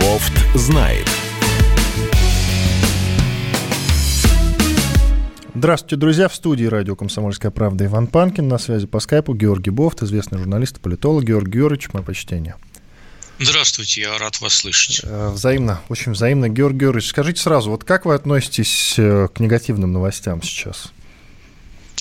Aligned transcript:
Бофт 0.00 0.32
знает. 0.54 1.08
Здравствуйте, 5.54 5.96
друзья. 5.96 6.28
В 6.28 6.34
студии 6.34 6.66
радио 6.66 6.94
«Комсомольская 6.96 7.50
правда» 7.50 7.86
Иван 7.86 8.06
Панкин. 8.06 8.46
На 8.46 8.58
связи 8.58 8.86
по 8.86 9.00
скайпу 9.00 9.34
Георгий 9.34 9.70
Бофт, 9.70 10.02
известный 10.02 10.38
журналист 10.38 10.76
и 10.76 10.80
политолог. 10.80 11.24
Георгий 11.24 11.58
Георгиевич, 11.58 11.92
мое 11.92 12.02
почтение. 12.02 12.56
Здравствуйте, 13.38 14.02
я 14.02 14.18
рад 14.18 14.40
вас 14.40 14.54
слышать. 14.54 15.00
Э, 15.04 15.30
взаимно, 15.30 15.80
очень 15.88 16.12
взаимно. 16.12 16.48
Георгий 16.48 16.80
Георгиевич, 16.80 17.08
скажите 17.08 17.40
сразу, 17.40 17.70
вот 17.70 17.84
как 17.84 18.06
вы 18.06 18.14
относитесь 18.14 18.94
э, 18.98 19.28
к 19.34 19.40
негативным 19.40 19.92
новостям 19.92 20.42
сейчас? 20.42 20.92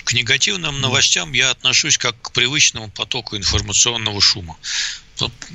К 0.06 0.14
негативным 0.14 0.80
новостям 0.82 1.34
я 1.34 1.50
отношусь 1.50 1.98
как 1.98 2.16
к 2.22 2.32
привычному 2.32 2.90
потоку 2.90 3.36
информационного 3.36 4.22
шума. 4.22 4.56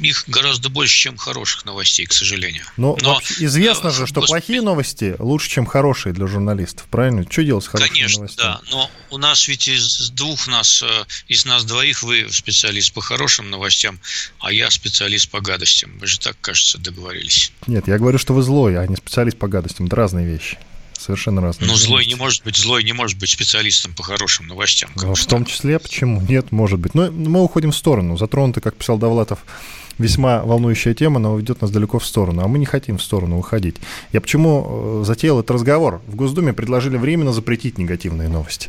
Их 0.01 0.25
гораздо 0.27 0.71
больше, 0.71 0.97
чем 0.97 1.17
хороших 1.17 1.65
новостей, 1.67 2.07
к 2.07 2.13
сожалению. 2.13 2.65
Но, 2.77 2.97
Но 3.03 3.21
известно 3.39 3.89
э, 3.89 3.93
же, 3.93 4.07
что 4.07 4.21
Господи... 4.21 4.41
плохие 4.41 4.63
новости 4.63 5.15
лучше, 5.19 5.51
чем 5.51 5.67
хорошие 5.67 6.15
для 6.15 6.27
журналистов, 6.27 6.87
правильно? 6.91 7.25
Что 7.31 7.45
делать 7.45 7.65
с 7.65 7.69
хорошими 7.69 7.95
Конечно, 7.95 8.19
новостями? 8.21 8.49
да. 8.49 8.61
Но 8.71 8.91
у 9.11 9.19
нас 9.19 9.47
ведь 9.47 9.69
из 9.69 10.11
двух 10.11 10.49
нас, 10.49 10.83
э, 10.83 11.05
из 11.29 11.45
нас 11.45 11.65
двоих 11.65 12.03
вы 12.03 12.27
специалист 12.33 12.93
по 12.93 13.03
хорошим 13.03 13.51
новостям, 13.51 14.01
а 14.41 14.51
я 14.51 14.71
специалист 14.71 15.31
по 15.31 15.41
гадостям. 15.41 15.97
Мы 16.01 16.07
же 16.07 16.19
так, 16.19 16.37
кажется, 16.41 16.79
договорились. 16.79 17.53
Нет, 17.67 17.87
я 17.87 17.99
говорю, 17.99 18.19
что 18.19 18.33
вы 18.33 18.43
злой, 18.43 18.79
а 18.79 18.87
не 18.87 18.97
специалист 18.97 19.37
по 19.37 19.47
гадостям. 19.47 19.87
Это 19.87 19.97
разные 19.97 20.27
вещи 20.27 20.59
совершенно 21.01 21.41
разные. 21.41 21.69
Ну, 21.69 21.77
злой 21.77 22.07
не 22.07 22.15
может 22.15 22.45
быть, 22.45 22.57
злой 22.57 22.85
не 22.85 22.93
может 22.93 23.19
быть 23.19 23.31
специалистом 23.31 23.95
по 23.95 24.03
хорошим 24.03 24.47
новостям. 24.47 24.91
Ну, 24.97 25.15
в 25.15 25.27
том 25.27 25.45
числе, 25.45 25.79
почему? 25.79 26.21
Нет, 26.21 26.53
может 26.53 26.79
быть. 26.79 26.95
Но 26.95 27.11
мы 27.11 27.43
уходим 27.43 27.73
в 27.73 27.77
сторону. 27.77 28.17
Затронуты, 28.17 28.61
как 28.61 28.77
писал 28.77 28.99
Довлатов, 28.99 29.41
весьма 29.99 30.43
волнующая 30.43 30.95
тема, 30.95 31.21
но 31.21 31.37
ведет 31.37 31.61
нас 31.61 31.71
далеко 31.71 31.99
в 31.99 32.07
сторону, 32.07 32.43
а 32.43 32.49
мы 32.49 32.59
не 32.59 32.67
хотим 32.67 32.99
в 32.99 33.03
сторону 33.03 33.39
уходить. 33.39 33.77
Я 34.13 34.21
почему 34.21 35.03
э, 35.03 35.05
затеял 35.05 35.39
этот 35.39 35.51
разговор? 35.53 36.01
В 36.07 36.17
Госдуме 36.17 36.53
предложили 36.53 36.97
временно 36.97 37.33
запретить 37.33 37.79
негативные 37.79 38.29
новости. 38.29 38.69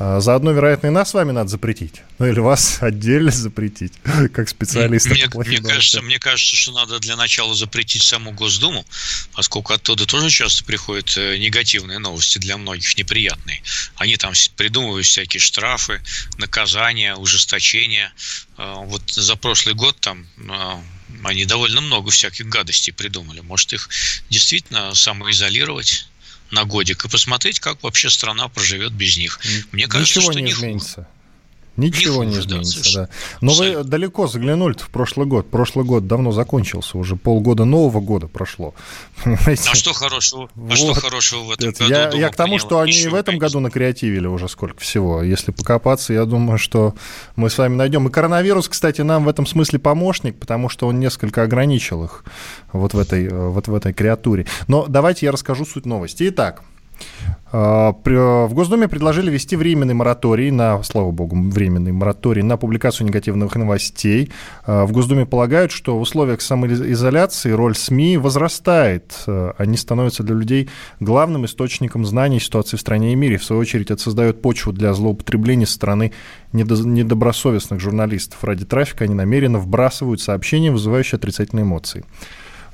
А 0.00 0.20
заодно, 0.20 0.52
вероятно, 0.52 0.86
и 0.86 0.90
нас 0.90 1.10
с 1.10 1.14
вами 1.14 1.32
надо 1.32 1.50
запретить. 1.50 2.02
Ну 2.20 2.26
или 2.26 2.38
вас 2.38 2.78
отдельно 2.80 3.32
запретить, 3.32 3.94
как 4.32 4.48
специалиста. 4.48 5.10
Мне, 5.10 5.26
мне, 5.34 5.60
кажется, 5.60 6.02
мне 6.02 6.20
кажется, 6.20 6.54
что 6.54 6.70
надо 6.70 7.00
для 7.00 7.16
начала 7.16 7.52
запретить 7.52 8.02
саму 8.02 8.30
Госдуму, 8.30 8.86
поскольку 9.32 9.72
оттуда 9.72 10.06
тоже 10.06 10.30
часто 10.30 10.62
приходят 10.62 11.16
э, 11.16 11.36
негативные 11.38 11.98
новости, 11.98 12.38
для 12.38 12.56
многих 12.56 12.96
неприятные. 12.96 13.60
Они 13.96 14.16
там 14.16 14.34
придумывают 14.56 15.04
всякие 15.04 15.40
штрафы, 15.40 16.00
наказания, 16.36 17.16
ужесточения. 17.16 18.12
А, 18.56 18.76
вот 18.76 19.02
за 19.10 19.34
прошлый 19.34 19.74
год 19.74 19.96
там 19.98 20.28
а, 20.48 20.80
они 21.24 21.44
довольно 21.44 21.80
много 21.80 22.12
всяких 22.12 22.46
гадостей 22.46 22.92
придумали. 22.92 23.40
Может, 23.40 23.72
их 23.72 23.88
действительно 24.30 24.94
самоизолировать? 24.94 26.06
На 26.50 26.64
годик 26.64 27.04
и 27.04 27.08
посмотреть, 27.08 27.60
как 27.60 27.82
вообще 27.82 28.10
страна 28.10 28.48
проживет 28.48 28.92
без 28.92 29.16
них. 29.16 29.40
Мне 29.72 29.86
кажется, 29.86 30.18
Ничего 30.20 30.32
что 30.32 30.40
не 30.40 30.52
изменится. 30.52 31.08
Ничего 31.78 32.24
не, 32.24 32.34
не 32.34 32.40
изменится, 32.40 32.94
да. 32.94 33.02
да. 33.02 33.08
Но 33.40 33.52
Абсолютно. 33.52 33.78
вы 33.78 33.84
далеко 33.84 34.26
заглянули 34.26 34.74
в 34.74 34.88
прошлый 34.90 35.26
год. 35.26 35.48
Прошлый 35.48 35.84
год 35.84 36.08
давно 36.08 36.32
закончился, 36.32 36.98
уже 36.98 37.14
полгода 37.14 37.64
Нового 37.64 38.00
года 38.00 38.26
прошло. 38.26 38.74
Понимаете? 39.24 39.70
А 39.70 39.74
что 39.76 39.92
хорошего? 39.92 40.50
Вот. 40.56 40.72
А 40.72 40.76
что 40.76 40.94
хорошего 40.94 41.44
в 41.44 41.50
этом 41.52 41.68
Это, 41.70 41.88
году? 41.88 42.16
Я, 42.16 42.22
я 42.22 42.28
к 42.30 42.36
тому, 42.36 42.58
что 42.58 42.80
они 42.80 42.92
и 42.92 43.06
в 43.06 43.14
этом 43.14 43.38
году 43.38 43.60
накреативили 43.60 44.26
уже 44.26 44.48
сколько 44.48 44.80
всего. 44.80 45.22
Если 45.22 45.52
покопаться, 45.52 46.12
я 46.12 46.24
думаю, 46.24 46.58
что 46.58 46.94
мы 47.36 47.48
с 47.48 47.56
вами 47.56 47.76
найдем. 47.76 48.08
И 48.08 48.10
коронавирус, 48.10 48.68
кстати, 48.68 49.02
нам 49.02 49.24
в 49.24 49.28
этом 49.28 49.46
смысле 49.46 49.78
помощник, 49.78 50.38
потому 50.38 50.68
что 50.68 50.88
он 50.88 50.98
несколько 50.98 51.44
ограничил 51.44 52.02
их 52.04 52.24
вот 52.72 52.92
в 52.92 52.98
этой, 52.98 53.28
вот 53.28 53.68
в 53.68 53.74
этой 53.74 53.92
креатуре. 53.92 54.46
Но 54.66 54.86
давайте 54.88 55.26
я 55.26 55.32
расскажу 55.32 55.64
суть 55.64 55.86
новости. 55.86 56.28
Итак, 56.28 56.62
в 57.50 58.50
Госдуме 58.52 58.88
предложили 58.88 59.30
ввести 59.30 59.56
временный 59.56 59.94
мораторий 59.94 60.50
на, 60.50 60.82
слава 60.82 61.10
богу, 61.10 61.34
временный 61.34 61.92
мораторий 61.92 62.42
на 62.42 62.58
публикацию 62.58 63.06
негативных 63.06 63.56
новостей. 63.56 64.30
А, 64.66 64.84
в 64.84 64.92
Госдуме 64.92 65.24
полагают, 65.24 65.72
что 65.72 65.96
в 65.96 66.02
условиях 66.02 66.42
самоизоляции 66.42 67.50
роль 67.50 67.74
СМИ 67.74 68.18
возрастает. 68.18 69.14
А, 69.26 69.54
они 69.56 69.78
становятся 69.78 70.22
для 70.22 70.34
людей 70.34 70.68
главным 71.00 71.46
источником 71.46 72.04
знаний 72.04 72.38
ситуации 72.38 72.76
в 72.76 72.80
стране 72.80 73.14
и 73.14 73.16
мире. 73.16 73.38
В 73.38 73.44
свою 73.44 73.62
очередь, 73.62 73.90
это 73.90 74.02
создает 74.02 74.42
почву 74.42 74.72
для 74.72 74.92
злоупотребления 74.92 75.66
со 75.66 75.74
стороны 75.74 76.12
недобросовестных 76.52 77.80
журналистов. 77.80 78.44
Ради 78.44 78.66
трафика 78.66 79.04
они 79.04 79.14
намеренно 79.14 79.58
вбрасывают 79.58 80.20
сообщения, 80.20 80.70
вызывающие 80.70 81.16
отрицательные 81.16 81.62
эмоции. 81.62 82.04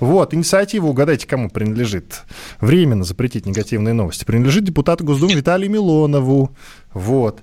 Вот, 0.04 0.34
инициатива, 0.34 0.86
угадайте, 0.86 1.26
кому 1.26 1.48
принадлежит. 1.48 2.24
Временно 2.60 3.04
запретить 3.04 3.46
негативные 3.46 3.94
новости. 3.94 4.26
Принадлежит 4.26 4.64
депутату 4.64 5.02
Госдумы 5.02 5.32
Виталию 5.32 5.70
Милонову. 5.70 6.54
Вот. 6.92 7.40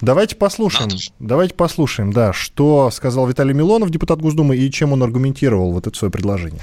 Давайте 0.00 0.36
послушаем, 0.36 0.90
давайте 1.18 1.54
послушаем, 1.54 2.12
да, 2.12 2.32
что 2.32 2.90
сказал 2.92 3.26
Виталий 3.26 3.54
Милонов, 3.54 3.90
депутат 3.90 4.20
Госдумы, 4.20 4.56
и 4.56 4.70
чем 4.70 4.92
он 4.92 5.02
аргументировал 5.02 5.72
вот 5.72 5.86
это 5.86 5.96
свое 5.96 6.10
предложение. 6.10 6.62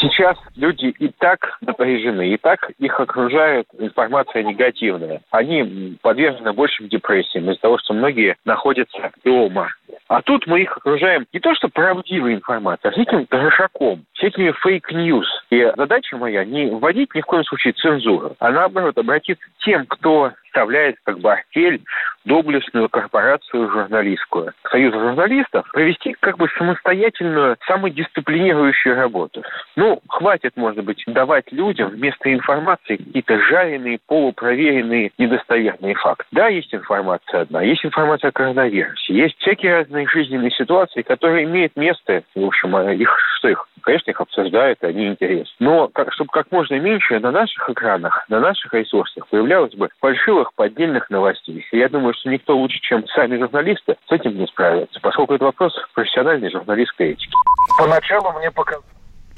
Сейчас 0.00 0.36
люди 0.56 0.86
и 0.98 1.08
так 1.08 1.58
напряжены, 1.60 2.30
и 2.30 2.36
так 2.36 2.70
их 2.78 2.98
окружает 2.98 3.66
информация 3.78 4.42
негативная. 4.42 5.20
Они 5.30 5.98
подвержены 6.00 6.52
большим 6.52 6.88
депрессиям 6.88 7.50
из-за 7.50 7.60
того, 7.60 7.78
что 7.78 7.94
многие 7.94 8.36
находятся 8.44 9.12
дома. 9.24 9.70
А 10.08 10.22
тут 10.22 10.46
мы 10.46 10.62
их 10.62 10.76
окружаем 10.76 11.26
не 11.32 11.40
то 11.40 11.54
что 11.54 11.68
правдивой 11.68 12.34
информацией, 12.34 12.90
а 12.90 12.92
всяким 12.92 13.26
трешаком, 13.26 14.04
всякими 14.14 14.52
fake 14.52 14.85
news. 14.85 15.26
И 15.50 15.72
задача 15.76 16.16
моя 16.16 16.44
не 16.44 16.66
вводить 16.66 17.14
ни 17.14 17.20
в 17.20 17.26
коем 17.26 17.44
случае 17.44 17.72
цензуру, 17.74 18.36
а 18.38 18.50
наоборот 18.50 18.96
обратиться 18.98 19.44
к 19.44 19.64
тем, 19.64 19.86
кто 19.86 20.32
составляет 20.52 20.96
как 21.04 21.18
бы 21.18 21.32
артель 21.32 21.82
доблестную 22.24 22.88
корпорацию 22.88 23.70
журналистскую, 23.70 24.52
союз 24.70 24.92
журналистов, 24.92 25.66
провести 25.72 26.14
как 26.20 26.36
бы 26.36 26.48
самостоятельную, 26.56 27.56
самодисциплинирующую 27.66 28.94
работу. 28.94 29.42
Ну, 29.76 30.00
хватит, 30.08 30.52
может 30.56 30.84
быть, 30.84 31.02
давать 31.06 31.50
людям 31.50 31.90
вместо 31.90 32.32
информации 32.32 32.96
какие-то 32.96 33.38
жареные, 33.40 33.98
полупроверенные, 34.06 35.12
недостоверные 35.18 35.94
факты. 35.94 36.24
Да, 36.32 36.48
есть 36.48 36.74
информация 36.74 37.42
одна, 37.42 37.62
есть 37.62 37.84
информация 37.84 38.28
о 38.28 38.32
коронавирусе, 38.32 39.14
есть 39.14 39.38
всякие 39.38 39.72
разные 39.72 40.06
жизненные 40.08 40.50
ситуации, 40.50 41.02
которые 41.02 41.44
имеют 41.44 41.76
место, 41.76 42.22
в 42.34 42.44
общем, 42.44 42.76
а 42.76 42.92
их, 42.92 43.16
что 43.38 43.48
их, 43.48 43.66
конечно, 43.80 44.10
их 44.10 44.20
обсуждают, 44.20 44.82
они 44.84 45.08
интересны. 45.08 45.54
Но 45.58 45.88
как, 45.88 46.12
чтобы 46.12 46.30
как 46.30 46.50
можно 46.52 46.78
меньше 46.78 47.18
на 47.18 47.30
наших 47.30 47.68
экранах, 47.70 48.26
на 48.28 48.40
наших 48.40 48.72
ресурсах 48.74 49.26
появлялось 49.28 49.74
бы 49.74 49.88
фальшивых 50.00 50.52
поддельных 50.54 51.08
новостей. 51.08 51.64
И 51.72 51.78
я 51.78 51.88
думаю, 51.88 52.14
что 52.14 52.28
никто 52.28 52.56
лучше, 52.56 52.78
чем 52.80 53.06
сами 53.08 53.38
журналисты, 53.38 53.96
с 54.06 54.12
этим 54.12 54.36
не 54.36 54.46
справится, 54.46 55.00
поскольку 55.00 55.34
это 55.34 55.44
вопрос 55.44 55.74
профессиональной 55.94 56.50
журналистской 56.50 57.12
этики. 57.12 57.32
Поначалу 57.78 58.32
мне 58.38 58.50
показалось, 58.50 58.91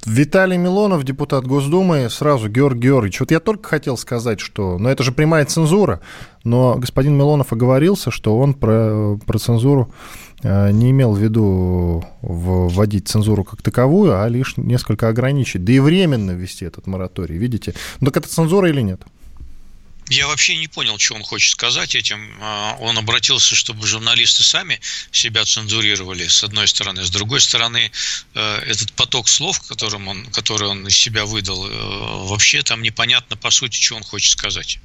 Виталий 0.07 0.59
Милонов, 0.59 1.03
депутат 1.03 1.47
Госдумы, 1.47 2.09
сразу 2.11 2.49
Георгий 2.49 2.89
Георгиевич. 2.89 3.21
Вот 3.21 3.31
я 3.31 3.41
только 3.41 3.69
хотел 3.69 3.97
сказать, 3.97 4.39
что... 4.39 4.77
Ну, 4.79 4.89
это 4.89 5.03
же 5.03 5.13
прямая 5.13 5.47
цензура, 5.47 6.01
но 6.45 6.77
господин 6.77 7.17
Милонов 7.17 7.53
оговорился, 7.53 8.11
что 8.11 8.39
он 8.39 8.53
про, 8.53 9.19
про 9.25 9.39
цензуру 9.39 9.91
э, 10.43 10.71
не 10.73 10.91
имел 10.91 11.15
в 11.15 11.19
виду 11.19 12.05
вводить 12.21 13.09
цензуру 13.09 13.45
как 13.45 13.63
таковую, 13.63 14.21
а 14.21 14.29
лишь 14.29 14.59
несколько 14.59 15.09
ограничить. 15.09 15.65
Да 15.65 15.73
и 15.73 15.81
временно 15.81 16.33
ввести 16.33 16.67
этот 16.67 16.87
мораторий, 16.87 17.39
видите? 17.39 17.75
Ну, 18.01 18.07
так 18.07 18.19
это 18.19 18.29
цензура 18.29 18.69
или 18.69 18.83
нет? 18.83 19.01
Я 20.11 20.27
вообще 20.27 20.57
не 20.57 20.69
понял, 20.69 20.99
что 20.99 21.15
он 21.15 21.23
хочет 21.23 21.53
сказать 21.53 21.95
этим. 21.95 22.37
А, 22.41 22.77
он 22.79 22.99
обратился, 22.99 23.55
чтобы 23.55 23.87
журналисты 23.87 24.43
сами 24.43 24.79
себя 25.11 25.45
цензурировали, 25.45 26.27
с 26.29 26.45
одной 26.45 26.69
стороны. 26.69 27.03
С 27.05 27.11
другой 27.11 27.41
стороны, 27.41 27.91
э, 28.35 28.57
этот 28.67 28.93
поток 28.93 29.29
слов, 29.29 29.63
которым 29.63 30.09
он, 30.09 30.27
который 30.27 30.69
он 30.69 30.87
из 30.87 30.97
себя 30.97 31.25
выдал, 31.25 31.67
э, 31.67 31.71
вообще 32.29 32.63
там 32.63 32.83
непонятно, 32.83 33.37
по 33.37 33.51
сути, 33.51 33.81
что 33.81 33.97
он 33.97 34.03
хочет 34.03 34.33
сказать. 34.33 34.79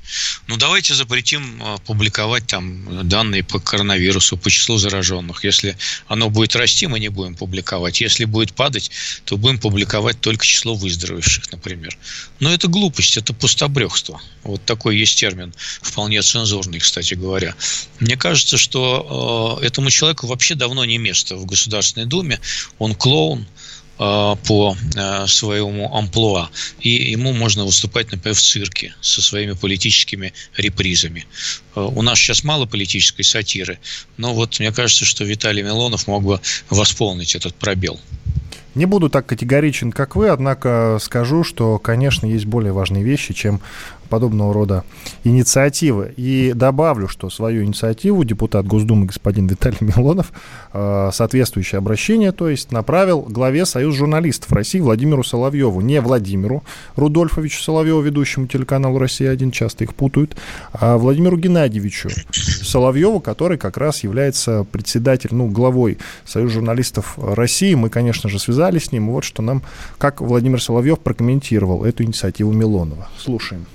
Ну, 0.47 0.55
давайте 0.55 0.93
запретим 0.93 1.61
э, 1.61 1.77
публиковать 1.85 2.47
там 2.47 3.07
данные 3.09 3.43
по 3.43 3.59
коронавирусу, 3.59 4.37
по 4.37 4.49
числу 4.49 4.77
зараженных. 4.77 5.43
Если 5.43 5.77
оно 6.07 6.29
будет 6.29 6.55
расти, 6.55 6.87
мы 6.87 6.97
не 6.99 7.09
будем 7.09 7.35
публиковать. 7.35 7.99
Если 7.99 8.23
будет 8.23 8.53
падать, 8.53 8.89
то 9.25 9.35
будем 9.35 9.59
публиковать 9.59 10.21
только 10.21 10.45
число 10.45 10.75
выздоровевших, 10.75 11.51
например. 11.51 11.97
Но 12.39 12.53
это 12.53 12.69
глупость, 12.69 13.17
это 13.17 13.33
пустобрехство. 13.33 14.21
Вот 14.43 14.63
такой 14.63 14.97
есть 14.97 15.08
есть 15.09 15.19
термин, 15.19 15.53
вполне 15.81 16.21
цензурный, 16.21 16.79
кстати 16.79 17.15
говоря. 17.15 17.55
Мне 17.99 18.15
кажется, 18.15 18.57
что 18.57 19.59
э, 19.61 19.65
этому 19.65 19.89
человеку 19.89 20.27
вообще 20.27 20.55
давно 20.55 20.85
не 20.85 20.97
место 20.97 21.35
в 21.35 21.45
Государственной 21.45 22.05
Думе. 22.05 22.39
Он 22.77 22.95
клоун, 22.95 23.45
по 23.97 24.77
своему 25.27 25.93
амплуа, 25.93 26.49
и 26.79 27.11
ему 27.11 27.33
можно 27.33 27.65
выступать, 27.65 28.09
например, 28.13 28.33
в 28.33 28.39
цирке 28.39 28.95
со 29.01 29.21
своими 29.21 29.51
политическими 29.51 30.31
репризами. 30.55 31.25
У 31.75 32.01
нас 32.01 32.17
сейчас 32.17 32.45
мало 32.45 32.65
политической 32.65 33.23
сатиры, 33.23 33.77
но 34.15 34.33
вот 34.33 34.57
мне 34.61 34.71
кажется, 34.71 35.03
что 35.03 35.25
Виталий 35.25 35.63
Милонов 35.63 36.07
мог 36.07 36.23
бы 36.23 36.39
восполнить 36.69 37.35
этот 37.35 37.55
пробел. 37.55 37.99
Не 38.73 38.85
буду 38.85 39.09
так 39.09 39.25
категоричен, 39.25 39.91
как 39.91 40.15
вы, 40.15 40.29
однако 40.29 40.99
скажу, 41.01 41.43
что, 41.43 41.77
конечно, 41.79 42.25
есть 42.25 42.45
более 42.45 42.71
важные 42.71 43.03
вещи, 43.03 43.33
чем 43.33 43.59
подобного 44.09 44.53
рода 44.53 44.83
инициативы. 45.23 46.13
И 46.17 46.51
добавлю, 46.53 47.07
что 47.07 47.29
свою 47.29 47.63
инициативу 47.63 48.23
депутат 48.23 48.67
Госдумы 48.67 49.05
господин 49.05 49.47
Виталий 49.47 49.77
Милонов 49.79 50.31
э, 50.73 51.09
соответствующее 51.13 51.79
обращение, 51.79 52.31
то 52.31 52.49
есть 52.49 52.71
направил 52.71 53.21
главе 53.21 53.65
Союз 53.65 53.95
журналистов 53.95 54.51
России 54.51 54.79
Владимиру 54.79 55.23
Соловьеву, 55.23 55.81
не 55.81 56.01
Владимиру 56.01 56.63
Рудольфовичу 56.95 57.61
Соловьеву, 57.61 58.01
ведущему 58.01 58.47
телеканалу 58.47 58.99
«Россия-1», 58.99 59.51
часто 59.51 59.83
их 59.83 59.93
путают, 59.93 60.35
а 60.73 60.97
Владимиру 60.97 61.37
Геннадьевичу 61.37 62.09
Соловьеву, 62.31 63.19
который 63.19 63.57
как 63.57 63.77
раз 63.77 64.03
является 64.03 64.65
председателем, 64.71 65.39
ну, 65.39 65.47
главой 65.47 65.97
Союза 66.25 66.55
журналистов 66.55 67.17
России. 67.17 67.73
Мы, 67.73 67.89
конечно 67.89 68.29
же, 68.29 68.39
связались 68.39 68.85
с 68.85 68.91
ним. 68.91 69.09
И 69.09 69.11
вот 69.11 69.23
что 69.23 69.41
нам, 69.41 69.61
как 69.97 70.21
Владимир 70.21 70.61
Соловьев 70.61 70.99
прокомментировал 70.99 71.85
эту 71.85 72.03
инициативу 72.03 72.51
Милонова. 72.51 73.07
Слушаем. 73.17 73.65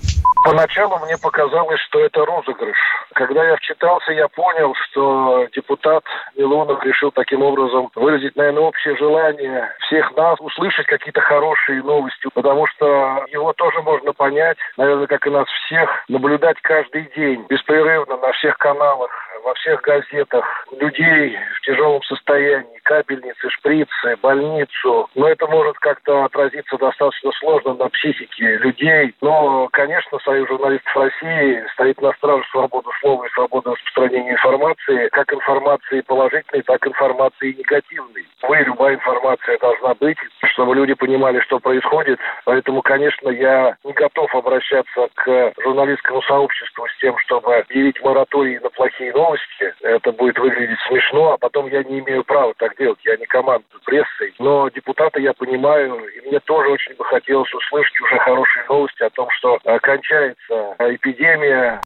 Поначалу 0.44 0.98
мне 0.98 1.16
показалось, 1.16 1.80
что 1.80 2.00
это 2.00 2.22
розыгрыш. 2.22 2.76
Когда 3.14 3.42
я 3.44 3.56
вчитался, 3.56 4.12
я 4.12 4.28
понял, 4.28 4.74
что 4.74 5.46
депутат 5.56 6.04
Милонов 6.36 6.84
решил 6.84 7.10
таким 7.12 7.40
образом 7.40 7.90
выразить, 7.94 8.36
наверное, 8.36 8.64
общее 8.64 8.94
желание 8.98 9.74
всех 9.86 10.14
нас 10.18 10.38
услышать 10.40 10.86
какие-то 10.86 11.22
хорошие 11.22 11.82
новости, 11.82 12.28
потому 12.34 12.66
что 12.66 13.24
его 13.28 13.54
тоже 13.54 13.80
можно 13.80 14.12
понять, 14.12 14.58
наверное, 14.76 15.06
как 15.06 15.26
и 15.26 15.30
нас 15.30 15.48
всех, 15.64 16.04
наблюдать 16.08 16.60
каждый 16.60 17.10
день 17.16 17.46
беспрерывно 17.48 18.18
на 18.18 18.30
всех 18.32 18.58
каналах 18.58 19.10
во 19.42 19.54
всех 19.54 19.80
газетах 19.82 20.66
людей 20.78 21.36
в 21.56 21.60
тяжелом 21.62 22.02
состоянии, 22.02 22.80
капельницы, 22.82 23.50
шприцы, 23.50 24.16
больницу. 24.22 25.08
Но 25.14 25.28
это 25.28 25.46
может 25.46 25.78
как-то 25.78 26.24
отразиться 26.24 26.76
достаточно 26.78 27.32
сложно 27.40 27.74
на 27.74 27.88
психике 27.88 28.56
людей. 28.58 29.14
Но, 29.20 29.68
конечно, 29.72 30.18
Союз 30.24 30.48
журналистов 30.48 30.96
России 30.96 31.64
стоит 31.72 32.00
на 32.00 32.12
страже 32.12 32.44
свободы 32.50 32.90
слова 33.00 33.24
и 33.24 33.30
свободы 33.30 33.70
распространения 33.70 34.32
информации, 34.32 35.08
как 35.08 35.32
информации 35.32 36.00
положительной, 36.02 36.62
так 36.62 36.86
и 36.86 36.90
информации 36.90 37.52
негативной. 37.52 38.26
Вы, 38.42 38.56
любая 38.58 38.94
информация 38.94 39.58
должна 39.58 39.94
быть, 39.94 40.18
чтобы 40.52 40.74
люди 40.74 40.94
понимали, 40.94 41.40
что 41.40 41.58
происходит. 41.58 42.18
Поэтому, 42.44 42.82
конечно, 42.82 43.28
я 43.30 43.76
не 43.84 43.92
готов 43.92 44.34
обращаться 44.34 45.08
к 45.14 45.52
журналистскому 45.62 46.22
сообществу 46.22 46.86
с 46.86 46.98
тем, 47.00 47.16
чтобы 47.18 47.56
объявить 47.56 48.00
мораторий 48.02 48.58
на 48.58 48.70
плохие 48.70 49.12
новости, 49.12 49.23
новости, 49.24 49.74
это 49.80 50.12
будет 50.12 50.38
выглядеть 50.38 50.78
смешно, 50.88 51.32
а 51.32 51.38
потом 51.38 51.66
я 51.68 51.82
не 51.82 52.00
имею 52.00 52.24
права 52.24 52.52
так 52.58 52.76
делать, 52.76 52.98
я 53.04 53.16
не 53.16 53.26
командую 53.26 53.80
прессой. 53.84 54.34
Но 54.38 54.68
депутата 54.68 55.20
я 55.20 55.32
понимаю, 55.32 55.96
и 56.08 56.28
мне 56.28 56.40
тоже 56.40 56.68
очень 56.68 56.94
бы 56.96 57.04
хотелось 57.04 57.52
услышать 57.54 58.00
уже 58.00 58.18
хорошие 58.18 58.64
новости 58.68 59.02
о 59.02 59.10
том, 59.10 59.28
что 59.30 59.58
кончается 59.82 60.76
эпидемия. 60.78 61.80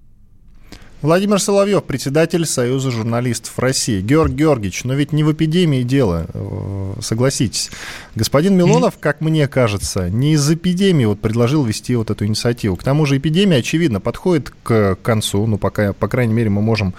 Владимир 1.01 1.39
Соловьев, 1.39 1.85
председатель 1.85 2.45
Союза 2.45 2.91
журналистов 2.91 3.57
России. 3.61 4.01
Георг 4.01 4.33
Георгиевич, 4.33 4.83
но 4.83 4.95
ведь 4.95 5.13
не 5.13 5.23
в 5.23 5.33
эпидемии 5.33 5.85
дело, 5.85 6.27
э, 6.35 6.95
согласитесь. 7.01 7.71
Господин 8.17 8.57
Милонов, 8.57 8.99
как 8.99 9.21
мне 9.21 9.47
кажется, 9.47 10.11
не 10.11 10.33
из 10.33 10.51
эпидемии 10.51 11.05
вот 11.05 11.21
предложил 11.21 11.65
вести 11.65 11.95
вот 11.95 12.11
эту 12.11 12.27
инициативу. 12.27 12.75
К 12.75 12.83
тому 12.83 13.07
же 13.07 13.17
эпидемия, 13.17 13.59
очевидно, 13.59 14.01
подходит 14.01 14.53
к 14.65 14.97
концу, 14.97 15.47
ну, 15.47 15.57
пока, 15.57 15.93
по 15.93 16.09
крайней 16.09 16.35
мере, 16.35 16.51
мы 16.51 16.63
можем 16.63 16.95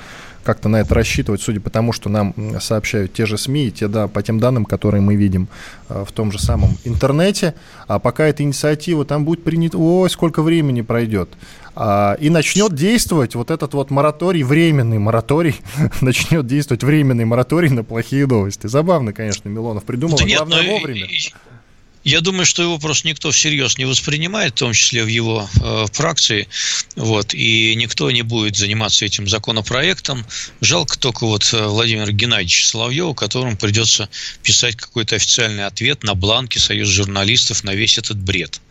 как-то 0.50 0.68
на 0.68 0.78
это 0.78 0.96
рассчитывать, 0.96 1.44
судя 1.44 1.60
по 1.60 1.69
тому, 1.69 1.94
что 1.94 2.10
нам 2.10 2.34
сообщают 2.60 3.13
те 3.13 3.28
же 3.28 3.38
СМИ, 3.38 3.68
и 3.68 3.72
те, 3.72 3.88
да, 3.88 4.07
по 4.07 4.24
тем 4.24 4.40
данным, 4.40 4.66
которые 4.66 5.00
мы 5.00 5.13
видим 5.13 5.48
э, 5.90 6.04
в 6.07 6.12
том 6.12 6.31
же 6.31 6.40
самом 6.40 6.72
интернете. 6.86 7.54
А 7.86 8.00
пока 8.00 8.25
эта 8.25 8.42
инициатива 8.42 9.06
там 9.06 9.25
будет 9.25 9.44
принята, 9.44 9.78
ой, 9.78 10.10
сколько 10.10 10.42
времени 10.42 10.81
пройдет. 10.81 11.30
А, 11.75 12.18
и 12.19 12.31
начнет 12.31 12.74
действовать 12.74 13.36
вот 13.36 13.51
этот 13.51 13.75
вот 13.75 13.92
мораторий, 13.92 14.42
временный 14.42 14.98
мораторий, 14.98 15.56
начнет 16.01 16.48
действовать 16.48 16.84
временный 16.84 17.25
мораторий 17.25 17.69
на 17.69 17.84
плохие 17.84 18.25
новости. 18.25 18.66
Забавно, 18.66 19.13
конечно, 19.13 19.50
Милонов 19.50 19.84
придумал, 19.84 20.18
да 20.18 20.25
главное 20.25 20.63
нет, 20.63 20.72
вовремя. 20.72 21.07
Я 22.06 22.22
думаю, 22.22 22.46
что 22.46 22.63
его 22.63 22.80
просто 22.80 23.07
никто 23.10 23.31
всерьез 23.31 23.78
не 23.78 23.84
воспринимает, 23.84 24.54
в 24.54 24.60
том 24.60 24.74
числе 24.74 25.04
в 25.04 25.07
его 25.07 25.50
э, 25.62 25.86
фракции, 25.92 26.48
вот, 26.96 27.34
и 27.34 27.75
никто 27.75 28.10
не 28.10 28.22
будет 28.22 28.56
заниматься 28.56 29.04
этим 29.04 29.28
законопроектом. 29.28 30.25
Жалко 30.62 30.98
только 30.98 31.25
вот 31.25 31.50
э, 31.51 31.68
Владимира 31.68 32.12
Геннадьевича 32.12 32.68
Соловьева, 32.68 33.13
которому 33.13 33.57
придется 33.57 34.07
писать 34.44 34.78
какой-то 34.78 35.18
официальный 35.18 35.66
ответ 35.66 36.04
на 36.04 36.16
бланке 36.16 36.60
Союза 36.60 36.92
журналистов 36.94 37.66
на 37.66 37.75
весь 37.75 37.98
этот 37.98 38.18
бред. 38.18 38.62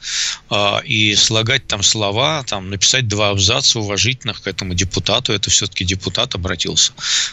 Э, 0.51 0.81
и 0.85 1.15
слагать 1.15 1.67
там 1.67 1.83
слова, 1.83 2.45
там, 2.45 2.71
написать 2.71 3.09
два 3.09 3.29
абзаца 3.29 3.79
уважительных 3.79 4.41
к 4.41 4.47
этому 4.47 4.73
депутату, 4.73 5.35
это 5.35 5.51
все-таки 5.51 5.85
депутат 5.85 6.35
обратился, 6.35 6.93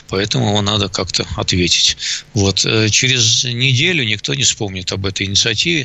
поэтому 0.09 0.49
его 0.49 0.61
надо 0.61 0.89
как-то 0.89 1.25
ответить. 1.37 1.95
Вот, 2.33 2.65
э, 2.65 2.89
через 2.89 3.45
неделю 3.45 4.03
никто 4.03 4.33
не 4.33 4.43
вспомнит 4.43 4.91
об 4.91 5.05
этой 5.05 5.25
инициативе, 5.25 5.84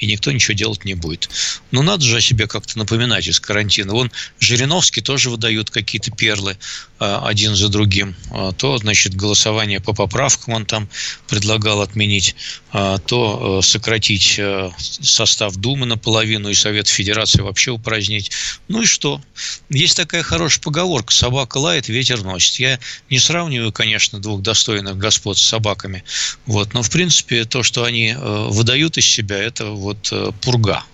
и 0.00 0.06
никто 0.06 0.32
ничего 0.32 0.54
делать 0.54 0.84
не 0.84 0.94
будет. 0.94 1.28
Но 1.70 1.82
надо 1.82 2.04
же 2.04 2.16
о 2.16 2.20
себе 2.20 2.46
как-то 2.46 2.78
напоминать 2.78 3.26
из 3.26 3.38
карантина. 3.38 3.92
Вон 3.92 4.10
Жириновский 4.38 5.02
тоже 5.02 5.30
выдают 5.30 5.70
какие-то 5.70 6.10
перлы 6.10 6.56
а, 6.98 7.26
один 7.26 7.54
за 7.54 7.68
другим. 7.68 8.14
А, 8.30 8.52
то, 8.52 8.76
значит, 8.78 9.14
голосование 9.14 9.80
по 9.80 9.92
поправкам 9.92 10.54
он 10.54 10.66
там 10.66 10.88
предлагал 11.28 11.80
отменить, 11.82 12.34
а, 12.72 12.98
то 12.98 13.62
сократить 13.62 14.40
состав 14.78 15.56
Думы 15.56 15.86
наполовину 15.86 16.48
и 16.48 16.54
Совет 16.54 16.88
Федерации 16.88 17.42
вообще 17.42 17.70
упразднить. 17.70 18.30
Ну 18.68 18.82
и 18.82 18.86
что? 18.86 19.20
Есть 19.68 19.96
такая 19.96 20.22
хорошая 20.22 20.62
поговорка 20.62 21.12
«собака 21.12 21.58
лает, 21.58 21.88
ветер 21.88 22.22
носит». 22.22 22.56
Я 22.56 22.78
не 23.10 23.18
сравниваю, 23.18 23.72
конечно, 23.72 24.18
двух 24.18 24.42
достойных 24.42 24.96
господ 24.96 25.38
с 25.38 25.42
собаками, 25.42 26.04
вот, 26.46 26.74
но, 26.74 26.82
в 26.82 26.90
принципе, 26.90 27.44
то, 27.44 27.62
что 27.62 27.84
они 27.84 28.14
выдают 28.16 28.98
из 28.98 29.06
себя, 29.06 29.38
это 29.38 29.66
вот 29.66 29.89
э, 30.12 30.32
пурга 30.40 30.84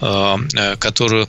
э, 0.00 0.36
э, 0.54 0.76
которую, 0.76 1.28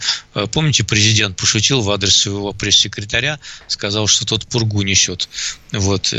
помните, 0.51 0.83
президент 0.83 1.37
пошутил 1.37 1.81
в 1.81 1.91
адрес 1.91 2.15
своего 2.15 2.53
пресс-секретаря, 2.53 3.39
сказал, 3.67 4.07
что 4.07 4.25
тот 4.25 4.47
пургу 4.47 4.81
несет. 4.81 5.29
Вот, 5.71 6.13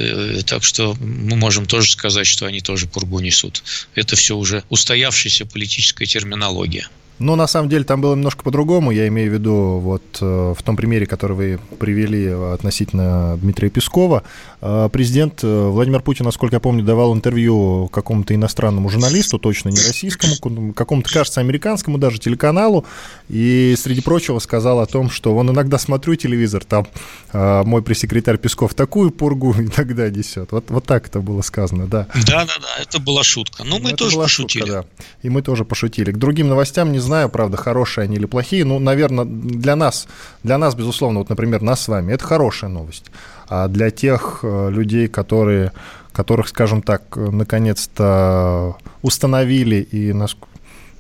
так 0.46 0.64
что 0.64 0.94
мы 1.00 1.36
можем 1.36 1.66
тоже 1.66 1.92
сказать, 1.92 2.26
что 2.26 2.46
они 2.46 2.60
тоже 2.60 2.86
пургу 2.86 3.20
несут. 3.20 3.62
Это 3.94 4.16
все 4.16 4.36
уже 4.36 4.64
устоявшаяся 4.68 5.46
политическая 5.46 6.06
терминология. 6.06 6.88
Но 7.22 7.36
на 7.36 7.46
самом 7.46 7.68
деле 7.68 7.84
там 7.84 8.00
было 8.00 8.14
немножко 8.16 8.42
по-другому. 8.42 8.90
Я 8.90 9.06
имею 9.06 9.30
в 9.30 9.34
виду 9.34 9.78
вот 9.78 10.02
э, 10.20 10.54
в 10.56 10.62
том 10.62 10.76
примере, 10.76 11.06
который 11.06 11.36
вы 11.36 11.60
привели 11.78 12.26
относительно 12.26 13.38
Дмитрия 13.40 13.70
Пескова. 13.70 14.24
Э, 14.60 14.88
президент 14.92 15.44
э, 15.44 15.68
Владимир 15.68 16.02
Путин, 16.02 16.24
насколько 16.24 16.56
я 16.56 16.60
помню, 16.60 16.84
давал 16.84 17.14
интервью 17.14 17.88
какому-то 17.92 18.34
иностранному 18.34 18.88
журналисту, 18.88 19.38
точно 19.38 19.68
не 19.68 19.76
российскому, 19.76 20.72
какому-то, 20.72 21.12
кажется, 21.12 21.40
американскому 21.40 21.96
даже 21.96 22.18
телеканалу. 22.18 22.84
И, 23.28 23.76
среди 23.78 24.00
прочего, 24.00 24.40
сказал 24.40 24.80
о 24.80 24.86
том, 24.86 25.08
что 25.08 25.36
он 25.36 25.50
иногда 25.50 25.78
смотрю 25.78 26.16
телевизор, 26.16 26.64
там 26.64 26.88
мой 27.32 27.82
пресс-секретарь 27.82 28.36
Песков 28.36 28.74
такую 28.74 29.12
пургу 29.12 29.52
иногда 29.58 30.10
несет. 30.10 30.50
Вот, 30.50 30.70
вот 30.70 30.84
так 30.84 31.06
это 31.06 31.20
было 31.20 31.42
сказано, 31.42 31.86
да. 31.86 32.08
Да-да-да, 32.14 32.82
это 32.82 32.98
была 32.98 33.22
шутка. 33.22 33.62
Ну, 33.64 33.78
мы 33.78 33.90
это 33.90 33.98
тоже 33.98 34.16
пошутили. 34.16 34.64
Шутка, 34.64 34.86
да. 34.98 35.04
И 35.22 35.30
мы 35.30 35.42
тоже 35.42 35.64
пошутили. 35.64 36.10
К 36.10 36.16
другим 36.16 36.48
новостям 36.48 36.90
не 36.90 36.98
знаю 36.98 37.11
знаю, 37.12 37.28
правда, 37.28 37.58
хорошие 37.58 38.04
они 38.04 38.16
или 38.16 38.24
плохие. 38.24 38.64
Ну, 38.64 38.78
наверное, 38.78 39.26
для 39.26 39.76
нас, 39.76 40.08
для 40.42 40.56
нас, 40.56 40.74
безусловно, 40.74 41.18
вот, 41.18 41.28
например, 41.28 41.60
нас 41.60 41.82
с 41.82 41.88
вами, 41.88 42.14
это 42.14 42.24
хорошая 42.24 42.70
новость. 42.70 43.10
А 43.48 43.68
для 43.68 43.90
тех 43.90 44.40
э, 44.42 44.70
людей, 44.70 45.08
которые, 45.08 45.72
которых, 46.12 46.48
скажем 46.48 46.80
так, 46.80 47.02
наконец-то 47.16 48.76
установили 49.02 49.76
и 49.76 50.14
нас 50.14 50.36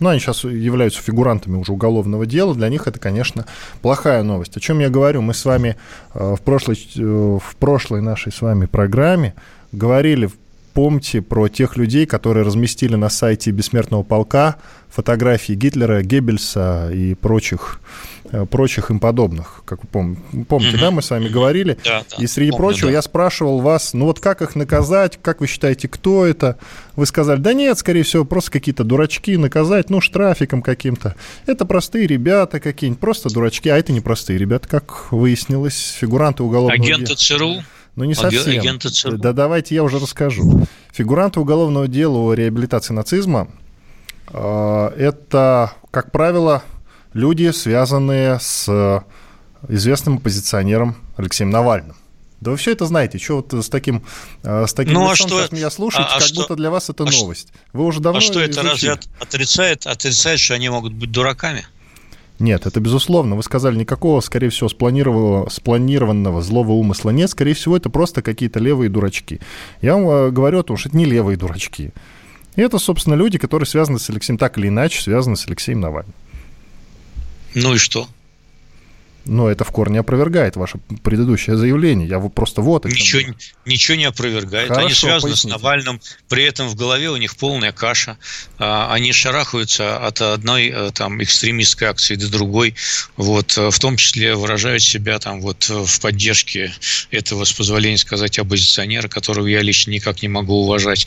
ну, 0.00 0.08
они 0.08 0.18
сейчас 0.18 0.44
являются 0.44 1.00
фигурантами 1.00 1.56
уже 1.56 1.72
уголовного 1.72 2.26
дела, 2.26 2.54
для 2.54 2.68
них 2.68 2.88
это, 2.88 2.98
конечно, 2.98 3.46
плохая 3.82 4.22
новость. 4.22 4.56
О 4.56 4.60
чем 4.60 4.80
я 4.80 4.90
говорю? 4.90 5.22
Мы 5.22 5.32
с 5.32 5.44
вами 5.44 5.76
э, 6.12 6.34
в 6.38 6.42
прошлой, 6.42 6.76
э, 6.96 7.38
в 7.40 7.56
прошлой 7.56 8.02
нашей 8.02 8.32
с 8.32 8.42
вами 8.42 8.66
программе 8.66 9.32
говорили 9.70 10.28
помните 10.72 11.22
про 11.22 11.48
тех 11.48 11.76
людей, 11.76 12.06
которые 12.06 12.44
разместили 12.44 12.96
на 12.96 13.08
сайте 13.08 13.50
Бессмертного 13.50 14.02
полка 14.02 14.56
фотографии 14.92 15.54
Гитлера, 15.54 16.02
Геббельса 16.02 16.90
и 16.92 17.14
прочих, 17.14 17.80
э, 18.30 18.44
прочих 18.44 18.90
им 18.90 19.00
подобных. 19.00 19.62
Как 19.64 19.80
вы 19.82 19.88
пом- 19.90 20.44
помните, 20.44 20.76
mm-hmm. 20.76 20.80
да, 20.80 20.90
мы 20.90 21.02
с 21.02 21.10
вами 21.10 21.28
говорили? 21.28 21.78
Да, 21.82 22.04
да, 22.10 22.22
и 22.22 22.26
среди 22.26 22.50
помню, 22.50 22.62
прочего 22.62 22.88
да. 22.88 22.92
я 22.92 23.02
спрашивал 23.02 23.60
вас, 23.60 23.94
ну 23.94 24.04
вот 24.04 24.20
как 24.20 24.42
их 24.42 24.54
наказать, 24.54 25.18
как 25.22 25.40
вы 25.40 25.46
считаете, 25.46 25.88
кто 25.88 26.26
это? 26.26 26.58
Вы 26.94 27.06
сказали, 27.06 27.40
да 27.40 27.54
нет, 27.54 27.78
скорее 27.78 28.02
всего, 28.02 28.24
просто 28.26 28.50
какие-то 28.50 28.84
дурачки 28.84 29.36
наказать, 29.38 29.88
ну, 29.88 30.02
штрафиком 30.02 30.60
каким-то. 30.60 31.16
Это 31.46 31.64
простые 31.64 32.06
ребята 32.06 32.60
какие-нибудь, 32.60 33.00
просто 33.00 33.32
дурачки, 33.32 33.70
а 33.70 33.78
это 33.78 33.92
не 33.92 34.00
простые 34.00 34.38
ребята, 34.38 34.68
как 34.68 35.10
выяснилось, 35.10 35.96
фигуранты 35.98 36.42
уголовного 36.42 36.74
Агенты 36.74 37.14
ЦРУ? 37.14 37.62
Ну, 37.96 38.04
не 38.04 38.14
совсем. 38.14 38.60
Агенты 38.60 38.88
ЦРУ. 38.88 39.18
Да 39.18 39.32
давайте 39.32 39.74
я 39.74 39.82
уже 39.82 39.98
расскажу. 39.98 40.66
Фигуранты 40.92 41.40
уголовного 41.40 41.88
дела 41.88 42.18
о 42.18 42.34
реабилитации 42.34 42.94
нацизма 42.94 43.48
э, 44.28 44.92
это, 44.96 45.72
как 45.90 46.10
правило, 46.10 46.62
люди, 47.12 47.50
связанные 47.50 48.38
с 48.40 49.04
известным 49.68 50.16
оппозиционером 50.16 50.96
Алексеем 51.16 51.50
Навальным. 51.50 51.96
Да 52.40 52.50
вы 52.50 52.56
все 52.56 52.72
это 52.72 52.86
знаете. 52.86 53.18
Что 53.18 53.36
вот 53.36 53.52
с 53.64 53.68
таким, 53.68 54.02
э, 54.42 54.66
с 54.66 54.74
таким 54.74 54.94
ну, 54.94 55.08
а 55.08 55.14
что, 55.14 55.46
меня 55.52 55.70
слушаете, 55.70 56.08
а, 56.10 56.16
а 56.16 56.18
как 56.18 56.26
что, 56.26 56.40
будто 56.40 56.56
для 56.56 56.70
вас 56.70 56.90
это 56.90 57.04
а 57.04 57.10
новость. 57.10 57.52
Вы 57.72 57.84
уже 57.84 58.00
давно 58.00 58.18
А 58.18 58.20
что 58.20 58.40
это 58.40 58.62
разве 58.62 58.98
отрицает, 59.20 59.86
отрицает, 59.86 60.40
что 60.40 60.54
они 60.54 60.68
могут 60.68 60.92
быть 60.92 61.12
дураками? 61.12 61.64
Нет, 62.42 62.66
это 62.66 62.80
безусловно. 62.80 63.36
Вы 63.36 63.44
сказали, 63.44 63.76
никакого, 63.76 64.20
скорее 64.20 64.48
всего, 64.48 64.68
спланированного, 64.68 65.48
спланированного 65.48 66.42
злого 66.42 66.72
умысла 66.72 67.10
нет. 67.10 67.30
Скорее 67.30 67.54
всего, 67.54 67.76
это 67.76 67.88
просто 67.88 68.20
какие-то 68.20 68.58
левые 68.58 68.90
дурачки. 68.90 69.38
Я 69.80 69.94
вам 69.94 70.08
э, 70.08 70.30
говорю 70.32 70.58
о 70.58 70.62
том, 70.64 70.76
что 70.76 70.88
это 70.88 70.98
не 70.98 71.04
левые 71.04 71.36
дурачки. 71.36 71.92
И 72.56 72.60
это, 72.60 72.80
собственно, 72.80 73.14
люди, 73.14 73.38
которые 73.38 73.68
связаны 73.68 74.00
с 74.00 74.10
Алексеем, 74.10 74.38
так 74.38 74.58
или 74.58 74.66
иначе, 74.66 75.00
связаны 75.00 75.36
с 75.36 75.46
Алексеем 75.46 75.78
Навальным. 75.78 76.14
Ну 77.54 77.74
и 77.74 77.78
что? 77.78 78.08
Но 79.24 79.48
это 79.48 79.64
в 79.64 79.70
корне 79.70 80.00
опровергает 80.00 80.56
ваше 80.56 80.78
предыдущее 81.04 81.56
заявление. 81.56 82.08
Я 82.08 82.18
просто 82.18 82.60
вот... 82.60 82.84
Ничего, 82.86 83.34
ничего 83.64 83.96
не 83.96 84.04
опровергает. 84.04 84.68
Хорошо, 84.68 84.86
они 84.86 84.94
связаны 84.94 85.32
поясните. 85.32 85.56
с 85.56 85.58
Навальным, 85.58 86.00
при 86.28 86.44
этом 86.44 86.68
в 86.68 86.74
голове 86.74 87.08
у 87.10 87.16
них 87.16 87.36
полная 87.36 87.72
каша. 87.72 88.18
А, 88.58 88.92
они 88.92 89.12
шарахаются 89.12 90.04
от 90.04 90.20
одной 90.20 90.72
э, 90.74 90.90
там, 90.92 91.22
экстремистской 91.22 91.88
акции 91.88 92.16
до 92.16 92.28
другой. 92.28 92.74
Вот, 93.16 93.56
э, 93.56 93.70
в 93.70 93.78
том 93.78 93.96
числе 93.96 94.34
выражают 94.34 94.82
себя 94.82 95.20
там, 95.20 95.40
вот, 95.40 95.68
в 95.68 96.00
поддержке 96.00 96.72
этого, 97.10 97.44
с 97.44 97.52
позволения 97.52 97.98
сказать, 97.98 98.38
оппозиционера, 98.40 99.06
которого 99.06 99.46
я 99.46 99.62
лично 99.62 99.92
никак 99.92 100.22
не 100.22 100.28
могу 100.28 100.64
уважать 100.64 101.06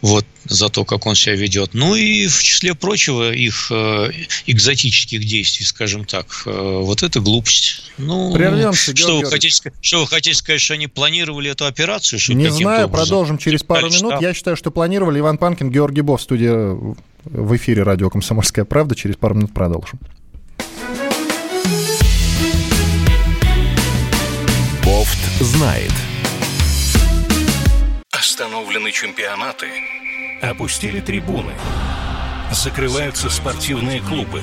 вот, 0.00 0.24
за 0.44 0.70
то, 0.70 0.86
как 0.86 1.04
он 1.04 1.14
себя 1.14 1.36
ведет. 1.36 1.74
Ну 1.74 1.94
и 1.94 2.26
в 2.26 2.42
числе 2.42 2.74
прочего 2.74 3.32
их 3.32 3.68
э, 3.70 4.12
экзотических 4.46 5.26
действий, 5.26 5.66
скажем 5.66 6.06
так. 6.06 6.42
Вот 6.46 7.02
это 7.02 7.20
глупо. 7.20 7.49
Ну, 7.98 8.32
Прервемся, 8.32 8.96
что 8.96 9.18
вы, 9.18 9.26
хотите, 9.26 9.72
что 9.80 10.00
вы 10.00 10.06
хотите 10.06 10.34
сказать, 10.36 10.60
что 10.60 10.74
они 10.74 10.86
планировали 10.86 11.50
эту 11.50 11.66
операцию? 11.66 12.18
Что 12.18 12.32
Не 12.32 12.48
знаю, 12.48 12.86
образом? 12.86 13.06
продолжим 13.06 13.38
через 13.38 13.62
пару 13.62 13.82
Дальше 13.82 13.98
минут. 13.98 14.12
Штаб. 14.12 14.22
Я 14.22 14.34
считаю, 14.34 14.56
что 14.56 14.70
планировали 14.70 15.18
Иван 15.20 15.38
Панкин, 15.38 15.70
Георгий 15.70 16.00
Бов, 16.00 16.22
студия 16.22 16.76
в 17.24 17.56
эфире 17.56 17.82
радио 17.82 18.08
«Комсомольская 18.08 18.64
правда». 18.64 18.94
Через 18.94 19.16
пару 19.16 19.34
минут 19.34 19.52
продолжим. 19.52 19.98
Бофт 24.84 25.18
знает. 25.40 25.92
Остановлены 28.10 28.92
чемпионаты. 28.92 29.66
Опустили 30.42 31.00
трибуны. 31.00 31.52
Закрываются 32.52 33.28
спортивные 33.28 34.00
клубы. 34.00 34.42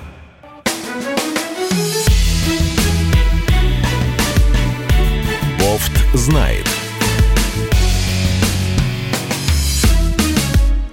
Бофт 5.81 6.13
знает. 6.13 6.67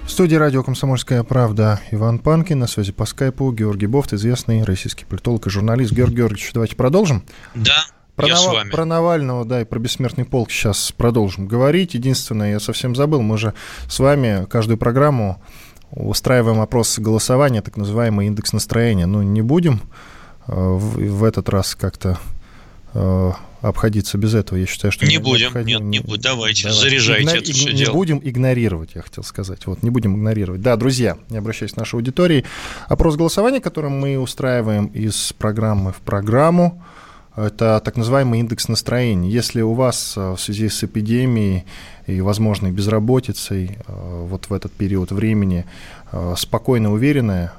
В 0.05 0.09
студии 0.09 0.35
радио 0.35 0.63
«Комсомольская 0.63 1.23
правда» 1.23 1.79
Иван 1.91 2.19
Панкин, 2.19 2.59
на 2.59 2.67
связи 2.67 2.91
по 2.91 3.05
скайпу 3.05 3.51
Георгий 3.51 3.85
Бофт, 3.85 4.13
известный 4.13 4.63
российский 4.63 5.05
политолог 5.05 5.45
и 5.47 5.49
журналист. 5.49 5.91
Георгий 5.91 6.17
Георгиевич, 6.17 6.51
давайте 6.53 6.75
продолжим. 6.75 7.23
Да, 7.53 7.85
про, 8.15 8.27
я 8.27 8.33
Нав... 8.33 8.43
с 8.43 8.47
вами. 8.47 8.69
про 8.71 8.85
Навального, 8.85 9.45
да, 9.45 9.61
и 9.61 9.65
про 9.65 9.79
бессмертный 9.79 10.25
полк 10.25 10.49
сейчас 10.49 10.91
продолжим 10.91 11.47
говорить. 11.47 11.93
Единственное, 11.93 12.53
я 12.53 12.59
совсем 12.59 12.95
забыл, 12.95 13.21
мы 13.21 13.37
же 13.37 13.53
с 13.87 13.99
вами 13.99 14.45
каждую 14.49 14.77
программу 14.77 15.41
устраиваем 15.91 16.61
опрос 16.61 16.97
голосования, 16.99 17.61
так 17.61 17.77
называемый 17.77 18.27
индекс 18.27 18.53
настроения. 18.53 19.05
Ну, 19.05 19.21
не 19.21 19.41
будем 19.41 19.81
э, 20.47 20.53
в, 20.53 20.97
в 20.97 21.23
этот 21.23 21.47
раз 21.49 21.75
как-то 21.75 22.17
э, 22.93 23.31
обходиться 23.61 24.17
без 24.17 24.33
этого. 24.33 24.57
Я 24.57 24.65
считаю, 24.65 24.91
что 24.91 25.05
не 25.05 25.17
будем. 25.17 25.51
Нет, 25.65 25.81
не 25.81 25.99
будем. 25.99 26.21
Давайте, 26.21 26.63
давайте. 26.63 26.81
заряжайте 26.81 27.23
Игнор... 27.23 27.37
это 27.37 27.53
все 27.53 27.71
не 27.71 27.77
дело. 27.77 27.93
будем 27.93 28.21
игнорировать, 28.23 28.91
я 28.95 29.01
хотел 29.01 29.23
сказать. 29.23 29.65
Вот, 29.65 29.83
не 29.83 29.89
будем 29.89 30.15
игнорировать. 30.15 30.61
Да, 30.61 30.75
друзья, 30.75 31.17
я 31.29 31.39
обращаюсь 31.39 31.73
к 31.73 31.77
нашей 31.77 31.95
аудитории. 31.95 32.45
Опрос 32.87 33.15
голосования, 33.15 33.59
который 33.59 33.89
мы 33.89 34.17
устраиваем 34.17 34.87
из 34.87 35.33
программы 35.37 35.91
в 35.91 35.97
программу, 35.97 36.83
это 37.35 37.81
так 37.83 37.95
называемый 37.95 38.39
индекс 38.39 38.67
настроения. 38.67 39.29
Если 39.29 39.61
у 39.61 39.73
вас 39.73 40.15
э, 40.17 40.31
в 40.33 40.39
связи 40.39 40.67
с 40.67 40.83
эпидемией 40.83 41.63
и 42.05 42.21
возможной 42.21 42.71
безработицей 42.71 43.77
э, 43.87 44.25
вот 44.27 44.49
в 44.49 44.53
этот 44.53 44.73
период 44.73 45.11
времени 45.11 45.65
э, 46.11 46.33
спокойно 46.37 46.91
уверенное 46.91 47.53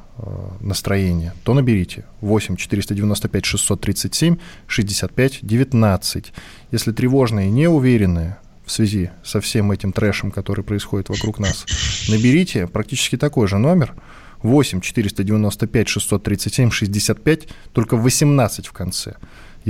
настроение, 0.60 1.32
то 1.44 1.54
наберите 1.54 2.04
8 2.20 2.56
495 2.56 3.44
637 3.44 4.36
65 4.66 5.38
19. 5.42 6.32
Если 6.70 6.92
тревожное 6.92 7.46
и 7.46 7.50
неуверенное 7.50 8.38
в 8.64 8.70
связи 8.70 9.10
со 9.24 9.40
всем 9.40 9.72
этим 9.72 9.92
трэшем, 9.92 10.30
который 10.30 10.64
происходит 10.64 11.08
вокруг 11.08 11.38
нас, 11.38 11.64
наберите 12.08 12.66
практически 12.66 13.16
такой 13.16 13.48
же 13.48 13.58
номер 13.58 13.94
8 14.42 14.80
495 14.80 15.88
637 15.88 16.70
65, 16.70 17.48
только 17.72 17.96
18 17.96 18.66
в 18.66 18.72
конце. 18.72 19.16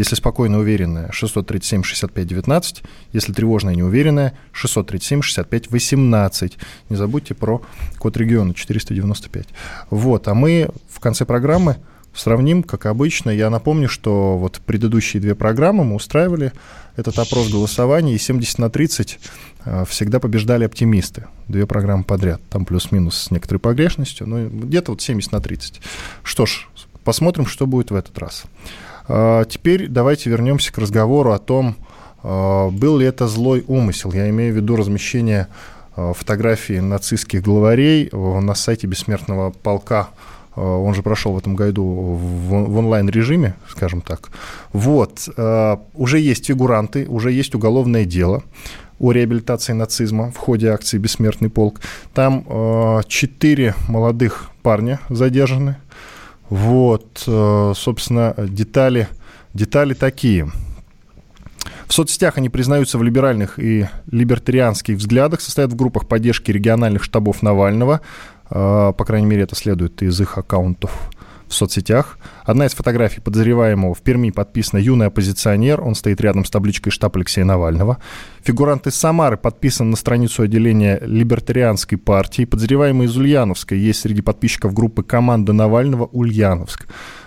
Если 0.00 0.14
спокойно 0.14 0.58
уверенная, 0.60 1.12
637 1.12 1.82
65 1.82 2.26
19. 2.26 2.82
Если 3.12 3.34
тревожная 3.34 3.74
неуверенная, 3.74 4.32
637 4.52 5.20
65 5.20 5.70
18. 5.70 6.58
Не 6.88 6.96
забудьте 6.96 7.34
про 7.34 7.60
код 7.98 8.16
региона 8.16 8.54
495. 8.54 9.48
Вот, 9.90 10.26
а 10.26 10.32
мы 10.32 10.70
в 10.88 11.00
конце 11.00 11.26
программы 11.26 11.76
сравним, 12.14 12.62
как 12.62 12.86
обычно. 12.86 13.28
Я 13.28 13.50
напомню, 13.50 13.90
что 13.90 14.38
вот 14.38 14.62
предыдущие 14.64 15.20
две 15.20 15.34
программы 15.34 15.84
мы 15.84 15.96
устраивали 15.96 16.52
этот 16.96 17.18
опрос 17.18 17.50
голосования, 17.50 18.14
и 18.14 18.18
70 18.18 18.58
на 18.58 18.70
30 18.70 19.18
э, 19.66 19.84
всегда 19.86 20.18
побеждали 20.18 20.64
оптимисты. 20.64 21.26
Две 21.46 21.66
программы 21.66 22.04
подряд. 22.04 22.40
Там 22.48 22.64
плюс-минус 22.64 23.18
с 23.18 23.30
некоторой 23.30 23.60
погрешностью, 23.60 24.26
но 24.26 24.48
где-то 24.48 24.92
вот 24.92 25.02
70 25.02 25.30
на 25.30 25.42
30. 25.42 25.82
Что 26.22 26.46
ж, 26.46 26.68
посмотрим, 27.04 27.44
что 27.44 27.66
будет 27.66 27.90
в 27.90 27.94
этот 27.94 28.16
раз. 28.16 28.46
А, 29.12 29.44
теперь 29.44 29.88
давайте 29.88 30.30
вернемся 30.30 30.72
к 30.72 30.78
разговору 30.78 31.32
о 31.32 31.38
том, 31.38 31.76
а, 32.22 32.70
был 32.70 32.98
ли 32.98 33.06
это 33.06 33.26
злой 33.26 33.64
умысел. 33.66 34.12
Я 34.12 34.30
имею 34.30 34.54
в 34.54 34.56
виду 34.56 34.76
размещение 34.76 35.48
а, 35.96 36.12
фотографий 36.12 36.80
нацистских 36.80 37.42
главарей 37.42 38.08
на 38.12 38.54
сайте 38.54 38.86
Бессмертного 38.86 39.50
полка. 39.50 40.10
Он 40.56 40.94
же 40.94 41.02
прошел 41.02 41.32
в 41.32 41.38
этом 41.38 41.54
году 41.54 41.84
в, 41.84 42.76
онлайн-режиме, 42.76 43.54
скажем 43.68 44.00
так. 44.00 44.30
Вот. 44.72 45.28
Уже 45.94 46.18
есть 46.18 46.46
фигуранты, 46.46 47.06
уже 47.08 47.30
есть 47.30 47.54
уголовное 47.54 48.04
дело 48.04 48.42
о 48.98 49.12
реабилитации 49.12 49.72
нацизма 49.72 50.32
в 50.32 50.36
ходе 50.36 50.70
акции 50.70 50.98
«Бессмертный 50.98 51.50
полк». 51.50 51.80
Там 52.14 52.44
четыре 53.06 53.74
молодых 53.88 54.50
парня 54.62 54.98
задержаны– 55.08 55.76
вот, 56.50 57.24
э, 57.26 57.72
собственно, 57.74 58.34
детали, 58.36 59.08
детали 59.54 59.94
такие. 59.94 60.50
В 61.86 61.92
соцсетях 61.92 62.38
они 62.38 62.48
признаются 62.48 62.98
в 62.98 63.02
либеральных 63.02 63.58
и 63.58 63.88
либертарианских 64.10 64.96
взглядах, 64.96 65.40
состоят 65.40 65.72
в 65.72 65.76
группах 65.76 66.06
поддержки 66.06 66.50
региональных 66.50 67.02
штабов 67.02 67.42
Навального. 67.42 68.00
По 68.48 69.04
крайней 69.06 69.26
мере, 69.26 69.42
это 69.42 69.56
следует 69.56 70.02
из 70.02 70.20
их 70.20 70.38
аккаунтов 70.38 71.10
в 71.50 71.54
соцсетях. 71.54 72.18
Одна 72.44 72.66
из 72.66 72.72
фотографий 72.72 73.20
подозреваемого 73.20 73.92
в 73.92 74.00
Перми 74.00 74.30
подписана 74.30 74.78
«Юный 74.78 75.06
оппозиционер». 75.06 75.82
Он 75.82 75.94
стоит 75.94 76.20
рядом 76.20 76.44
с 76.44 76.50
табличкой 76.50 76.92
«Штаб 76.92 77.16
Алексея 77.16 77.44
Навального». 77.44 77.98
Фигурант 78.42 78.86
из 78.86 78.94
Самары 78.94 79.36
подписан 79.36 79.90
на 79.90 79.96
страницу 79.96 80.42
отделения 80.42 81.00
Либертарианской 81.02 81.98
партии. 81.98 82.44
Подозреваемый 82.44 83.08
из 83.08 83.16
Ульяновска 83.16 83.74
есть 83.74 84.00
среди 84.00 84.22
подписчиков 84.22 84.72
группы 84.72 85.02
«Команда 85.02 85.52
Навального 85.52 86.06
Ульяновск». 86.06 86.86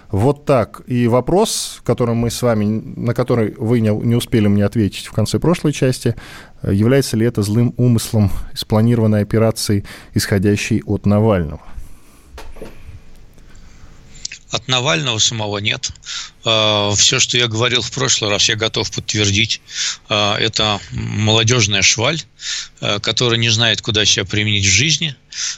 Вот 0.10 0.46
так. 0.46 0.84
И 0.86 1.08
вопрос, 1.08 1.82
который 1.84 2.14
мы 2.14 2.30
с 2.30 2.42
вами, 2.44 2.66
на 2.66 3.16
который 3.16 3.56
вы 3.58 3.80
не, 3.80 3.90
не 3.90 4.16
успели 4.16 4.48
мне 4.48 4.64
ответить 4.64 5.08
в 5.08 5.12
конце 5.12 5.40
прошлой 5.40 5.74
части, 5.74 6.16
является 6.62 7.18
ли 7.18 7.26
это 7.26 7.42
злым 7.42 7.74
умыслом 7.78 8.30
спланированной 8.54 9.24
операции, 9.24 9.86
исходящей 10.14 10.84
от 10.86 11.08
Навального? 11.08 11.62
От 14.54 14.68
Навального 14.68 15.18
самого 15.18 15.58
нет. 15.58 15.90
А, 16.46 16.94
Все, 16.96 17.20
что 17.20 17.38
я 17.38 17.48
говорил 17.48 17.82
в 17.82 17.92
прошлый 17.92 18.30
раз, 18.30 18.50
я 18.50 18.56
готов 18.56 18.92
подтвердить. 18.92 19.62
А, 20.10 20.38
это 20.38 20.80
молодежная 20.92 21.82
шваль, 21.82 22.22
а, 22.82 23.00
которая 23.00 23.40
не 23.40 23.50
знает, 23.50 23.82
куда 23.82 24.06
себя 24.06 24.26
применить 24.26 24.66
в 24.66 24.70
жизни. 24.70 25.16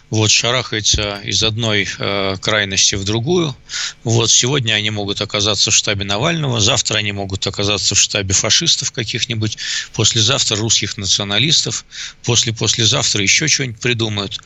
Вот 0.10 0.32
шарахается 0.32 1.20
из 1.26 1.44
одной 1.44 1.86
крайности 2.40 2.96
в 2.96 3.04
другую. 3.04 3.54
Вот 4.06 4.32
сегодня 4.32 4.72
они 4.72 4.90
могут 4.90 5.20
оказаться 5.20 5.70
в 5.70 5.76
штабе 5.76 6.06
Навального, 6.06 6.62
завтра 6.62 7.00
они 7.00 7.12
могут 7.12 7.46
оказаться 7.46 7.94
в 7.94 8.00
штабе 8.00 8.34
фашистов 8.34 8.94
каких-нибудь, 8.94 9.58
послезавтра 9.94 10.56
русских 10.56 10.96
националистов, 10.96 11.84
после-послезавтра 12.24 13.22
еще 13.22 13.50
что-нибудь 13.50 13.82
придумают. 13.82 14.40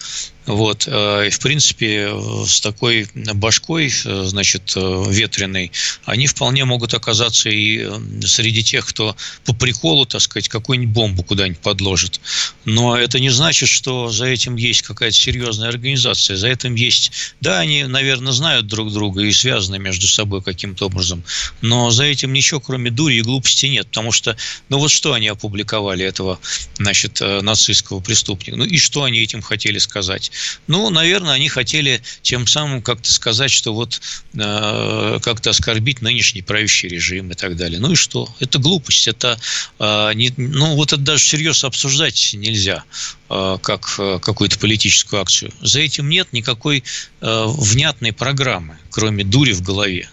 Вот. 0.47 0.87
И, 0.87 1.29
в 1.29 1.39
принципе, 1.39 2.11
с 2.47 2.59
такой 2.59 3.07
башкой, 3.13 3.93
значит, 4.03 4.73
ветреной, 4.75 5.71
они 6.05 6.25
вполне 6.29 6.65
могут 6.65 6.93
оказаться 6.93 7.49
и 7.49 7.79
э, 7.79 7.99
среди 8.25 8.63
тех, 8.63 8.85
кто 8.85 9.15
по 9.45 9.53
приколу, 9.53 10.05
так 10.05 10.21
сказать, 10.21 10.47
какую-нибудь 10.49 10.93
бомбу 10.93 11.23
куда-нибудь 11.23 11.59
подложит. 11.59 12.21
Но 12.65 12.97
это 12.97 13.19
не 13.19 13.29
значит, 13.29 13.69
что 13.69 14.09
за 14.09 14.25
этим 14.25 14.55
есть 14.55 14.83
какая-то 14.83 15.15
серьезная 15.15 15.69
организация. 15.69 16.37
За 16.37 16.47
этим 16.47 16.75
есть, 16.75 17.11
да, 17.41 17.59
они, 17.59 17.83
наверное, 17.83 18.33
знают 18.33 18.67
друг 18.67 18.93
друга 18.93 19.23
и 19.23 19.31
связаны 19.31 19.79
между 19.79 20.07
собой 20.07 20.41
каким-то 20.41 20.85
образом, 20.85 21.23
но 21.61 21.91
за 21.91 22.03
этим 22.03 22.31
ничего, 22.33 22.59
кроме 22.59 22.91
дури 22.91 23.15
и 23.15 23.21
глупости 23.21 23.65
нет, 23.65 23.87
потому 23.87 24.11
что, 24.11 24.37
ну 24.69 24.77
вот 24.77 24.91
что 24.91 25.13
они 25.13 25.27
опубликовали 25.27 26.05
этого, 26.05 26.39
значит, 26.77 27.21
э, 27.21 27.41
нацистского 27.41 27.99
преступника, 27.99 28.55
ну 28.55 28.65
и 28.65 28.77
что 28.77 29.03
они 29.03 29.19
этим 29.19 29.41
хотели 29.41 29.77
сказать? 29.79 30.31
Ну, 30.67 30.89
наверное, 30.89 31.33
они 31.33 31.49
хотели 31.49 32.01
тем 32.21 32.47
самым 32.47 32.81
как-то 32.81 33.11
сказать, 33.11 33.51
что 33.51 33.73
вот 33.73 34.01
э, 34.33 35.19
как-то 35.21 35.49
оскорбить 35.49 36.01
нынешний 36.01 36.18
нынешний 36.19 36.41
правящий 36.41 36.89
режим 36.89 37.31
и 37.31 37.33
так 37.33 37.55
далее. 37.55 37.79
Ну 37.79 37.93
и 37.93 37.95
что? 37.95 38.27
Это 38.41 38.59
глупость. 38.59 39.07
Это, 39.07 39.39
э, 39.79 40.11
не, 40.15 40.33
ну, 40.35 40.75
вот 40.75 40.91
это 40.91 41.01
даже 41.01 41.23
всерьез 41.23 41.63
обсуждать 41.63 42.31
нельзя 42.33 42.83
э, 43.29 43.57
как 43.61 43.95
э, 43.97 44.19
какую-то 44.21 44.59
политическую 44.59 45.21
акцию. 45.21 45.53
За 45.61 45.79
этим 45.79 46.09
нет 46.09 46.33
никакой 46.33 46.83
э, 47.21 47.45
внятной 47.47 48.11
программы, 48.11 48.77
кроме 48.91 49.23
дури 49.23 49.53
в 49.53 49.61
голове. 49.61 50.09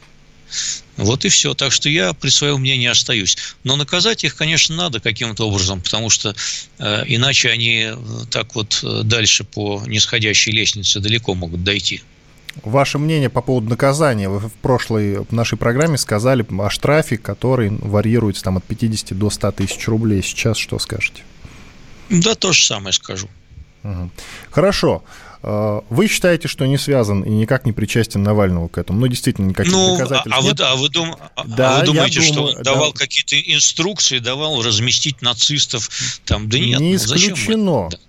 Вот 0.96 1.24
и 1.24 1.28
все. 1.28 1.54
Так 1.54 1.72
что 1.72 1.88
я 1.88 2.12
при 2.12 2.30
своем 2.30 2.60
мнении 2.60 2.86
остаюсь. 2.86 3.36
Но 3.64 3.74
наказать 3.74 4.22
их, 4.22 4.36
конечно, 4.36 4.76
надо 4.76 5.00
каким-то 5.00 5.48
образом, 5.48 5.80
потому 5.80 6.08
что 6.08 6.36
э, 6.78 7.02
иначе 7.08 7.50
они 7.50 7.88
э, 7.88 7.96
так 8.30 8.54
вот 8.54 8.78
э, 8.84 9.00
дальше 9.02 9.42
по 9.42 9.82
нисходящей 9.88 10.52
лестнице 10.52 11.00
далеко 11.00 11.34
могут 11.34 11.64
дойти. 11.64 12.02
Ваше 12.62 12.98
мнение 12.98 13.28
по 13.28 13.42
поводу 13.42 13.68
наказания. 13.68 14.28
Вы 14.28 14.48
в 14.48 14.52
прошлой 14.54 15.26
нашей 15.30 15.58
программе 15.58 15.98
сказали 15.98 16.44
о 16.58 16.70
штрафе, 16.70 17.16
который 17.16 17.70
варьируется 17.70 18.42
там, 18.42 18.56
от 18.56 18.64
50 18.64 19.16
до 19.16 19.30
100 19.30 19.52
тысяч 19.52 19.88
рублей. 19.88 20.22
Сейчас 20.22 20.56
что 20.56 20.78
скажете? 20.78 21.22
Да, 22.08 22.34
то 22.34 22.52
же 22.52 22.64
самое 22.64 22.92
скажу. 22.92 23.28
Угу. 23.82 24.10
Хорошо. 24.50 25.02
А, 25.42 25.84
вы 25.90 26.08
считаете, 26.08 26.48
что 26.48 26.66
не 26.66 26.78
связан 26.78 27.22
и 27.22 27.30
никак 27.30 27.66
не 27.66 27.72
причастен 27.72 28.22
Навального 28.22 28.68
к 28.68 28.78
этому? 28.78 29.00
Ну, 29.00 29.06
действительно, 29.06 29.46
никаких 29.46 29.72
ну, 29.72 29.96
доказательств 29.96 30.38
а, 30.38 30.42
нет. 30.42 30.58
Вы, 30.58 30.64
а, 30.64 30.76
вы 30.76 30.88
дум, 30.88 31.16
а, 31.36 31.44
да, 31.44 31.76
а 31.76 31.80
вы 31.80 31.86
думаете, 31.86 32.20
что 32.20 32.34
думаю, 32.34 32.56
он 32.56 32.62
давал 32.62 32.92
да. 32.92 32.98
какие-то 32.98 33.38
инструкции, 33.40 34.18
давал 34.18 34.62
разместить 34.62 35.22
нацистов? 35.22 35.88
Там, 36.24 36.48
да 36.48 36.58
нет, 36.58 36.80
не 36.80 36.90
ну, 36.90 36.96
исключено. 36.96 37.36
Зачем 37.36 37.86
это 37.86 38.00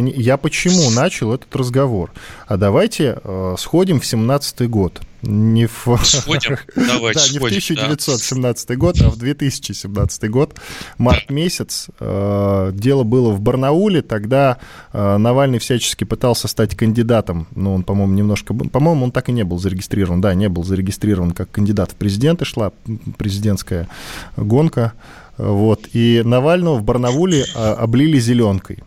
не, 0.00 0.12
я 0.12 0.36
почему 0.36 0.90
начал 0.90 1.32
этот 1.32 1.54
разговор? 1.56 2.12
А 2.46 2.56
давайте 2.56 3.18
э, 3.22 3.54
сходим 3.58 4.00
в 4.00 4.06
17 4.06 4.68
год. 4.68 5.00
Не 5.22 5.66
в... 5.66 5.98
Сходим? 6.02 6.56
Давайте 6.74 7.20
да, 7.28 7.32
не 7.32 7.38
в 7.38 7.44
1917 7.44 8.68
да. 8.68 8.76
год, 8.76 9.00
а 9.00 9.10
в 9.10 9.16
2017 9.16 10.30
год, 10.30 10.58
март 10.98 11.30
месяц. 11.30 11.88
Э, 11.98 12.70
дело 12.72 13.02
было 13.02 13.30
в 13.30 13.40
Барнауле, 13.40 14.02
тогда 14.02 14.58
э, 14.92 15.16
Навальный 15.16 15.58
всячески 15.58 16.04
пытался 16.04 16.48
стать 16.48 16.76
кандидатом. 16.76 17.48
Ну, 17.54 17.74
он, 17.74 17.84
по-моему, 17.84 18.14
немножко... 18.14 18.54
По-моему, 18.54 19.04
он 19.04 19.12
так 19.12 19.28
и 19.28 19.32
не 19.32 19.44
был 19.44 19.58
зарегистрирован. 19.58 20.20
Да, 20.20 20.34
не 20.34 20.48
был 20.48 20.64
зарегистрирован 20.64 21.32
как 21.32 21.50
кандидат 21.50 21.92
в 21.92 21.94
президенты, 21.96 22.44
шла 22.44 22.72
президентская 23.18 23.88
гонка. 24.36 24.92
Вот. 25.36 25.88
И 25.92 26.22
Навального 26.24 26.76
в 26.76 26.82
Барнауле 26.82 27.44
э, 27.54 27.72
облили 27.72 28.18
зеленкой. 28.18 28.82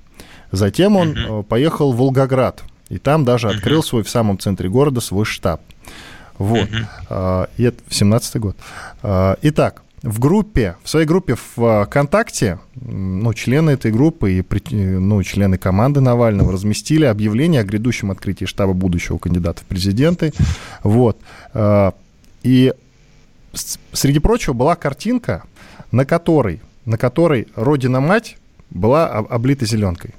Затем 0.54 0.96
он 0.98 1.14
uh-huh. 1.14 1.44
поехал 1.44 1.94
в 1.94 1.98
Волгоград, 1.98 2.64
и 2.88 3.00
там 3.00 3.26
даже 3.26 3.48
uh-huh. 3.48 3.56
открыл 3.56 3.82
свой 3.82 4.04
в 4.04 4.10
самом 4.10 4.38
центре 4.38 4.70
города 4.70 5.02
свой 5.02 5.26
штаб. 5.26 5.62
Вот. 6.38 6.70
Uh-huh. 7.10 7.50
И 7.58 7.64
это 7.64 7.82
17 7.90 8.38
год. 8.38 8.56
А, 9.02 9.36
итак, 9.42 9.82
в 10.04 10.20
группе, 10.20 10.76
в 10.84 10.90
своей 10.90 11.08
группе 11.08 11.36
в 11.36 11.86
ВКонтакте, 11.86 12.60
ну, 12.76 13.34
члены 13.34 13.72
этой 13.72 13.92
группы 13.92 14.34
и 14.34 14.76
ну, 14.76 15.24
члены 15.24 15.58
команды 15.58 16.02
Навального 16.02 16.52
разместили 16.52 17.06
объявление 17.06 17.62
о 17.62 17.64
грядущем 17.64 18.12
открытии 18.12 18.46
штаба 18.46 18.74
будущего 18.74 19.18
кандидата 19.18 19.62
в 19.62 19.66
президенты. 19.66 20.34
Вот. 20.84 21.18
И 22.44 22.74
среди 23.92 24.20
прочего 24.20 24.54
была 24.54 24.76
картинка, 24.76 25.46
на 25.92 26.06
которой, 26.06 26.62
на 26.86 27.00
которой 27.00 27.48
Родина-мать 27.56 28.38
была 28.70 29.08
облита 29.08 29.66
зеленкой. 29.66 30.14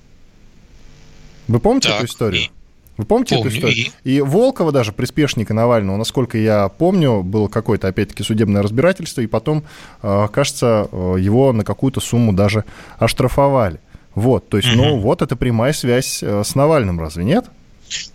Вы 1.48 1.60
помните 1.60 1.88
так, 1.88 1.98
эту 1.98 2.06
историю? 2.06 2.42
И... 2.42 2.50
Вы 2.96 3.04
помните 3.06 3.34
помню, 3.34 3.48
эту 3.48 3.56
историю? 3.56 3.86
И... 4.04 4.16
и 4.16 4.20
Волкова 4.20 4.72
даже, 4.72 4.92
приспешника 4.92 5.52
Навального, 5.52 5.96
насколько 5.96 6.38
я 6.38 6.68
помню, 6.68 7.22
было 7.22 7.48
какое-то, 7.48 7.88
опять-таки, 7.88 8.22
судебное 8.22 8.62
разбирательство, 8.62 9.20
и 9.20 9.26
потом, 9.26 9.64
э, 10.02 10.28
кажется, 10.32 10.88
э, 10.90 11.16
его 11.18 11.52
на 11.52 11.64
какую-то 11.64 12.00
сумму 12.00 12.32
даже 12.32 12.64
оштрафовали. 12.98 13.80
Вот, 14.14 14.48
то 14.48 14.56
есть, 14.56 14.72
угу. 14.74 14.76
ну, 14.76 14.98
вот 14.98 15.22
это 15.22 15.34
прямая 15.34 15.72
связь 15.72 16.22
э, 16.22 16.42
с 16.44 16.54
Навальным, 16.54 17.00
разве 17.00 17.24
нет? 17.24 17.46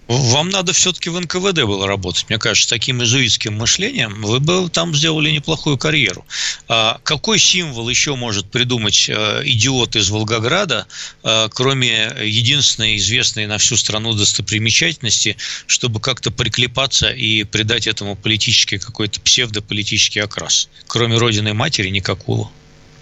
Вам 0.08 0.50
надо 0.50 0.74
все-таки 0.74 1.12
в 1.12 1.20
НКВД 1.20 1.66
было 1.66 1.86
работать. 1.88 2.26
Мне 2.30 2.40
кажется, 2.40 2.66
с 2.66 2.70
таким 2.70 3.04
изуитским 3.04 3.54
мышлением 3.54 4.24
вы 4.24 4.40
бы 4.40 4.68
там 4.70 4.96
сделали 4.96 5.30
неплохую 5.30 5.78
карьеру. 5.78 6.26
А 6.68 7.00
какой 7.04 7.38
символ 7.38 7.88
еще 7.90 8.16
может 8.16 8.50
придумать 8.50 9.08
э, 9.08 9.42
идиот 9.46 9.96
из 9.96 10.10
Волгограда, 10.10 10.88
э, 11.24 11.48
кроме 11.54 12.12
единственной 12.24 12.98
известной 12.98 13.46
на 13.46 13.60
всю 13.60 13.78
страну 13.78 14.14
достопримечательности, 14.14 15.38
чтобы 15.68 16.00
как-то 16.00 16.32
приклепаться 16.32 17.12
и 17.12 17.44
придать 17.44 17.86
этому 17.86 18.16
политический 18.16 18.80
какой-то 18.80 19.22
псевдополитический 19.22 20.24
окрас? 20.24 20.70
Кроме 20.88 21.18
Родины 21.18 21.54
Матери 21.54 21.90
никакого. 21.90 22.50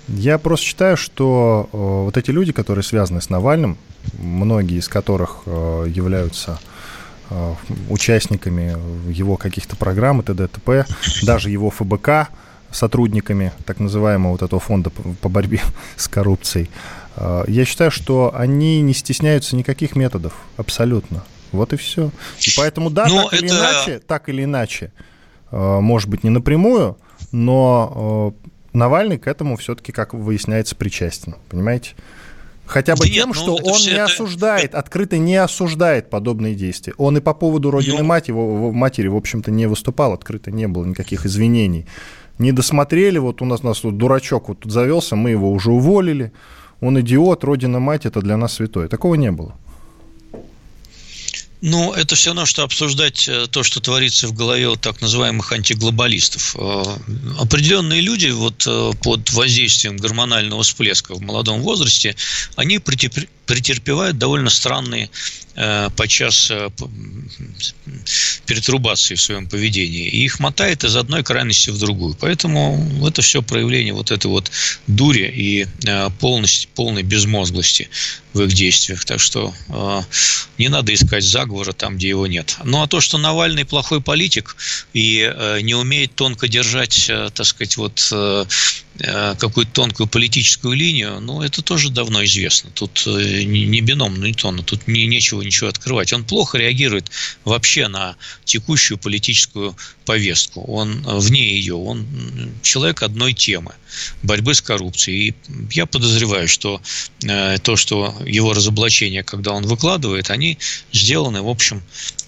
Я 0.08 0.38
просто 0.38 0.66
считаю, 0.66 0.96
что 0.96 1.70
э, 1.72 1.78
вот 1.78 2.16
эти 2.16 2.32
люди, 2.32 2.54
которые 2.54 2.84
связаны 2.84 3.22
с 3.22 3.30
Навальным, 3.30 3.78
многие 4.14 4.80
из 4.80 4.88
которых 4.88 5.40
э, 5.46 5.88
являются 5.94 6.60
э, 7.30 7.54
участниками 7.90 8.78
его 9.12 9.36
каких-то 9.36 9.76
программ 9.76 10.22
и 10.22 10.24
т.д. 10.24 10.48
т.п., 10.48 10.86
даже 11.24 11.50
его 11.50 11.70
ФБК, 11.70 12.30
сотрудниками 12.72 13.52
так 13.66 13.80
называемого 13.80 14.34
вот 14.34 14.42
этого 14.44 14.60
фонда 14.60 14.90
по 14.90 15.30
борьбе 15.30 15.62
с 15.98 16.08
коррупцией, 16.08 16.70
э, 17.18 17.44
я 17.50 17.66
считаю, 17.66 17.92
что 17.92 18.34
они 18.34 18.82
не 18.82 18.94
стесняются 18.94 19.58
никаких 19.58 19.98
методов, 19.98 20.34
абсолютно. 20.56 21.26
Вот 21.52 21.74
и 21.74 21.78
все. 21.78 22.12
И 22.46 22.50
поэтому, 22.56 22.90
да, 22.90 23.08
но 23.08 23.16
ну, 23.16 23.24
так 23.24 23.34
это... 23.34 23.46
или 23.46 23.52
иначе, 23.52 24.00
так 24.00 24.30
или 24.30 24.44
иначе, 24.44 24.92
может 25.50 26.10
быть, 26.10 26.26
не 26.26 26.30
напрямую, 26.30 26.98
но 27.32 28.34
Навальный 28.78 29.18
к 29.18 29.28
этому 29.28 29.58
все-таки, 29.58 29.92
как 29.92 30.14
выясняется, 30.14 30.76
причастен. 30.76 31.36
Понимаете? 31.50 31.96
Хотя 32.68 32.96
бы 32.96 33.06
да 33.06 33.06
тем, 33.06 33.16
нет, 33.16 33.28
ну, 33.28 33.34
что 33.34 33.56
он 33.56 33.82
не 33.82 33.92
это... 33.92 34.04
осуждает, 34.04 34.76
открыто 34.76 35.18
не 35.18 35.38
осуждает 35.38 36.10
подобные 36.10 36.54
действия. 36.54 36.94
Он 36.98 37.18
и 37.18 37.22
по 37.22 37.34
поводу 37.34 37.72
Родины 37.72 38.00
ну... 38.00 38.04
мать, 38.04 38.28
его, 38.28 38.72
матери, 38.72 39.08
в 39.08 39.16
общем-то, 39.16 39.52
не 39.52 39.68
выступал, 39.68 40.14
открыто 40.14 40.52
не 40.52 40.68
было 40.68 40.86
никаких 40.86 41.26
извинений. 41.26 41.88
не 42.40 42.52
досмотрели, 42.52 43.18
вот 43.18 43.42
у 43.42 43.46
нас, 43.46 43.62
у 43.64 43.68
нас 43.68 43.80
тут 43.80 43.98
дурачок 43.98 44.50
вот 44.50 44.60
тут 44.60 44.72
завелся, 44.72 45.16
мы 45.16 45.32
его 45.32 45.50
уже 45.52 45.72
уволили, 45.72 46.32
он 46.82 47.00
идиот, 47.00 47.44
родина 47.46 47.80
мать, 47.80 48.06
это 48.06 48.22
для 48.22 48.38
нас 48.38 48.54
святое. 48.54 48.90
Такого 48.90 49.16
не 49.16 49.32
было. 49.32 49.56
Ну, 51.62 51.92
это 51.92 52.16
все 52.16 52.30
равно, 52.30 52.46
что 52.46 52.64
обсуждать 52.64 53.28
э, 53.28 53.48
то, 53.50 53.64
что 53.64 53.80
творится 53.80 54.28
в 54.28 54.34
голове 54.34 54.70
вот 54.70 54.82
так 54.82 55.02
называемых 55.02 55.52
антиглобалистов. 55.52 56.56
Э, 56.56 56.84
определенные 57.40 58.02
люди 58.02 58.28
вот 58.28 58.64
э, 58.68 58.92
под 59.02 59.32
воздействием 59.32 59.98
гормонального 59.98 60.62
всплеска 60.62 61.16
в 61.16 61.22
молодом 61.22 61.62
возрасте, 61.62 62.16
они 62.56 62.78
претерпевают 62.78 64.20
довольно 64.20 64.50
странные 64.50 65.10
подчас 65.96 66.52
перетрубации 68.46 69.16
в 69.16 69.22
своем 69.22 69.50
поведении. 69.50 70.08
И 70.08 70.24
их 70.24 70.40
мотает 70.40 70.84
из 70.84 70.96
одной 70.96 71.24
крайности 71.24 71.72
в 71.72 71.80
другую. 71.80 72.16
Поэтому 72.20 72.88
это 73.08 73.24
все 73.24 73.42
проявление 73.42 73.94
вот 73.94 74.12
этой 74.12 74.28
вот 74.28 74.52
дури 74.86 75.34
и 75.36 75.66
полности, 76.20 76.68
полной 76.76 77.02
безмозглости 77.02 77.90
в 78.34 78.42
их 78.44 78.54
действиях. 78.54 79.04
Так 79.06 79.20
что 79.20 79.52
не 80.60 80.70
надо 80.70 80.94
искать 80.94 81.24
заговора 81.48 81.74
там, 81.74 81.96
где 81.98 82.10
его 82.10 82.28
нет. 82.28 82.58
Ну 82.64 82.82
а 82.82 82.88
то, 82.88 83.00
что 83.02 83.18
Навальный 83.18 83.66
плохой 83.66 84.02
политик 84.02 84.56
и 84.94 85.34
не 85.62 85.76
умеет 85.76 86.14
тонко 86.16 86.48
держать, 86.48 87.10
так 87.34 87.46
сказать, 87.46 87.78
вот 87.78 88.14
какую-то 88.98 89.72
тонкую 89.72 90.08
политическую 90.08 90.74
линию, 90.76 91.20
ну, 91.20 91.42
это 91.42 91.62
тоже 91.62 91.90
давно 91.90 92.24
известно. 92.26 92.72
Тут 92.74 93.06
не 93.06 93.82
бином 93.82 94.20
Ньютона, 94.20 94.64
тут 94.64 94.88
не, 94.88 95.06
нечего 95.06 95.42
ничего 95.42 95.70
открывать. 95.70 96.14
Он 96.14 96.24
плохо 96.24 96.58
реагирует 96.58 97.12
вообще 97.46 97.88
на 97.88 98.16
текущую 98.46 98.98
политическую 98.98 99.76
повестку. 100.06 100.62
Он 100.62 101.02
вне 101.04 101.58
ее. 101.58 101.76
Он 101.76 102.06
человек 102.64 103.04
одной 103.04 103.34
темы– 103.34 103.74
борьбы 104.24 104.54
с 104.54 104.62
коррупцией. 104.62 105.30
И 105.30 105.36
я 105.72 105.86
подозреваю, 105.86 106.48
что 106.48 106.82
э, 107.24 107.58
то, 107.60 107.76
что 107.76 108.16
его 108.26 108.54
разоблачения, 108.54 109.24
когда 109.24 109.52
он 109.52 109.66
выкладывает, 109.66 110.30
они 110.30 110.58
сделаны, 110.94 111.42
в 111.42 111.50
общем, 111.50 111.82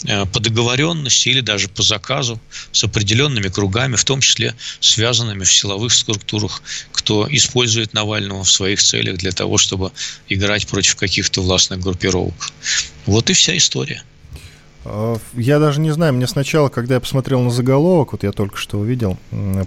э, 0.05 0.25
по 0.25 0.39
договоренности 0.39 1.29
или 1.29 1.41
даже 1.41 1.67
по 1.69 1.83
заказу 1.83 2.39
с 2.71 2.83
определенными 2.83 3.47
кругами, 3.47 3.95
в 3.95 4.03
том 4.03 4.21
числе 4.21 4.55
связанными 4.79 5.43
в 5.43 5.53
силовых 5.53 5.93
структурах, 5.93 6.58
кто 6.91 7.27
использует 7.29 7.93
Навального 7.93 8.43
в 8.43 8.51
своих 8.51 8.81
целях 8.81 9.17
для 9.17 9.31
того, 9.31 9.57
чтобы 9.57 9.91
играть 10.27 10.67
против 10.67 10.95
каких-то 10.95 11.41
властных 11.41 11.79
группировок. 11.79 12.35
Вот 13.05 13.29
и 13.29 13.33
вся 13.33 13.55
история. 13.57 14.03
А, 14.85 15.17
я 15.33 15.59
даже 15.59 15.79
не 15.79 15.91
знаю, 15.91 16.13
мне 16.13 16.27
сначала, 16.27 16.69
когда 16.69 16.95
я 16.95 16.99
посмотрел 17.01 17.41
на 17.41 17.51
заголовок, 17.51 18.13
вот 18.13 18.23
я 18.23 18.31
только 18.31 18.57
что 18.57 18.79
увидел, 18.79 19.17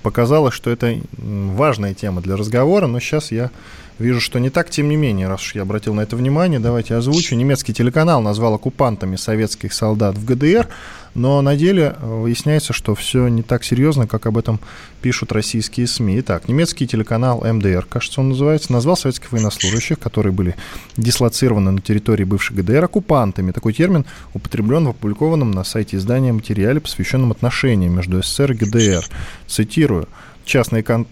показалось, 0.02 0.54
что 0.54 0.70
это 0.70 1.00
важная 1.18 1.94
тема 1.94 2.20
для 2.20 2.36
разговора, 2.36 2.86
но 2.86 3.00
сейчас 3.00 3.30
я 3.30 3.50
вижу, 3.98 4.20
что 4.20 4.38
не 4.38 4.50
так, 4.50 4.70
тем 4.70 4.88
не 4.88 4.96
менее, 4.96 5.28
раз 5.28 5.42
уж 5.42 5.54
я 5.54 5.62
обратил 5.62 5.94
на 5.94 6.00
это 6.02 6.16
внимание, 6.16 6.60
давайте 6.60 6.94
озвучу. 6.94 7.34
Немецкий 7.34 7.72
телеканал 7.72 8.20
назвал 8.20 8.54
оккупантами 8.54 9.16
советских 9.16 9.72
солдат 9.72 10.16
в 10.16 10.24
ГДР, 10.24 10.68
но 11.14 11.40
на 11.42 11.56
деле 11.56 11.94
э, 11.98 12.06
выясняется, 12.06 12.72
что 12.72 12.94
все 12.94 13.28
не 13.28 13.42
так 13.42 13.64
серьезно, 13.64 14.06
как 14.06 14.26
об 14.26 14.38
этом 14.38 14.60
пишут 15.02 15.32
российские 15.32 15.86
СМИ. 15.86 16.20
Итак, 16.20 16.48
немецкий 16.48 16.86
телеканал 16.86 17.44
МДР, 17.44 17.86
кажется, 17.88 18.20
он 18.20 18.30
называется, 18.30 18.72
назвал 18.72 18.96
советских 18.96 19.32
военнослужащих, 19.32 19.98
которые 19.98 20.32
были 20.32 20.56
дислоцированы 20.96 21.70
на 21.70 21.80
территории 21.80 22.24
бывшей 22.24 22.56
ГДР, 22.56 22.84
оккупантами. 22.84 23.52
Такой 23.52 23.72
термин 23.72 24.06
употреблен 24.32 24.86
в 24.86 24.90
опубликованном 24.90 25.50
на 25.50 25.64
сайте 25.64 25.98
издания 25.98 26.32
материале, 26.32 26.80
посвященном 26.80 27.30
отношениям 27.32 27.94
между 27.94 28.22
СССР 28.22 28.52
и 28.52 28.54
ГДР. 28.54 29.04
Цитирую. 29.46 30.08
Частные 30.44 30.82
кон 30.82 31.06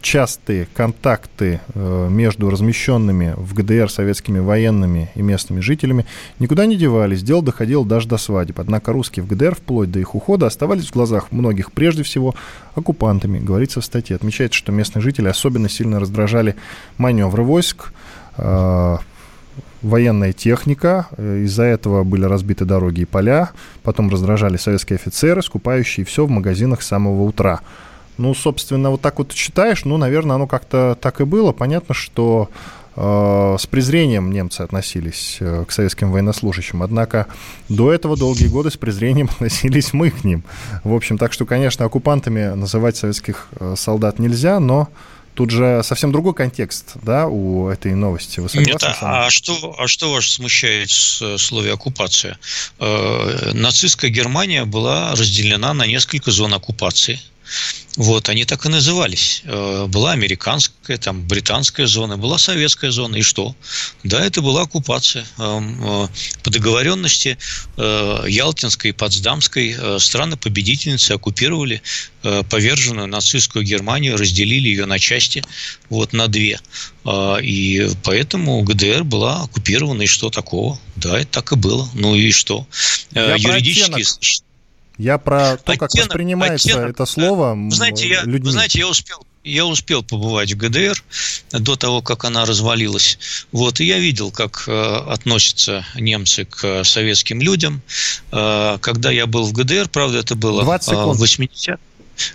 частые 0.00 0.66
контакты 0.74 1.60
э, 1.74 2.08
между 2.10 2.50
размещенными 2.50 3.34
в 3.36 3.54
ГДР 3.54 3.90
советскими 3.90 4.38
военными 4.38 5.10
и 5.14 5.22
местными 5.22 5.60
жителями 5.60 6.06
никуда 6.38 6.66
не 6.66 6.76
девались, 6.76 7.22
дело 7.22 7.42
доходило 7.42 7.84
даже 7.84 8.08
до 8.08 8.16
свадеб. 8.16 8.60
Однако 8.60 8.92
русские 8.92 9.24
в 9.24 9.28
ГДР 9.28 9.54
вплоть 9.56 9.90
до 9.90 9.98
их 9.98 10.14
ухода 10.14 10.46
оставались 10.46 10.86
в 10.86 10.92
глазах 10.92 11.32
многих 11.32 11.72
прежде 11.72 12.02
всего 12.02 12.34
оккупантами, 12.74 13.38
говорится 13.38 13.80
в 13.80 13.84
статье. 13.84 14.16
Отмечается, 14.16 14.58
что 14.58 14.72
местные 14.72 15.02
жители 15.02 15.28
особенно 15.28 15.68
сильно 15.68 16.00
раздражали 16.00 16.56
маневры 16.96 17.42
войск, 17.42 17.92
э, 18.36 18.96
военная 19.82 20.32
техника, 20.32 21.08
э, 21.16 21.42
из-за 21.44 21.64
этого 21.64 22.04
были 22.04 22.24
разбиты 22.24 22.64
дороги 22.64 23.02
и 23.02 23.04
поля, 23.04 23.50
потом 23.82 24.10
раздражали 24.10 24.56
советские 24.56 24.96
офицеры, 24.96 25.42
скупающие 25.42 26.04
все 26.06 26.26
в 26.26 26.30
магазинах 26.30 26.82
с 26.82 26.86
самого 26.86 27.22
утра. 27.22 27.60
Ну, 28.20 28.34
собственно, 28.34 28.90
вот 28.90 29.00
так 29.00 29.18
вот 29.18 29.32
читаешь, 29.32 29.86
ну, 29.86 29.96
наверное, 29.96 30.36
оно 30.36 30.46
как-то 30.46 30.96
так 31.00 31.22
и 31.22 31.24
было. 31.24 31.52
Понятно, 31.52 31.94
что 31.94 32.50
э, 32.94 33.56
с 33.58 33.66
презрением 33.66 34.30
немцы 34.30 34.60
относились 34.60 35.38
э, 35.40 35.64
к 35.66 35.72
советским 35.72 36.12
военнослужащим. 36.12 36.82
Однако 36.82 37.28
до 37.70 37.90
этого 37.90 38.18
долгие 38.18 38.48
годы 38.48 38.70
с 38.70 38.76
презрением 38.76 39.30
относились 39.30 39.94
мы 39.94 40.10
к 40.10 40.22
ним. 40.22 40.44
В 40.84 40.94
общем, 40.94 41.16
так 41.16 41.32
что, 41.32 41.46
конечно, 41.46 41.86
оккупантами 41.86 42.54
называть 42.54 42.98
советских 42.98 43.48
э, 43.58 43.74
солдат 43.76 44.18
нельзя, 44.18 44.60
но 44.60 44.88
Тут 45.34 45.50
же 45.50 45.80
совсем 45.84 46.12
другой 46.12 46.34
контекст, 46.34 46.96
да, 47.02 47.26
у 47.26 47.68
этой 47.68 47.94
новости. 47.94 48.40
Вы 48.40 48.48
Нет, 48.62 48.82
а 49.00 49.30
что, 49.30 49.74
а 49.78 49.86
что 49.86 50.12
вас 50.12 50.26
смущает 50.26 50.90
в 50.90 51.38
слове 51.38 51.72
оккупация? 51.72 52.36
Э, 52.78 53.52
нацистская 53.54 54.10
Германия 54.10 54.66
была 54.66 55.12
разделена 55.12 55.72
на 55.72 55.86
несколько 55.86 56.30
зон 56.30 56.52
оккупации. 56.52 57.20
Вот, 57.96 58.28
они 58.28 58.44
так 58.44 58.64
и 58.66 58.68
назывались. 58.68 59.42
Э, 59.44 59.86
была 59.88 60.12
американская, 60.12 60.96
там, 60.96 61.26
британская 61.26 61.86
зона, 61.86 62.16
была 62.16 62.38
советская 62.38 62.90
зона. 62.92 63.16
И 63.16 63.22
что? 63.22 63.56
Да, 64.04 64.24
это 64.24 64.42
была 64.42 64.62
оккупация. 64.62 65.26
Эм, 65.38 66.04
э, 66.04 66.08
по 66.42 66.50
договоренности 66.50 67.36
э, 67.76 68.24
Ялтинской 68.28 68.90
и 68.90 68.92
Потсдамской 68.92 69.76
страны-победительницы 69.98 71.12
оккупировали 71.12 71.82
поверженную 72.50 73.08
нацистскую 73.08 73.64
Германию, 73.64 74.18
разделили 74.18 74.68
ее 74.68 74.84
на 74.84 74.98
части, 74.98 75.42
вот, 75.88 76.12
на 76.12 76.28
две. 76.28 76.60
И 77.42 77.88
поэтому 78.02 78.62
ГДР 78.62 79.04
была 79.04 79.44
оккупирована. 79.44 80.02
И 80.02 80.06
что 80.06 80.28
такого? 80.28 80.78
Да, 80.96 81.18
это 81.18 81.30
так 81.30 81.52
и 81.52 81.56
было. 81.56 81.88
Ну 81.94 82.14
и 82.14 82.30
что? 82.30 82.66
Я 83.14 83.36
Юридически... 83.36 84.42
Я 84.98 85.18
про 85.18 85.56
то, 85.56 85.72
как 85.72 85.84
оттенок, 85.84 86.08
воспринимается 86.08 86.68
оттенок, 86.68 86.90
это 86.90 87.06
слово 87.06 87.54
вы 87.54 87.70
знаете, 87.70 88.08
я, 88.08 88.22
людьми. 88.22 88.40
Вы 88.40 88.50
знаете, 88.50 88.78
я 88.80 88.88
успел, 88.88 89.26
я 89.44 89.64
успел 89.64 90.02
побывать 90.02 90.52
в 90.52 90.56
ГДР 90.56 91.02
до 91.52 91.76
того, 91.76 92.02
как 92.02 92.24
она 92.24 92.44
развалилась. 92.44 93.18
Вот, 93.52 93.80
и 93.80 93.84
я 93.84 93.98
видел, 93.98 94.30
как 94.30 94.64
э, 94.66 94.96
относятся 95.08 95.86
немцы 95.94 96.44
к 96.44 96.84
советским 96.84 97.40
людям. 97.40 97.80
Э, 98.32 98.78
когда 98.80 99.10
я 99.10 99.26
был 99.26 99.44
в 99.44 99.52
ГДР, 99.52 99.88
правда, 99.88 100.18
это 100.18 100.34
было 100.34 100.62
20 100.62 100.88
э, 100.88 100.90
секунд. 100.90 101.18
80 101.18 101.80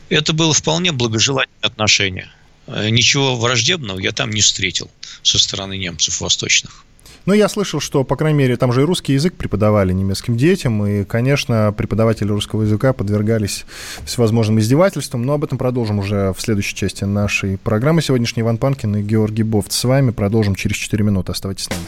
это 0.10 0.34
было 0.34 0.54
вполне 0.54 0.92
благожелательное 0.92 1.60
отношение. 1.62 2.30
Э, 2.68 2.90
ничего 2.90 3.36
враждебного 3.36 4.00
я 4.00 4.12
там 4.12 4.32
не 4.32 4.42
встретил 4.42 4.90
со 5.24 5.38
стороны 5.40 5.78
немцев 5.78 6.22
восточных. 6.22 6.84
Ну, 7.26 7.34
я 7.34 7.50
слышал, 7.50 7.80
что, 7.80 8.04
по 8.04 8.16
крайней 8.16 8.38
мере, 8.38 8.56
там 8.56 8.72
же 8.72 8.82
и 8.82 8.86
русский 8.86 9.14
язык 9.14 9.34
преподавали 9.34 9.92
немецким 9.92 10.38
детям, 10.38 10.86
и, 10.86 11.04
конечно, 11.04 11.74
преподаватели 11.76 12.28
русского 12.28 12.62
языка 12.62 12.94
подвергались 12.94 13.66
всевозможным 14.06 14.60
издевательствам, 14.60 15.24
но 15.24 15.34
об 15.34 15.44
этом 15.44 15.58
продолжим 15.58 15.98
уже 15.98 16.34
в 16.34 16.42
следующей 16.42 16.76
части 16.76 17.04
нашей 17.04 17.58
программы. 17.58 18.04
Сегодняшний 18.04 18.42
Иван 18.42 18.60
Панкин 18.60 18.98
и 18.98 19.02
Георгий 19.02 19.42
Бофт 19.42 19.72
с 19.72 19.84
вами. 19.84 20.12
Продолжим 20.12 20.54
через 20.54 20.76
4 20.78 21.04
минуты. 21.04 21.32
Оставайтесь 21.32 21.66
с 21.66 21.70
нами. 21.72 21.82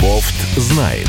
Бофт 0.00 0.58
знает. 0.58 1.08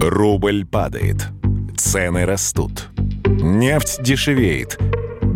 Рубль 0.00 0.64
падает. 0.64 1.26
Цены 1.76 2.24
растут. 2.24 2.88
Нефть 3.26 4.02
дешевеет– 4.02 4.78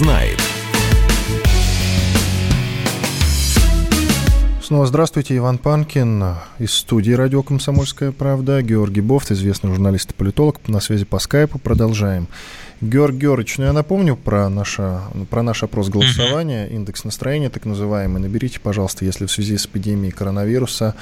Знает. 0.00 0.40
Снова 4.62 4.86
здравствуйте, 4.86 5.36
Иван 5.36 5.58
Панкин 5.58 6.36
из 6.58 6.72
студии 6.72 7.12
«Радио 7.12 7.42
Комсомольская 7.42 8.10
правда». 8.10 8.62
Георгий 8.62 9.02
Бофт, 9.02 9.30
известный 9.30 9.70
журналист 9.70 10.12
и 10.12 10.14
политолог, 10.14 10.56
на 10.68 10.80
связи 10.80 11.04
по 11.04 11.18
скайпу. 11.18 11.58
Продолжаем. 11.58 12.28
Георгий 12.80 13.18
Георгиевич, 13.18 13.58
ну 13.58 13.64
я 13.64 13.74
напомню 13.74 14.16
про, 14.16 14.48
наше, 14.48 15.00
про 15.28 15.42
наш 15.42 15.62
опрос 15.62 15.90
голосования, 15.90 16.66
индекс 16.68 17.04
настроения 17.04 17.50
так 17.50 17.66
называемый. 17.66 18.22
Наберите, 18.22 18.58
пожалуйста, 18.58 19.04
если 19.04 19.26
в 19.26 19.30
связи 19.30 19.58
с 19.58 19.66
эпидемией 19.66 20.12
коронавируса 20.12 20.94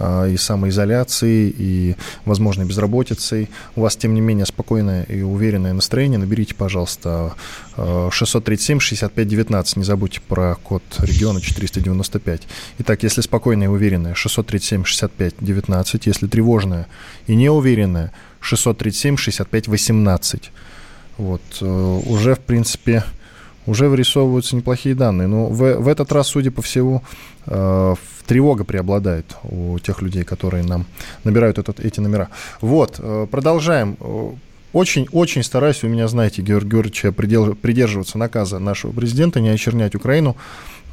и 0.00 0.36
самоизоляцией, 0.36 1.54
и 1.56 1.96
возможной 2.24 2.66
безработицей 2.66 3.48
у 3.76 3.82
вас, 3.82 3.96
тем 3.96 4.14
не 4.14 4.20
менее, 4.20 4.46
спокойное 4.46 5.04
и 5.04 5.22
уверенное 5.22 5.72
настроение, 5.72 6.18
наберите, 6.18 6.54
пожалуйста, 6.54 7.34
э, 7.76 8.08
637-65-19. 8.10 9.78
Не 9.78 9.84
забудьте 9.84 10.20
про 10.20 10.56
код 10.56 10.82
региона 10.98 11.40
495. 11.40 12.42
Итак, 12.78 13.02
если 13.02 13.20
спокойное 13.20 13.66
и 13.66 13.70
уверенное, 13.70 14.14
637-65-19. 14.14 16.06
Если 16.06 16.26
тревожное 16.26 16.86
и 17.26 17.34
неуверенное, 17.34 18.12
637-65-18. 18.40 20.50
Вот, 21.16 21.42
э, 21.60 22.00
уже, 22.06 22.34
в 22.34 22.40
принципе, 22.40 23.04
уже 23.66 23.88
вырисовываются 23.88 24.56
неплохие 24.56 24.94
данные. 24.94 25.28
Но 25.28 25.46
в, 25.46 25.76
в 25.76 25.88
этот 25.88 26.12
раз, 26.12 26.28
судя 26.28 26.50
по 26.50 26.62
всему, 26.62 27.02
э, 27.46 27.94
тревога 28.26 28.64
преобладает 28.64 29.36
у 29.42 29.78
тех 29.78 30.02
людей, 30.02 30.24
которые 30.24 30.64
нам 30.64 30.86
набирают 31.24 31.58
этот, 31.58 31.80
эти 31.80 32.00
номера. 32.00 32.28
Вот, 32.60 32.96
э, 32.98 33.26
продолжаем. 33.30 33.96
Очень-очень 34.72 35.44
стараюсь, 35.44 35.82
вы 35.84 35.88
меня 35.88 36.08
знаете, 36.08 36.42
Георгий 36.42 36.70
Георгиевич, 36.70 37.14
придерживаться 37.60 38.18
наказа 38.18 38.58
нашего 38.58 38.90
президента, 38.90 39.38
не 39.40 39.50
очернять 39.50 39.94
Украину. 39.94 40.36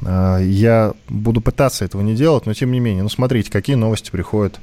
Я 0.00 0.94
буду 1.08 1.40
пытаться 1.40 1.84
этого 1.84 2.00
не 2.00 2.14
делать, 2.14 2.46
но 2.46 2.54
тем 2.54 2.70
не 2.70 2.78
менее, 2.78 3.02
ну 3.02 3.08
смотрите, 3.08 3.50
какие 3.50 3.74
новости 3.74 4.10
приходят 4.12 4.60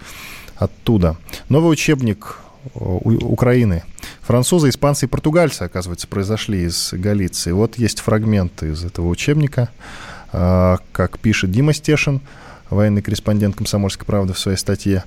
оттуда. 0.55 1.17
Новый 1.49 1.71
учебник 1.71 2.37
Украины. 2.73 3.83
Французы, 4.21 4.69
испанцы 4.69 5.05
и 5.05 5.09
португальцы, 5.09 5.63
оказывается, 5.63 6.07
произошли 6.07 6.63
из 6.63 6.93
Галиции. 6.93 7.51
Вот 7.51 7.77
есть 7.77 7.99
фрагменты 7.99 8.71
из 8.71 8.83
этого 8.83 9.07
учебника. 9.07 9.69
А, 10.31 10.77
как 10.91 11.19
пишет 11.19 11.51
Дима 11.51 11.73
Стешин, 11.73 12.21
военный 12.69 13.01
корреспондент 13.01 13.55
«Комсомольской 13.55 14.05
правды» 14.05 14.33
в 14.33 14.39
своей 14.39 14.57
статье, 14.57 15.03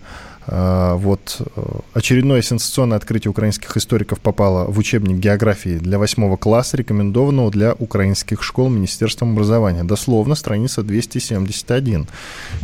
а, 0.46 0.96
вот 0.96 1.40
э, 1.54 1.62
очередное 1.94 2.42
сенсационное 2.42 2.96
открытие 2.96 3.30
украинских 3.30 3.76
историков 3.76 4.20
попало 4.20 4.64
в 4.64 4.78
учебник 4.78 5.18
географии 5.18 5.78
для 5.78 5.98
восьмого 5.98 6.36
класса, 6.36 6.76
рекомендованного 6.76 7.50
для 7.50 7.74
украинских 7.74 8.42
школ 8.42 8.68
Министерством 8.68 9.32
образования. 9.32 9.84
Дословно, 9.84 10.34
страница 10.34 10.82
271. 10.82 12.08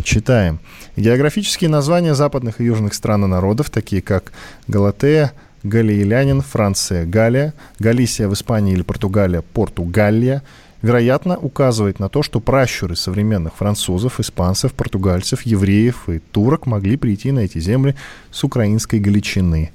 Читаем. 0.03 0.59
Географические 0.97 1.71
названия 1.71 2.15
западных 2.15 2.61
и 2.61 2.65
южных 2.65 2.95
стран 2.95 3.25
и 3.25 3.29
народов, 3.29 3.71
такие 3.71 4.03
как 4.03 4.33
Галатея, 4.67 5.33
Галиелянин, 5.63 6.41
Франция, 6.43 7.05
Галия, 7.07 7.55
Галисия 7.79 8.29
в 8.29 8.35
Испании 8.35 8.73
или 8.73 8.83
Португалия, 8.83 9.43
Португалия– 9.43 10.43
вероятно, 10.83 11.37
указывает 11.37 11.99
на 11.99 12.09
то, 12.09 12.23
что 12.23 12.41
пращуры 12.41 12.97
современных 12.97 13.55
французов, 13.55 14.21
испанцев, 14.21 14.73
португальцев, 14.73 15.43
евреев 15.43 16.09
и 16.09 16.19
турок 16.19 16.67
могли 16.67 16.97
прийти 16.97 17.33
на 17.33 17.41
эти 17.41 17.59
земли 17.59 17.97
с 18.31 18.45
украинской 18.45 19.01
Галичины. 19.01 19.73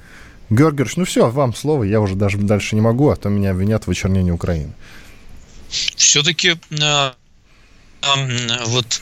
Георгиевич, 0.50 0.98
ну 0.98 1.06
все, 1.06 1.30
вам 1.30 1.54
слово, 1.54 1.84
я 1.84 2.00
уже 2.00 2.16
даже 2.16 2.38
дальше 2.38 2.76
не 2.76 2.82
могу, 2.82 3.10
а 3.10 3.16
то 3.16 3.30
меня 3.30 3.52
обвинят 3.52 3.88
в 3.88 3.92
очернении 3.92 4.32
Украины. 4.32 4.74
Все-таки 5.70 6.56
э, 6.70 7.12
вот 8.66 9.00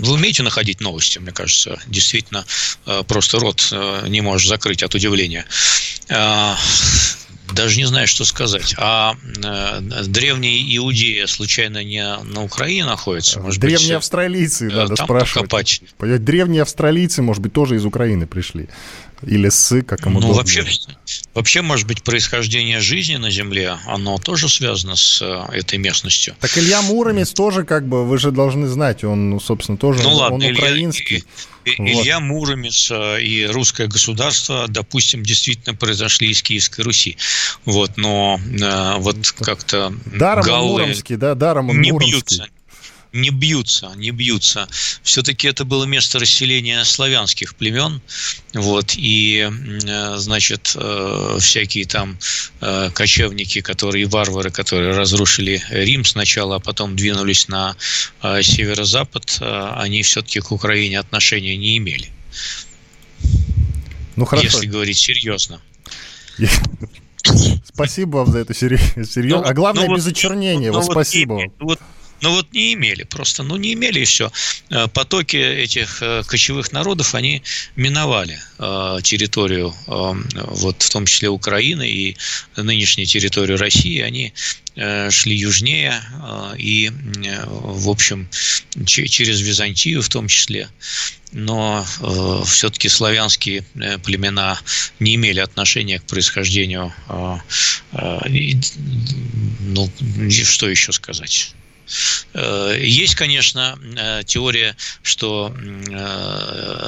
вы 0.00 0.12
умеете 0.12 0.42
находить 0.42 0.80
новости, 0.80 1.18
мне 1.18 1.32
кажется, 1.32 1.78
действительно 1.86 2.44
э, 2.86 3.02
просто 3.06 3.38
рот 3.38 3.68
э, 3.72 4.06
не 4.08 4.20
можешь 4.20 4.48
закрыть 4.48 4.82
от 4.82 4.94
удивления 4.94 5.46
даже 7.52 7.78
не 7.78 7.86
знаю, 7.86 8.06
что 8.06 8.24
сказать. 8.24 8.74
А 8.78 9.14
э, 9.42 9.80
древние 10.06 10.76
иудеи 10.76 11.24
случайно 11.26 11.82
не 11.84 12.04
на 12.04 12.42
Украине 12.42 12.84
находятся? 12.84 13.40
Может 13.40 13.60
древние 13.60 13.88
быть, 13.88 13.96
австралийцы, 13.96 14.68
э, 14.68 14.74
надо 14.74 14.96
спрашивать. 14.96 15.50
Покопать. 15.50 15.82
Древние 15.98 16.62
австралийцы, 16.62 17.22
может 17.22 17.42
быть, 17.42 17.52
тоже 17.52 17.76
из 17.76 17.84
Украины 17.84 18.26
пришли. 18.26 18.68
Или 19.24 19.48
с, 19.48 19.82
как 19.82 20.04
им 20.06 20.14
Ну, 20.14 20.32
вообще, 20.32 20.66
вообще, 21.32 21.62
может 21.62 21.86
быть, 21.86 22.02
происхождение 22.02 22.80
жизни 22.80 23.16
на 23.16 23.30
Земле, 23.30 23.76
оно 23.86 24.18
тоже 24.18 24.48
связано 24.48 24.96
с 24.96 25.22
э, 25.22 25.56
этой 25.56 25.78
местностью. 25.78 26.34
Так 26.40 26.58
Илья 26.58 26.82
Муромец 26.82 27.32
тоже, 27.32 27.64
как 27.64 27.86
бы, 27.86 28.04
вы 28.04 28.18
же 28.18 28.32
должны 28.32 28.66
знать, 28.66 29.04
он, 29.04 29.40
собственно, 29.40 29.78
тоже, 29.78 30.02
ну, 30.02 30.14
ладно, 30.14 30.44
он 30.44 30.52
украинский. 30.52 31.18
Илья, 31.18 31.26
Илья 31.64 32.18
вот. 32.18 32.26
Муромец 32.26 32.90
э, 32.90 33.22
и 33.22 33.46
русское 33.46 33.86
государство, 33.86 34.66
допустим, 34.68 35.22
действительно 35.22 35.74
произошли 35.74 36.30
из 36.30 36.42
Киевской 36.42 36.82
Руси. 36.82 37.16
Вот, 37.64 37.96
но 37.96 38.40
э, 38.44 38.94
вот 38.98 39.16
как-то 39.32 39.92
Даром 40.06 40.44
галлы 40.44 40.82
Муромский, 40.82 41.16
да, 41.16 41.34
даром 41.34 41.68
не 41.80 41.92
Муромский. 41.92 42.10
бьются 42.10 42.48
не 43.12 43.30
бьются, 43.30 43.92
не 43.96 44.10
бьются. 44.10 44.68
Все-таки 45.02 45.48
это 45.48 45.64
было 45.64 45.84
место 45.84 46.18
расселения 46.18 46.84
славянских 46.84 47.54
племен, 47.54 48.00
вот, 48.54 48.94
и, 48.96 49.50
э, 49.50 50.16
значит, 50.16 50.72
э, 50.74 51.38
всякие 51.40 51.84
там 51.86 52.18
э, 52.60 52.90
кочевники, 52.94 53.60
которые, 53.60 54.06
варвары, 54.06 54.50
которые 54.50 54.94
разрушили 54.94 55.62
Рим 55.70 56.04
сначала, 56.04 56.56
а 56.56 56.60
потом 56.60 56.96
двинулись 56.96 57.48
на 57.48 57.76
северо-запад, 58.22 59.38
они 59.40 60.02
все-таки 60.02 60.40
к 60.40 60.52
Украине 60.52 60.98
отношения 60.98 61.56
не 61.56 61.76
имели. 61.78 62.10
Ну, 64.16 64.24
хорошо. 64.24 64.46
Если 64.46 64.66
говорить 64.66 64.98
серьезно. 64.98 65.60
Спасибо 67.64 68.18
вам 68.18 68.32
за 68.32 68.40
это 68.40 68.54
серьезно. 68.54 69.38
Ну, 69.38 69.42
а 69.44 69.54
главное, 69.54 69.88
ну, 69.88 69.96
без 69.96 70.06
очернения. 70.06 70.70
Ну, 70.70 70.78
вот, 70.78 70.86
вот 70.86 70.92
спасибо. 70.92 71.42
Вот, 71.60 71.80
ну 72.22 72.30
вот 72.30 72.52
не 72.52 72.72
имели 72.74 73.02
просто, 73.02 73.42
ну 73.42 73.56
не 73.56 73.74
имели 73.74 74.00
и 74.00 74.04
все. 74.04 74.32
Э, 74.70 74.86
потоки 74.88 75.36
этих 75.36 76.00
э, 76.02 76.22
кочевых 76.24 76.72
народов, 76.72 77.14
они 77.14 77.42
миновали 77.76 78.38
э, 78.58 78.98
территорию, 79.02 79.74
вот 79.86 80.82
в 80.82 80.90
том 80.90 81.06
числе 81.06 81.28
Украины 81.28 81.88
и 81.88 82.16
нынешнюю 82.56 83.06
территорию 83.06 83.58
России, 83.58 84.00
они 84.00 84.32
шли 85.10 85.36
южнее 85.36 86.00
и, 86.56 86.90
в 87.44 87.90
общем, 87.90 88.26
через 88.86 89.40
Византию 89.42 90.00
в 90.00 90.08
том 90.08 90.28
числе. 90.28 90.68
Но 91.32 91.84
все-таки 92.46 92.88
славянские 92.88 93.64
племена 94.02 94.58
не 94.98 95.16
имели 95.16 95.40
отношения 95.40 95.98
к 95.98 96.04
происхождению, 96.04 96.94
ну, 97.92 99.90
что 100.42 100.70
еще 100.70 100.92
сказать? 100.92 101.54
Э, 102.34 102.76
есть, 102.80 103.14
конечно, 103.14 103.78
э, 103.96 104.22
теория, 104.24 104.76
что 105.02 105.54
э, 105.54 106.82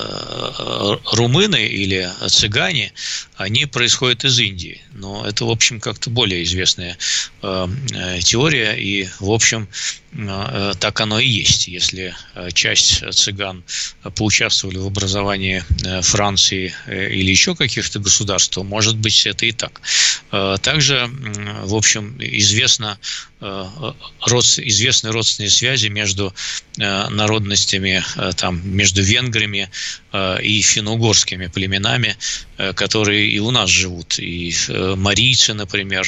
румыны 1.12 1.66
или 1.66 2.10
цыгане, 2.28 2.92
они 3.36 3.66
происходят 3.66 4.24
из 4.24 4.38
Индии. 4.38 4.80
Но 4.92 5.26
это, 5.26 5.44
в 5.44 5.50
общем, 5.50 5.80
как-то 5.80 6.10
более 6.10 6.42
известная 6.44 6.96
теория. 7.40 8.72
И, 8.72 9.08
в 9.20 9.30
общем, 9.30 9.68
так 10.80 11.00
оно 11.00 11.18
и 11.18 11.26
есть. 11.26 11.68
Если 11.68 12.14
часть 12.52 13.02
цыган 13.14 13.64
поучаствовали 14.16 14.78
в 14.78 14.86
образовании 14.86 15.64
Франции 16.02 16.74
или 16.86 17.30
еще 17.30 17.54
каких-то 17.54 17.98
государств, 17.98 18.54
то, 18.54 18.62
может 18.62 18.96
быть, 18.96 19.26
это 19.26 19.46
и 19.46 19.52
так. 19.52 19.80
Также, 20.62 21.10
в 21.64 21.74
общем, 21.74 22.16
известно, 22.20 22.98
известны 23.44 25.12
родственные 25.12 25.50
связи 25.50 25.88
между 25.88 26.34
э, 26.78 27.08
народностями, 27.08 28.02
э, 28.16 28.32
там, 28.36 28.60
между 28.64 29.02
венграми 29.02 29.70
э, 30.12 30.42
и 30.42 30.62
финно-угорскими 30.62 31.48
племенами, 31.48 32.16
которые 32.74 33.28
и 33.28 33.40
у 33.40 33.50
нас 33.50 33.68
живут. 33.68 34.18
И 34.18 34.54
марийцы, 34.96 35.54
например, 35.54 36.06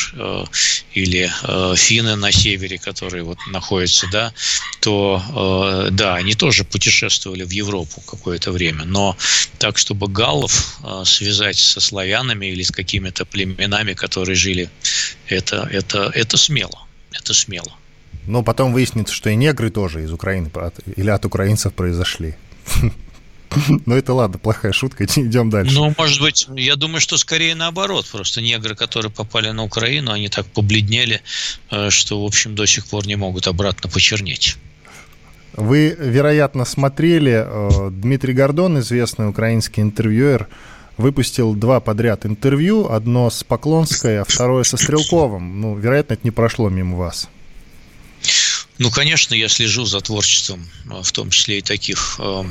или 0.95 1.29
финны 1.77 2.15
на 2.15 2.31
севере, 2.31 2.79
которые 2.79 3.25
вот 3.25 3.39
находятся, 3.51 3.96
да, 4.13 4.33
то, 4.81 5.89
да, 5.91 6.17
они 6.17 6.35
тоже 6.35 6.65
путешествовали 6.65 7.45
в 7.45 7.51
Европу 7.51 8.03
какое-то 8.07 8.53
время. 8.53 8.85
Но 8.85 9.17
так, 9.59 9.79
чтобы 9.79 10.09
галлов 10.09 10.79
связать 11.05 11.59
со 11.59 11.81
славянами 11.81 12.47
или 12.47 12.63
с 12.63 12.71
какими-то 12.71 13.25
племенами, 13.25 13.95
которые 13.95 14.37
жили, 14.37 14.71
это, 15.29 15.69
это, 15.71 16.11
это 16.15 16.37
смело. 16.37 16.87
Это 17.13 17.35
смело. 17.35 17.73
Но 18.27 18.43
потом 18.43 18.73
выяснится, 18.73 19.15
что 19.15 19.31
и 19.31 19.37
негры 19.37 19.71
тоже 19.71 20.05
из 20.05 20.13
Украины 20.13 20.51
или 20.97 21.11
от 21.11 21.25
украинцев 21.25 21.73
произошли. 21.75 22.35
Ну, 23.87 23.95
это 23.95 24.13
ладно, 24.13 24.39
плохая 24.39 24.73
шутка, 24.73 25.05
идем 25.17 25.51
дальше. 25.51 25.75
Ну, 25.75 25.95
может 25.97 26.21
быть, 26.21 26.49
я 26.57 26.77
думаю, 26.77 27.01
что 27.01 27.17
скорее 27.17 27.55
наоборот. 27.55 28.07
Просто 28.11 28.41
негры, 28.41 28.75
которые 28.75 29.11
попали 29.11 29.51
на 29.51 29.65
Украину, 29.65 30.13
они 30.13 30.29
так 30.29 30.47
побледнели, 30.47 31.23
э, 31.71 31.91
что, 31.91 32.23
в 32.23 32.25
общем, 32.25 32.55
до 32.55 32.67
сих 32.67 32.87
пор 32.87 33.07
не 33.07 33.17
могут 33.17 33.47
обратно 33.47 33.89
почернеть. 33.89 34.57
Вы, 35.55 35.97
вероятно, 35.99 36.65
смотрели, 36.65 37.45
э, 37.47 37.91
Дмитрий 37.91 38.35
Гордон, 38.35 38.79
известный 38.81 39.29
украинский 39.29 39.83
интервьюер, 39.83 40.49
выпустил 40.99 41.55
два 41.55 41.81
подряд 41.81 42.27
интервью, 42.27 42.91
одно 42.91 43.31
с 43.31 43.43
Поклонской, 43.43 44.21
а 44.21 44.25
второе 44.25 44.65
со 44.65 44.77
Стрелковым. 44.77 45.61
Ну, 45.61 45.77
вероятно, 45.77 46.15
это 46.15 46.23
не 46.25 46.31
прошло 46.31 46.69
мимо 46.69 46.97
вас. 46.97 47.29
Ну, 48.79 48.91
конечно, 48.91 49.35
я 49.35 49.49
слежу 49.49 49.87
за 49.87 50.01
творчеством, 50.01 50.67
э, 50.91 51.03
в 51.03 51.13
том 51.13 51.31
числе 51.31 51.59
и 51.59 51.63
таких 51.63 52.17
э, 52.19 52.45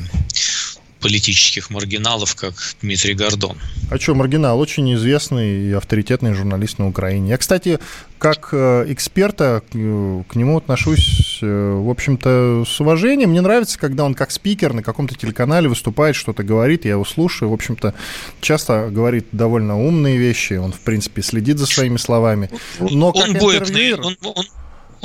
политических 1.05 1.69
маргиналов, 1.69 2.33
как 2.33 2.55
Дмитрий 2.81 3.13
Гордон. 3.13 3.55
А 3.91 3.99
что, 3.99 4.15
маргинал? 4.15 4.59
Очень 4.59 4.91
известный 4.95 5.69
и 5.69 5.71
авторитетный 5.71 6.33
журналист 6.33 6.79
на 6.79 6.87
Украине. 6.87 7.29
Я, 7.29 7.37
кстати, 7.37 7.79
как 8.17 8.49
э, 8.53 8.85
эксперта 8.87 9.61
к 9.69 9.75
нему 9.75 10.57
отношусь, 10.57 11.37
э, 11.43 11.73
в 11.79 11.91
общем-то, 11.91 12.63
с 12.67 12.81
уважением. 12.81 13.29
Мне 13.29 13.41
нравится, 13.41 13.77
когда 13.77 14.03
он 14.03 14.15
как 14.15 14.31
спикер 14.31 14.73
на 14.73 14.81
каком-то 14.81 15.13
телеканале 15.13 15.69
выступает, 15.69 16.15
что-то 16.15 16.41
говорит, 16.41 16.85
я 16.85 16.91
его 16.91 17.05
слушаю. 17.05 17.51
В 17.51 17.53
общем-то, 17.53 17.93
часто 18.41 18.89
говорит 18.89 19.27
довольно 19.31 19.79
умные 19.79 20.17
вещи. 20.17 20.53
Он, 20.53 20.71
в 20.71 20.79
принципе, 20.79 21.21
следит 21.21 21.59
за 21.59 21.67
своими 21.67 21.97
словами. 21.97 22.49
Но 22.79 23.13
как 23.13 23.25
он, 23.25 23.29
интервьюер... 23.35 24.01
он, 24.01 24.17
он, 24.23 24.45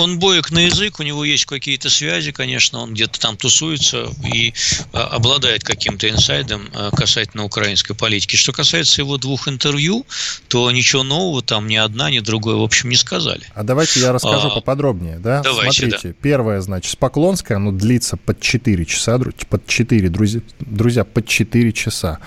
он 0.00 0.18
боек 0.18 0.50
на 0.50 0.66
язык, 0.66 1.00
у 1.00 1.02
него 1.02 1.24
есть 1.24 1.44
какие-то 1.44 1.90
связи, 1.90 2.32
конечно, 2.32 2.80
он 2.80 2.94
где-то 2.94 3.20
там 3.20 3.36
тусуется 3.36 4.08
и 4.32 4.52
а, 4.92 5.04
обладает 5.08 5.62
каким-то 5.64 6.08
инсайдом 6.08 6.68
а, 6.74 6.90
касательно 6.90 7.44
украинской 7.44 7.94
политики. 7.94 8.36
Что 8.36 8.52
касается 8.52 9.02
его 9.02 9.18
двух 9.18 9.48
интервью, 9.48 10.06
то 10.48 10.70
ничего 10.70 11.02
нового 11.02 11.42
там 11.42 11.66
ни 11.66 11.76
одна, 11.76 12.10
ни 12.10 12.20
другое, 12.20 12.56
в 12.56 12.62
общем, 12.62 12.88
не 12.88 12.96
сказали. 12.96 13.42
А 13.54 13.62
давайте 13.62 14.00
я 14.00 14.12
расскажу 14.12 14.48
а, 14.48 14.50
поподробнее, 14.50 15.18
да? 15.18 15.42
Давайте, 15.42 15.82
Смотрите, 15.82 16.08
да. 16.08 16.14
первое, 16.20 16.60
значит, 16.60 16.92
с 16.92 16.96
Поклонской, 16.96 17.56
оно 17.56 17.72
длится 17.72 18.16
под 18.16 18.40
4 18.40 18.84
часа, 18.84 19.18
под 19.48 19.66
4, 19.66 20.08
друзья, 20.08 20.40
друзья 20.60 21.04
под 21.04 21.26
4 21.26 21.72
часа. 21.72 22.18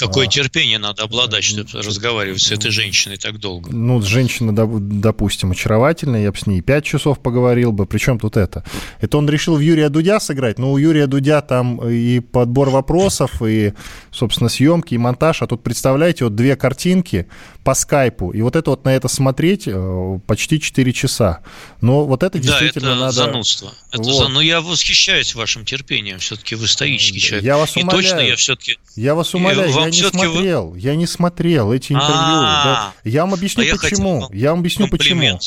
Какое 0.00 0.26
а, 0.26 0.30
терпение 0.30 0.78
надо 0.78 1.02
обладать, 1.02 1.44
чтобы 1.44 1.68
разговаривать 1.74 2.40
с 2.40 2.50
этой 2.50 2.70
женщиной 2.70 3.18
так 3.18 3.38
долго? 3.38 3.70
Ну, 3.70 4.00
женщина, 4.00 4.54
допустим, 4.56 5.50
очаровательная, 5.50 6.22
я 6.22 6.32
бы 6.32 6.38
с 6.38 6.46
ней 6.46 6.62
5 6.62 6.84
часов 6.86 7.18
поговорил 7.20 7.70
бы. 7.70 7.84
Причем 7.84 8.18
тут 8.18 8.38
это? 8.38 8.64
Это 9.02 9.18
он 9.18 9.28
решил 9.28 9.56
в 9.56 9.60
Юрия 9.60 9.90
Дудя 9.90 10.18
сыграть, 10.18 10.58
но 10.58 10.72
у 10.72 10.78
Юрия 10.78 11.06
Дудя 11.06 11.42
там 11.42 11.86
и 11.86 12.20
подбор 12.20 12.70
вопросов, 12.70 13.42
и, 13.42 13.74
собственно, 14.10 14.48
съемки, 14.48 14.94
и 14.94 14.98
монтаж. 14.98 15.42
А 15.42 15.46
тут, 15.46 15.62
представляете, 15.62 16.24
вот 16.24 16.34
две 16.34 16.56
картинки 16.56 17.26
по 17.62 17.74
скайпу, 17.74 18.30
и 18.30 18.40
вот 18.40 18.56
это 18.56 18.70
вот 18.70 18.86
на 18.86 18.94
это 18.94 19.08
смотреть 19.08 19.64
э, 19.66 20.18
почти 20.26 20.58
4 20.58 20.92
часа. 20.94 21.40
Но 21.82 22.06
вот 22.06 22.22
это 22.22 22.38
действительно 22.38 22.88
да, 22.88 22.92
это 22.92 23.00
надо... 23.00 23.12
занудство. 23.12 23.74
Это 23.92 24.02
вот. 24.02 24.14
за... 24.14 24.28
Но 24.28 24.40
я 24.40 24.62
восхищаюсь 24.62 25.34
вашим 25.34 25.66
терпением. 25.66 26.20
Все-таки 26.20 26.54
вы 26.54 26.66
стоический 26.66 27.20
человек. 27.20 27.44
Я 27.44 27.58
вас 27.58 27.76
умоляю. 27.76 28.00
И 28.00 28.02
точно 28.02 28.20
я 28.20 28.36
все-таки... 28.36 28.78
Я 28.96 29.14
вас 29.14 29.34
умоляю, 29.34 29.70
я 29.70 29.89
не 29.90 30.02
смотрел. 30.02 30.70
Вы... 30.70 30.78
Я 30.78 30.96
не 30.96 31.06
смотрел 31.06 31.72
эти 31.72 31.92
интервью. 31.92 32.14
Да. 32.14 32.92
Я 33.04 33.24
вам 33.24 33.34
объясню, 33.34 33.64
а 33.72 33.76
почему. 33.76 34.28
Я, 34.30 34.38
я 34.38 34.50
вам 34.50 34.60
объясню, 34.60 34.88
почему. 34.88 35.38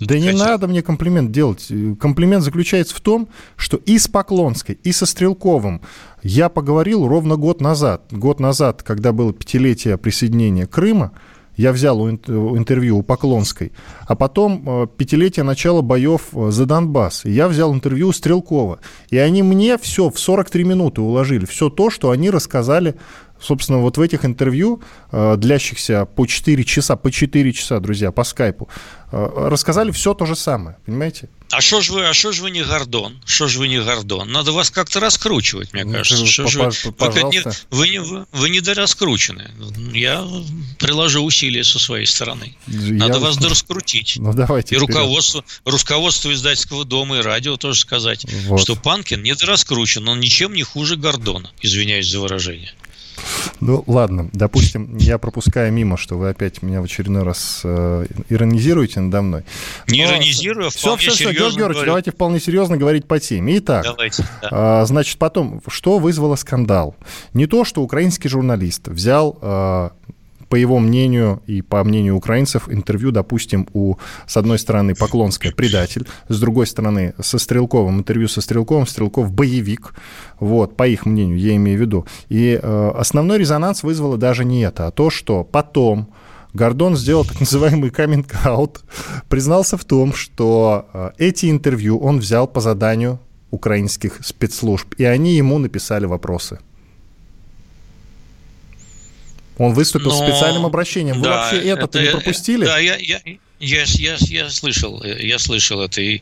Да 0.00 0.18
не 0.18 0.32
надо 0.32 0.68
мне 0.68 0.82
комплимент 0.82 1.32
делать. 1.32 1.68
Комплимент 2.00 2.44
заключается 2.44 2.94
в 2.94 3.00
том, 3.00 3.28
что 3.56 3.76
и 3.78 3.98
с 3.98 4.08
Поклонской, 4.08 4.78
и 4.82 4.92
со 4.92 5.06
Стрелковым 5.06 5.82
я 6.22 6.48
поговорил 6.48 7.06
ровно 7.06 7.36
год 7.36 7.60
назад. 7.60 8.04
Год 8.10 8.40
назад, 8.40 8.82
когда 8.82 9.12
было 9.12 9.32
пятилетие 9.32 9.98
присоединения 9.98 10.66
Крыма, 10.66 11.12
я 11.56 11.72
взял 11.72 12.08
интервью 12.08 12.98
у 12.98 13.02
Поклонской, 13.02 13.72
а 14.06 14.16
потом 14.16 14.64
э, 14.66 14.86
пятилетие 14.96 15.44
начала 15.44 15.82
боев 15.82 16.28
э, 16.32 16.50
за 16.50 16.66
Донбасс. 16.66 17.24
И 17.24 17.30
я 17.30 17.46
взял 17.46 17.72
интервью 17.72 18.08
у 18.08 18.12
Стрелкова. 18.12 18.80
И 19.10 19.18
они 19.18 19.42
мне 19.42 19.78
все 19.78 20.10
в 20.10 20.18
43 20.18 20.64
минуты 20.64 21.00
уложили. 21.00 21.44
Все 21.44 21.70
то, 21.70 21.90
что 21.90 22.10
они 22.10 22.30
рассказали 22.30 22.96
собственно, 23.44 23.78
вот 23.78 23.96
в 23.96 24.00
этих 24.00 24.24
интервью, 24.24 24.82
э, 25.12 25.36
длящихся 25.36 26.06
по 26.06 26.26
4 26.26 26.64
часа, 26.64 26.96
по 26.96 27.10
4 27.10 27.52
часа, 27.52 27.80
друзья, 27.80 28.10
по 28.10 28.24
скайпу, 28.24 28.68
рассказали 29.10 29.92
все 29.92 30.12
то 30.14 30.26
же 30.26 30.34
самое, 30.34 30.76
понимаете? 30.86 31.28
А 31.50 31.60
что 31.60 31.80
ж 31.80 31.90
вы, 31.90 32.08
а 32.08 32.12
что 32.12 32.32
ж 32.32 32.40
вы 32.40 32.50
не 32.50 32.64
Гордон? 32.64 33.20
Что 33.24 33.46
ж 33.46 33.56
вы 33.56 33.68
не 33.68 33.80
Гордон? 33.80 34.32
Надо 34.32 34.50
вас 34.50 34.70
как-то 34.70 34.98
раскручивать, 34.98 35.72
мне 35.72 35.84
ну, 35.84 35.92
кажется. 35.92 36.26
Что 36.26 36.48
ж 36.48 36.56
вы, 36.56 36.70
вы, 36.98 37.10
вы, 37.70 37.88
не, 37.88 38.00
вы, 38.00 38.26
вы 38.32 38.50
недораскручены. 38.50 39.50
Я 39.92 40.26
приложу 40.80 41.22
усилия 41.22 41.62
со 41.62 41.78
своей 41.78 42.06
стороны. 42.06 42.56
Надо 42.66 43.14
Я... 43.14 43.20
вас 43.20 43.36
дораскрутить. 43.36 44.18
Ну, 44.24 44.32
давайте. 44.32 44.74
И 44.74 44.78
руководство, 44.78 45.44
руководство 45.66 46.32
издательского 46.32 46.86
дома 46.86 47.18
и 47.18 47.20
радио 47.20 47.58
тоже 47.58 47.80
сказать, 47.80 48.24
вот. 48.46 48.60
что 48.60 48.74
Панкин 48.74 49.22
недораскручен, 49.22 50.08
он 50.08 50.18
ничем 50.18 50.54
не 50.54 50.62
хуже 50.62 50.96
Гордона. 50.96 51.50
Извиняюсь 51.60 52.08
за 52.08 52.20
выражение. 52.20 52.72
Ну, 53.60 53.84
ладно, 53.86 54.28
допустим, 54.32 54.96
я 54.96 55.18
пропускаю 55.18 55.72
мимо, 55.72 55.96
что 55.96 56.16
вы 56.16 56.30
опять 56.30 56.62
меня 56.62 56.80
в 56.80 56.84
очередной 56.84 57.22
раз 57.22 57.62
э, 57.64 58.06
иронизируете 58.28 59.00
надо 59.00 59.22
мной. 59.22 59.44
Не 59.88 60.04
Но... 60.04 60.10
иронизирую, 60.10 60.68
а 60.68 60.70
все, 60.70 60.96
все, 60.96 61.10
все, 61.10 61.32
Георгий 61.32 61.58
Георгиевич, 61.58 61.86
давайте 61.86 62.10
вполне 62.10 62.40
серьезно 62.40 62.76
говорить 62.76 63.06
по 63.06 63.18
теме. 63.18 63.58
Итак, 63.58 63.84
давайте, 63.84 64.24
да. 64.42 64.82
э, 64.82 64.86
значит, 64.86 65.18
потом, 65.18 65.62
что 65.68 65.98
вызвало 65.98 66.36
скандал? 66.36 66.96
Не 67.32 67.46
то, 67.46 67.64
что 67.64 67.82
украинский 67.82 68.28
журналист 68.28 68.88
взял 68.88 69.38
э, 69.40 69.90
по 70.54 70.56
его 70.56 70.78
мнению 70.78 71.42
и 71.48 71.62
по 71.62 71.82
мнению 71.82 72.14
украинцев, 72.14 72.68
интервью, 72.68 73.10
допустим, 73.10 73.66
у, 73.72 73.96
с 74.24 74.36
одной 74.36 74.60
стороны, 74.60 74.94
Поклонская 74.94 75.50
предатель, 75.50 76.06
с 76.28 76.38
другой 76.38 76.68
стороны, 76.68 77.12
со 77.20 77.38
Стрелковым, 77.38 77.98
интервью 77.98 78.28
со 78.28 78.40
Стрелковым, 78.40 78.86
Стрелков 78.86 79.32
боевик, 79.32 79.94
вот, 80.38 80.76
по 80.76 80.86
их 80.86 81.06
мнению, 81.06 81.38
я 81.38 81.56
имею 81.56 81.76
в 81.76 81.80
виду. 81.80 82.06
И 82.28 82.56
э, 82.62 82.90
основной 82.96 83.38
резонанс 83.38 83.82
вызвало 83.82 84.16
даже 84.16 84.44
не 84.44 84.60
это, 84.60 84.86
а 84.86 84.90
то, 84.92 85.10
что 85.10 85.42
потом 85.42 86.14
Гордон 86.52 86.96
сделал 86.96 87.24
так 87.24 87.40
называемый 87.40 87.90
каминг-аут, 87.90 88.82
признался 89.28 89.76
в 89.76 89.84
том, 89.84 90.14
что 90.14 90.86
э, 90.94 91.10
эти 91.18 91.50
интервью 91.50 91.98
он 91.98 92.20
взял 92.20 92.46
по 92.46 92.60
заданию 92.60 93.18
украинских 93.50 94.20
спецслужб, 94.24 94.94
и 94.98 95.04
они 95.04 95.34
ему 95.34 95.58
написали 95.58 96.06
вопросы. 96.06 96.60
Он 99.58 99.72
выступил 99.72 100.10
Но... 100.10 100.26
специальным 100.26 100.66
обращением. 100.66 101.18
Вы 101.18 101.24
да, 101.24 101.30
вообще 101.30 101.68
это, 101.68 101.84
это 101.84 102.02
не 102.02 102.10
пропустили? 102.10 102.64
Да, 102.64 102.78
я, 102.78 102.96
я, 102.96 103.20
я, 103.60 103.84
я, 103.84 104.16
я 104.18 104.50
слышал, 104.50 105.02
я 105.04 105.38
слышал 105.38 105.80
это 105.80 106.00
и 106.00 106.20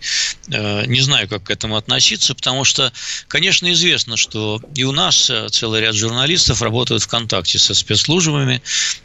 э, 0.51 0.87
не 0.87 1.01
знаю, 1.01 1.29
как 1.29 1.45
к 1.45 1.51
этому 1.51 1.77
относиться, 1.77 2.35
потому 2.35 2.65
что, 2.65 2.93
конечно, 3.29 3.71
известно, 3.73 4.17
что 4.17 4.61
и 4.75 4.85
у 4.85 4.93
нас 4.93 5.31
э, 5.31 5.49
целый 5.51 5.81
ряд 5.81 5.95
журналистов 5.95 6.63
работают 6.63 7.03
в 7.03 7.09
контакте 7.09 7.59
со 7.59 7.75
спецслужбами, 7.75 8.63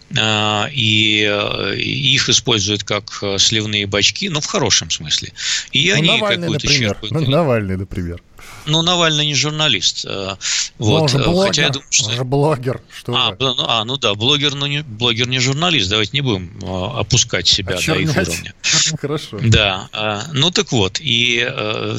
э, 0.10 0.72
и, 0.72 1.28
э, 1.30 1.76
их 1.78 2.30
используют 2.30 2.84
как 2.84 3.20
э, 3.22 3.38
сливные 3.40 3.88
бачки, 3.88 4.30
но 4.30 4.42
в 4.42 4.46
хорошем 4.46 4.90
смысле. 4.90 5.32
И 5.72 5.90
ну, 5.90 5.98
они 5.98 6.10
Навальный, 6.10 6.50
например. 6.50 6.98
Ну, 7.10 7.22
Навальный, 7.22 7.78
например. 7.78 8.22
Ну, 8.68 8.82
Навальный 8.82 9.26
не 9.26 9.34
журналист. 9.34 10.06
Э, 10.06 10.36
вот. 10.78 11.04
он 11.04 11.08
же 11.08 11.18
блогер, 11.20 11.48
Хотя 11.48 11.62
я 11.64 11.70
думаю, 11.70 11.88
что... 11.90 12.06
он 12.06 12.16
же 12.16 12.24
блогер. 12.24 12.82
Что 12.94 13.16
а, 13.16 13.36
ну, 13.40 13.56
а, 13.60 13.86
ну 13.86 13.98
да, 13.98 14.14
блогер, 14.14 14.56
но 14.56 14.68
не, 14.68 14.84
блогер 14.84 15.28
не 15.28 15.40
журналист. 15.40 15.90
Давайте 15.90 16.12
не 16.14 16.22
будем 16.22 16.60
э, 16.62 17.00
опускать 17.00 17.48
себя 17.48 17.78
до 17.78 17.96
их 17.96 18.12
уровня. 18.12 18.54
Хорошо. 19.00 19.40
Да. 19.42 19.90
Э, 19.94 20.22
ну 20.34 20.52
так 20.52 20.72
вот, 20.72 21.00
и, 21.00 21.40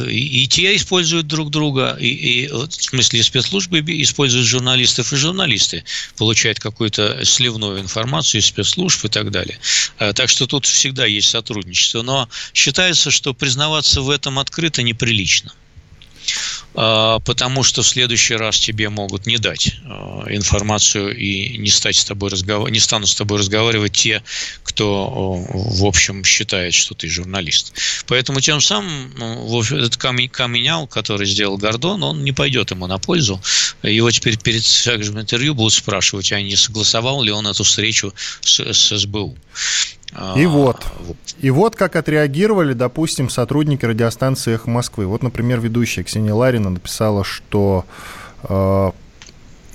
и, 0.09 0.43
и 0.45 0.49
те 0.49 0.77
используют 0.77 1.27
друг 1.27 1.51
друга, 1.51 1.97
и, 1.99 2.09
и 2.09 2.49
в 2.49 2.71
смысле 2.71 3.23
спецслужбы 3.23 3.81
используют 3.81 4.47
журналистов, 4.47 5.13
и 5.13 5.17
журналисты 5.17 5.85
получают 6.17 6.61
какую-то 6.61 7.25
сливную 7.25 7.81
информацию 7.81 8.41
из 8.41 8.47
спецслужб 8.47 9.07
и 9.07 9.09
так 9.09 9.31
далее. 9.31 9.59
Так 9.97 10.29
что 10.29 10.47
тут 10.47 10.67
всегда 10.67 11.07
есть 11.07 11.31
сотрудничество. 11.31 12.03
Но 12.03 12.29
считается, 12.53 13.11
что 13.11 13.33
признаваться 13.33 14.03
в 14.03 14.11
этом 14.11 14.39
открыто 14.39 14.83
неприлично. 14.83 15.53
А, 16.75 17.19
потому 17.21 17.63
что 17.63 17.83
в 17.83 17.87
следующий 17.87 18.35
раз 18.35 18.59
тебе 18.59 18.89
могут 18.89 19.27
не 19.27 19.39
дать 19.39 19.75
а, 19.85 20.25
информацию 20.29 21.17
и 21.17 21.59
не, 21.59 21.71
стать 21.71 21.97
с 21.97 22.05
тобой 22.05 22.31
разговор... 22.31 22.71
не 22.71 22.79
станут 22.79 23.09
с 23.09 23.15
тобой 23.15 23.39
разговаривать 23.39 23.93
те, 23.93 24.23
кто, 24.63 25.45
в 25.49 25.85
общем, 25.85 26.25
считает, 26.25 26.75
что 26.75 26.95
ты 26.95 27.09
журналист. 27.09 27.73
Поэтому 28.07 28.41
тем 28.41 28.61
самым 28.61 29.13
ну, 29.19 29.63
этот 29.63 29.97
каменял, 29.97 30.87
который 30.87 31.27
сделал 31.27 31.57
Гордон, 31.57 32.03
он 32.03 32.25
не 32.25 32.33
пойдет 32.33 32.71
ему 32.71 32.87
на 32.87 32.99
пользу. 32.99 33.41
Его 33.83 34.11
теперь 34.11 34.39
перед 34.39 34.63
всяким 34.63 35.19
интервью 35.19 35.55
будут 35.55 35.73
спрашивать, 35.73 36.33
а 36.33 36.41
не 36.41 36.57
согласовал 36.57 37.23
ли 37.23 37.31
он 37.33 37.47
эту 37.47 37.65
встречу 37.65 38.13
с, 38.41 38.61
с 38.61 38.99
СБУ. 38.99 39.37
И 40.13 40.45
а, 40.45 40.49
вот. 40.49 40.87
И 41.41 41.51
вот 41.51 41.77
как 41.77 41.97
отреагировали, 41.97 42.73
допустим, 42.73 43.29
сотрудники 43.29 43.85
радиостанции 43.85 44.55
«Эхо 44.55 44.71
Москвы». 44.71 45.07
Вот, 45.07 45.23
например, 45.23 45.61
ведущая 45.61 46.03
Ксения 46.03 46.33
Ларина 46.33 46.71
написала, 46.71 47.25
что 47.25 47.85
э, 48.43 48.91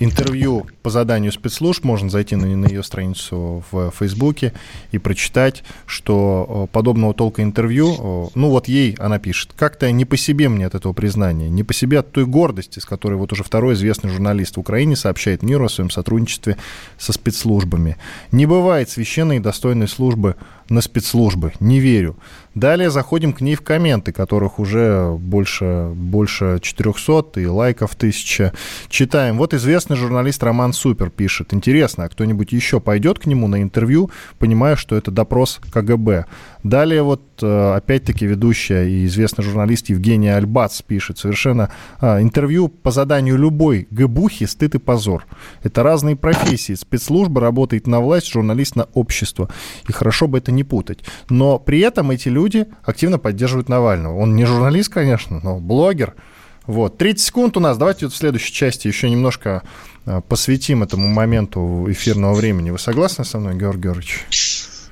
интервью 0.04 0.66
по 0.82 0.90
заданию 0.90 1.32
спецслужб, 1.32 1.84
можно 1.84 2.08
зайти 2.10 2.36
на, 2.36 2.46
на 2.46 2.66
ее 2.66 2.82
страницу 2.82 3.64
в 3.70 3.90
Фейсбуке 3.90 4.52
и 4.92 4.98
прочитать, 4.98 5.64
что 5.86 6.68
подобного 6.72 7.14
толка 7.14 7.42
интервью, 7.42 8.30
ну 8.34 8.50
вот 8.50 8.68
ей 8.68 8.94
она 8.98 9.18
пишет, 9.18 9.52
как-то 9.56 9.90
не 9.90 10.04
по 10.04 10.16
себе 10.16 10.48
мне 10.48 10.66
от 10.66 10.74
этого 10.74 10.92
признания, 10.92 11.48
не 11.48 11.62
по 11.62 11.72
себе 11.72 12.00
от 12.00 12.12
той 12.12 12.26
гордости, 12.26 12.78
с 12.78 12.84
которой 12.84 13.14
вот 13.14 13.32
уже 13.32 13.42
второй 13.42 13.74
известный 13.74 14.10
журналист 14.10 14.56
в 14.56 14.60
Украине 14.60 14.96
сообщает 14.96 15.42
миру 15.42 15.64
о 15.64 15.68
своем 15.68 15.90
сотрудничестве 15.90 16.56
со 16.98 17.12
спецслужбами. 17.12 17.96
Не 18.32 18.46
бывает 18.46 18.90
священной 18.90 19.36
и 19.36 19.40
достойной 19.40 19.88
службы 19.88 20.36
на 20.68 20.80
спецслужбы, 20.80 21.52
не 21.60 21.80
верю. 21.80 22.16
Далее 22.54 22.90
заходим 22.90 23.32
к 23.32 23.40
ней 23.40 23.56
в 23.56 23.62
комменты, 23.62 24.12
которых 24.12 24.60
уже 24.60 25.10
больше, 25.18 25.90
больше 25.94 26.60
400 26.62 27.40
и 27.40 27.46
лайков 27.46 27.94
1000. 27.94 28.52
Читаем. 28.88 29.38
Вот 29.38 29.54
известный 29.54 29.96
журналист 29.96 30.42
Роман 30.42 30.72
Супер 30.72 31.10
пишет. 31.10 31.52
Интересно, 31.52 32.04
а 32.04 32.08
кто-нибудь 32.08 32.52
еще 32.52 32.78
пойдет 32.78 33.18
к 33.18 33.26
нему 33.26 33.48
на 33.48 33.60
интервью, 33.60 34.10
понимая, 34.38 34.76
что 34.76 34.96
это 34.96 35.10
допрос 35.10 35.60
КГБ? 35.72 36.26
Далее 36.64 37.02
вот 37.02 37.20
э, 37.42 37.74
опять-таки 37.74 38.24
ведущая 38.24 38.88
и 38.88 39.04
известный 39.04 39.44
журналист 39.44 39.90
Евгения 39.90 40.34
Альбац 40.34 40.80
пишет 40.80 41.18
совершенно 41.18 41.68
а, 42.00 42.22
интервью 42.22 42.68
по 42.68 42.90
заданию 42.90 43.36
любой 43.36 43.86
ГБухи 43.90 44.46
«Стыд 44.46 44.74
и 44.74 44.78
позор». 44.78 45.26
Это 45.62 45.82
разные 45.82 46.16
профессии. 46.16 46.72
Спецслужба 46.72 47.42
работает 47.42 47.86
на 47.86 48.00
власть, 48.00 48.32
журналист 48.32 48.76
на 48.76 48.84
общество. 48.94 49.50
И 49.86 49.92
хорошо 49.92 50.26
бы 50.26 50.38
это 50.38 50.52
не 50.52 50.64
путать. 50.64 51.00
Но 51.28 51.58
при 51.58 51.80
этом 51.80 52.10
эти 52.10 52.28
люди 52.28 52.66
активно 52.82 53.18
поддерживают 53.18 53.68
Навального. 53.68 54.16
Он 54.16 54.34
не 54.34 54.46
журналист, 54.46 54.90
конечно, 54.90 55.40
но 55.42 55.58
блогер. 55.58 56.14
Вот, 56.66 56.96
30 56.96 57.26
секунд 57.26 57.56
у 57.58 57.60
нас. 57.60 57.76
Давайте 57.76 58.06
вот 58.06 58.14
в 58.14 58.16
следующей 58.16 58.54
части 58.54 58.88
еще 58.88 59.10
немножко 59.10 59.64
а, 60.06 60.22
посвятим 60.22 60.82
этому 60.82 61.08
моменту 61.08 61.86
эфирного 61.90 62.32
времени. 62.32 62.70
Вы 62.70 62.78
согласны 62.78 63.26
со 63.26 63.38
мной, 63.38 63.54
Георгий 63.54 63.82
Георгиевич? 63.82 64.24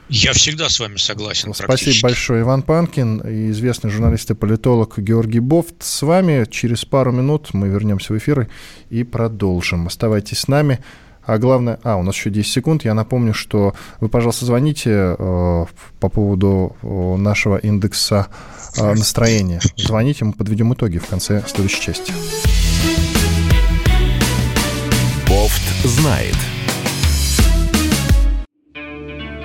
Я 0.08 0.32
всегда 0.32 0.68
с 0.68 0.78
вами 0.78 0.96
согласен. 0.96 1.54
Спасибо 1.54 1.96
большое, 2.02 2.42
Иван 2.42 2.62
Панкин 2.62 3.20
и 3.20 3.50
известный 3.50 3.90
журналист 3.90 4.30
и 4.30 4.34
политолог 4.34 4.98
Георгий 4.98 5.40
Бофт. 5.40 5.76
С 5.80 6.02
вами 6.02 6.46
через 6.50 6.84
пару 6.84 7.12
минут 7.12 7.50
мы 7.54 7.68
вернемся 7.68 8.12
в 8.12 8.18
эфир 8.18 8.48
и 8.90 9.04
продолжим. 9.04 9.86
Оставайтесь 9.86 10.40
с 10.40 10.48
нами. 10.48 10.80
А 11.24 11.38
главное, 11.38 11.78
а, 11.84 11.96
у 11.96 12.02
нас 12.02 12.16
еще 12.16 12.30
10 12.30 12.52
секунд. 12.52 12.84
Я 12.84 12.94
напомню, 12.94 13.32
что 13.32 13.74
вы, 14.00 14.08
пожалуйста, 14.08 14.44
звоните 14.44 14.90
э, 14.90 15.64
по 16.00 16.08
поводу 16.08 16.76
э, 16.82 17.16
нашего 17.16 17.56
индекса 17.58 18.26
э, 18.76 18.94
настроения. 18.94 19.60
Звоните, 19.76 20.24
мы 20.24 20.32
подведем 20.32 20.74
итоги 20.74 20.98
в 20.98 21.06
конце 21.06 21.44
следующей 21.46 21.80
части. 21.80 22.12
Бофт 25.28 25.62
знает. 25.84 26.36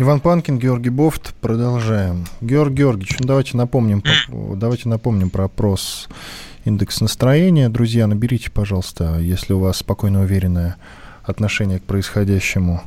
Иван 0.00 0.20
Панкин, 0.20 0.58
Георгий 0.58 0.88
Бофт. 0.88 1.34
Продолжаем. 1.42 2.24
Георгий 2.40 2.76
Георгиевич, 2.76 3.18
ну 3.20 3.26
давайте 3.26 3.58
напомним, 3.58 4.02
давайте 4.56 4.88
напомним 4.88 5.28
про 5.28 5.44
опрос 5.44 6.08
индекс 6.64 7.02
настроения. 7.02 7.68
Друзья, 7.68 8.06
наберите, 8.06 8.50
пожалуйста, 8.50 9.18
если 9.18 9.52
у 9.52 9.58
вас 9.58 9.76
спокойно 9.76 10.22
уверенное 10.22 10.76
отношение 11.22 11.80
к 11.80 11.82
происходящему. 11.82 12.80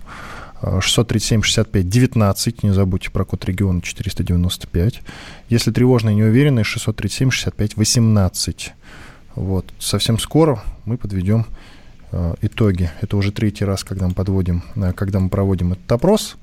637-65-19, 0.64 2.62
не 2.64 2.74
забудьте 2.74 3.12
про 3.12 3.26
код 3.26 3.46
региона 3.46 3.84
495. 3.84 5.02
Если 5.50 5.72
тревожно 5.72 6.10
и 6.10 6.16
неуверенные, 6.16 6.64
637-65-18. 6.64 8.72
Вот. 9.36 9.72
Совсем 9.78 10.18
скоро 10.18 10.64
мы 10.86 10.98
подведем 10.98 11.46
э, 12.12 12.34
итоги. 12.42 12.90
Это 13.02 13.18
уже 13.18 13.32
третий 13.32 13.66
раз, 13.66 13.84
когда 13.84 14.08
мы 14.08 14.16
подводим, 14.16 14.64
э, 14.76 14.94
когда 14.94 15.20
мы 15.20 15.30
проводим 15.30 15.74
этот 15.74 15.92
опрос. 15.92 16.38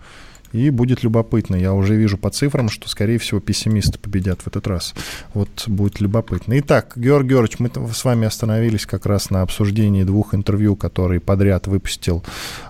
И 0.53 0.71
будет 0.71 1.03
любопытно. 1.05 1.57
Я 1.57 1.73
уже 1.75 1.95
вижу 1.95 2.19
по 2.19 2.31
цифрам, 2.31 2.69
что, 2.69 2.89
скорее 2.89 3.19
всего, 3.19 3.41
пессимисты 3.41 3.99
победят 3.99 4.41
в 4.41 4.49
этот 4.49 4.67
раз. 4.67 4.95
Вот 5.33 5.69
будет 5.69 6.01
любопытно. 6.01 6.59
Итак, 6.59 6.93
Георгий 6.97 7.31
Георгиевич, 7.31 7.59
мы 7.61 7.71
с 7.93 8.05
вами 8.05 8.27
остановились 8.27 8.87
как 8.87 9.07
раз 9.07 9.31
на 9.31 9.43
обсуждении 9.43 10.03
двух 10.03 10.35
интервью, 10.35 10.75
которые 10.75 11.21
подряд 11.21 11.67
выпустил 11.67 12.25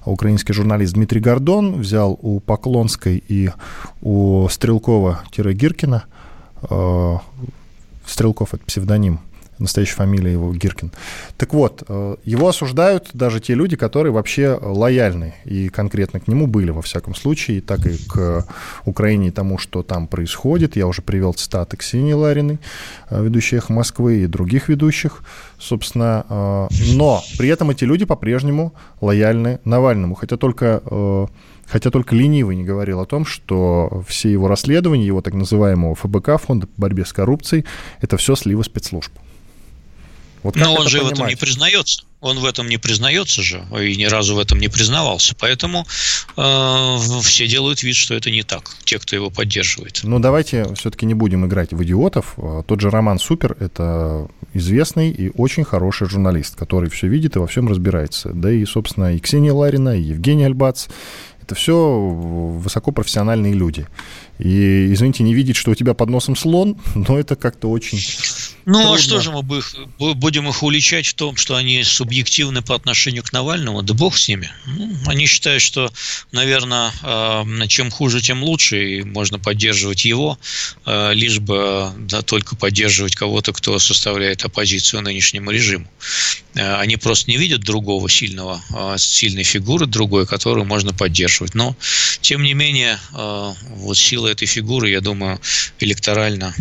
украинский 0.04 0.52
журналист 0.52 0.94
Дмитрий 0.94 1.20
Гордон. 1.20 1.80
Взял 1.80 2.18
у 2.20 2.40
Поклонской 2.40 3.22
и 3.26 3.50
у 4.02 4.46
Стрелкова-Гиркина. 4.48 6.02
Э, 6.68 7.16
Стрелков— 8.06 8.54
это 8.54 8.64
псевдоним 8.64 9.20
настоящая 9.60 9.96
фамилия 9.96 10.32
его 10.32 10.52
Гиркин. 10.52 10.92
Так 11.36 11.52
вот, 11.54 11.84
э, 11.86 12.16
его 12.24 12.48
осуждают 12.48 13.10
даже 13.12 13.40
те 13.40 13.54
люди, 13.54 13.76
которые 13.76 14.12
вообще 14.12 14.58
лояльны 14.60 15.34
и 15.44 15.68
конкретно 15.68 16.20
к 16.20 16.28
нему 16.28 16.46
были, 16.46 16.70
во 16.70 16.82
всяком 16.82 17.14
случае, 17.14 17.60
так 17.60 17.86
и 17.86 17.96
к 18.08 18.46
Украине 18.84 19.28
и 19.28 19.30
тому, 19.30 19.58
что 19.58 19.82
там 19.82 20.06
происходит. 20.06 20.76
Я 20.76 20.86
уже 20.86 21.02
привел 21.02 21.32
цитаты 21.32 21.76
Ксении 21.76 22.12
Лариной, 22.12 22.58
э, 23.10 23.22
ведущей 23.22 23.56
«Эхо 23.56 23.72
Москвы» 23.72 24.22
и 24.22 24.26
других 24.26 24.68
ведущих, 24.68 25.22
собственно. 25.58 26.24
Э, 26.28 26.68
но 26.94 27.22
при 27.38 27.48
этом 27.48 27.70
эти 27.70 27.84
люди 27.84 28.04
по-прежнему 28.04 28.74
лояльны 29.00 29.60
Навальному, 29.64 30.14
хотя 30.14 30.36
только 30.36 30.82
Хотя 31.70 31.90
только 31.90 32.16
ленивый 32.16 32.56
не 32.56 32.64
говорил 32.64 33.00
о 33.00 33.06
том, 33.06 33.24
что 33.24 34.02
все 34.08 34.30
его 34.30 34.48
расследования, 34.48 35.06
его 35.06 35.20
так 35.20 35.34
называемого 35.34 35.94
ФБК, 35.94 36.38
Фонда 36.40 36.66
по 36.66 36.82
борьбе 36.82 37.04
с 37.04 37.12
коррупцией, 37.12 37.64
это 38.00 38.16
все 38.16 38.34
сливы 38.34 38.64
спецслужб. 38.64 39.12
Вот 40.42 40.56
Но 40.56 40.74
он 40.74 40.88
же 40.88 40.98
понимать? 40.98 41.12
в 41.12 41.14
этом 41.14 41.28
не 41.28 41.36
признается. 41.36 42.02
Он 42.20 42.38
в 42.38 42.44
этом 42.44 42.68
не 42.68 42.76
признается 42.76 43.42
же 43.42 43.64
и 43.80 43.96
ни 43.96 44.04
разу 44.04 44.34
в 44.34 44.38
этом 44.38 44.58
не 44.58 44.68
признавался. 44.68 45.34
Поэтому 45.38 45.86
э, 46.36 46.96
все 47.22 47.46
делают 47.46 47.82
вид, 47.82 47.96
что 47.96 48.14
это 48.14 48.30
не 48.30 48.42
так, 48.42 48.76
те, 48.84 48.98
кто 48.98 49.16
его 49.16 49.30
поддерживает. 49.30 50.00
Ну, 50.02 50.18
давайте 50.18 50.74
все-таки 50.74 51.06
не 51.06 51.14
будем 51.14 51.46
играть 51.46 51.72
в 51.72 51.82
идиотов. 51.82 52.36
Тот 52.66 52.80
же 52.80 52.90
Роман 52.90 53.18
Супер– 53.18 53.56
это 53.60 54.28
известный 54.52 55.10
и 55.10 55.30
очень 55.34 55.64
хороший 55.64 56.08
журналист, 56.08 56.56
который 56.56 56.90
все 56.90 57.06
видит 57.06 57.36
и 57.36 57.38
во 57.38 57.46
всем 57.46 57.68
разбирается. 57.68 58.30
Да 58.34 58.50
и, 58.52 58.64
собственно, 58.66 59.14
и 59.14 59.18
Ксения 59.18 59.52
Ларина, 59.52 59.98
и 59.98 60.02
Евгений 60.02 60.44
Альбац– 60.44 60.88
это 61.50 61.54
все 61.56 61.98
высокопрофессиональные 61.98 63.54
люди. 63.54 63.88
И, 64.38 64.92
извините, 64.92 65.24
не 65.24 65.34
видеть, 65.34 65.56
что 65.56 65.72
у 65.72 65.74
тебя 65.74 65.94
под 65.94 66.08
носом 66.08 66.36
слон, 66.36 66.76
но 66.94 67.18
это 67.18 67.34
как-то 67.34 67.68
очень 67.70 67.98
ну, 68.70 68.78
а 68.78 68.82
Трудно. 68.82 68.94
а 68.94 68.98
что 68.98 69.20
же 69.20 69.30
мы 69.32 70.14
будем 70.14 70.48
их 70.48 70.62
уличать 70.62 71.06
в 71.08 71.14
том, 71.14 71.36
что 71.36 71.56
они 71.56 71.82
субъективны 71.82 72.62
по 72.62 72.76
отношению 72.76 73.24
к 73.24 73.32
Навальному? 73.32 73.82
Да 73.82 73.94
бог 73.94 74.16
с 74.16 74.28
ними. 74.28 74.48
Ну, 74.66 74.96
они 75.06 75.26
считают, 75.26 75.60
что, 75.60 75.92
наверное, 76.30 76.92
а, 77.02 77.44
чем 77.66 77.90
хуже, 77.90 78.20
тем 78.20 78.44
лучше, 78.44 78.98
и 78.98 79.02
можно 79.02 79.40
поддерживать 79.40 80.04
его, 80.04 80.38
а, 80.84 81.10
лишь 81.10 81.40
бы 81.40 81.90
да, 81.98 82.22
только 82.22 82.54
поддерживать 82.54 83.16
кого-то, 83.16 83.52
кто 83.52 83.76
составляет 83.80 84.44
оппозицию 84.44 85.02
нынешнему 85.02 85.50
режиму. 85.50 85.90
Они 86.54 86.96
просто 86.96 87.30
не 87.30 87.38
видят 87.38 87.62
другого 87.62 88.08
сильного, 88.08 88.62
сильной 88.98 89.42
фигуры, 89.44 89.86
другой, 89.86 90.26
которую 90.26 90.64
можно 90.64 90.92
поддерживать. 90.92 91.54
Но, 91.54 91.76
тем 92.20 92.42
не 92.42 92.54
менее, 92.54 92.98
вот 93.10 93.98
сила 93.98 94.28
этой 94.28 94.46
фигуры, 94.46 94.90
я 94.90 95.00
думаю, 95.00 95.40
электорально 95.80 96.54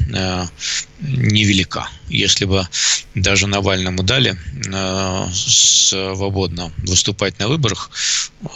невелика. 1.01 1.89
Если 2.07 2.45
бы 2.45 2.67
даже 3.15 3.47
Навальному 3.47 4.03
дали 4.03 4.35
э, 4.67 5.27
свободно 5.33 6.71
выступать 6.77 7.37
на 7.39 7.47
выборах, 7.47 7.91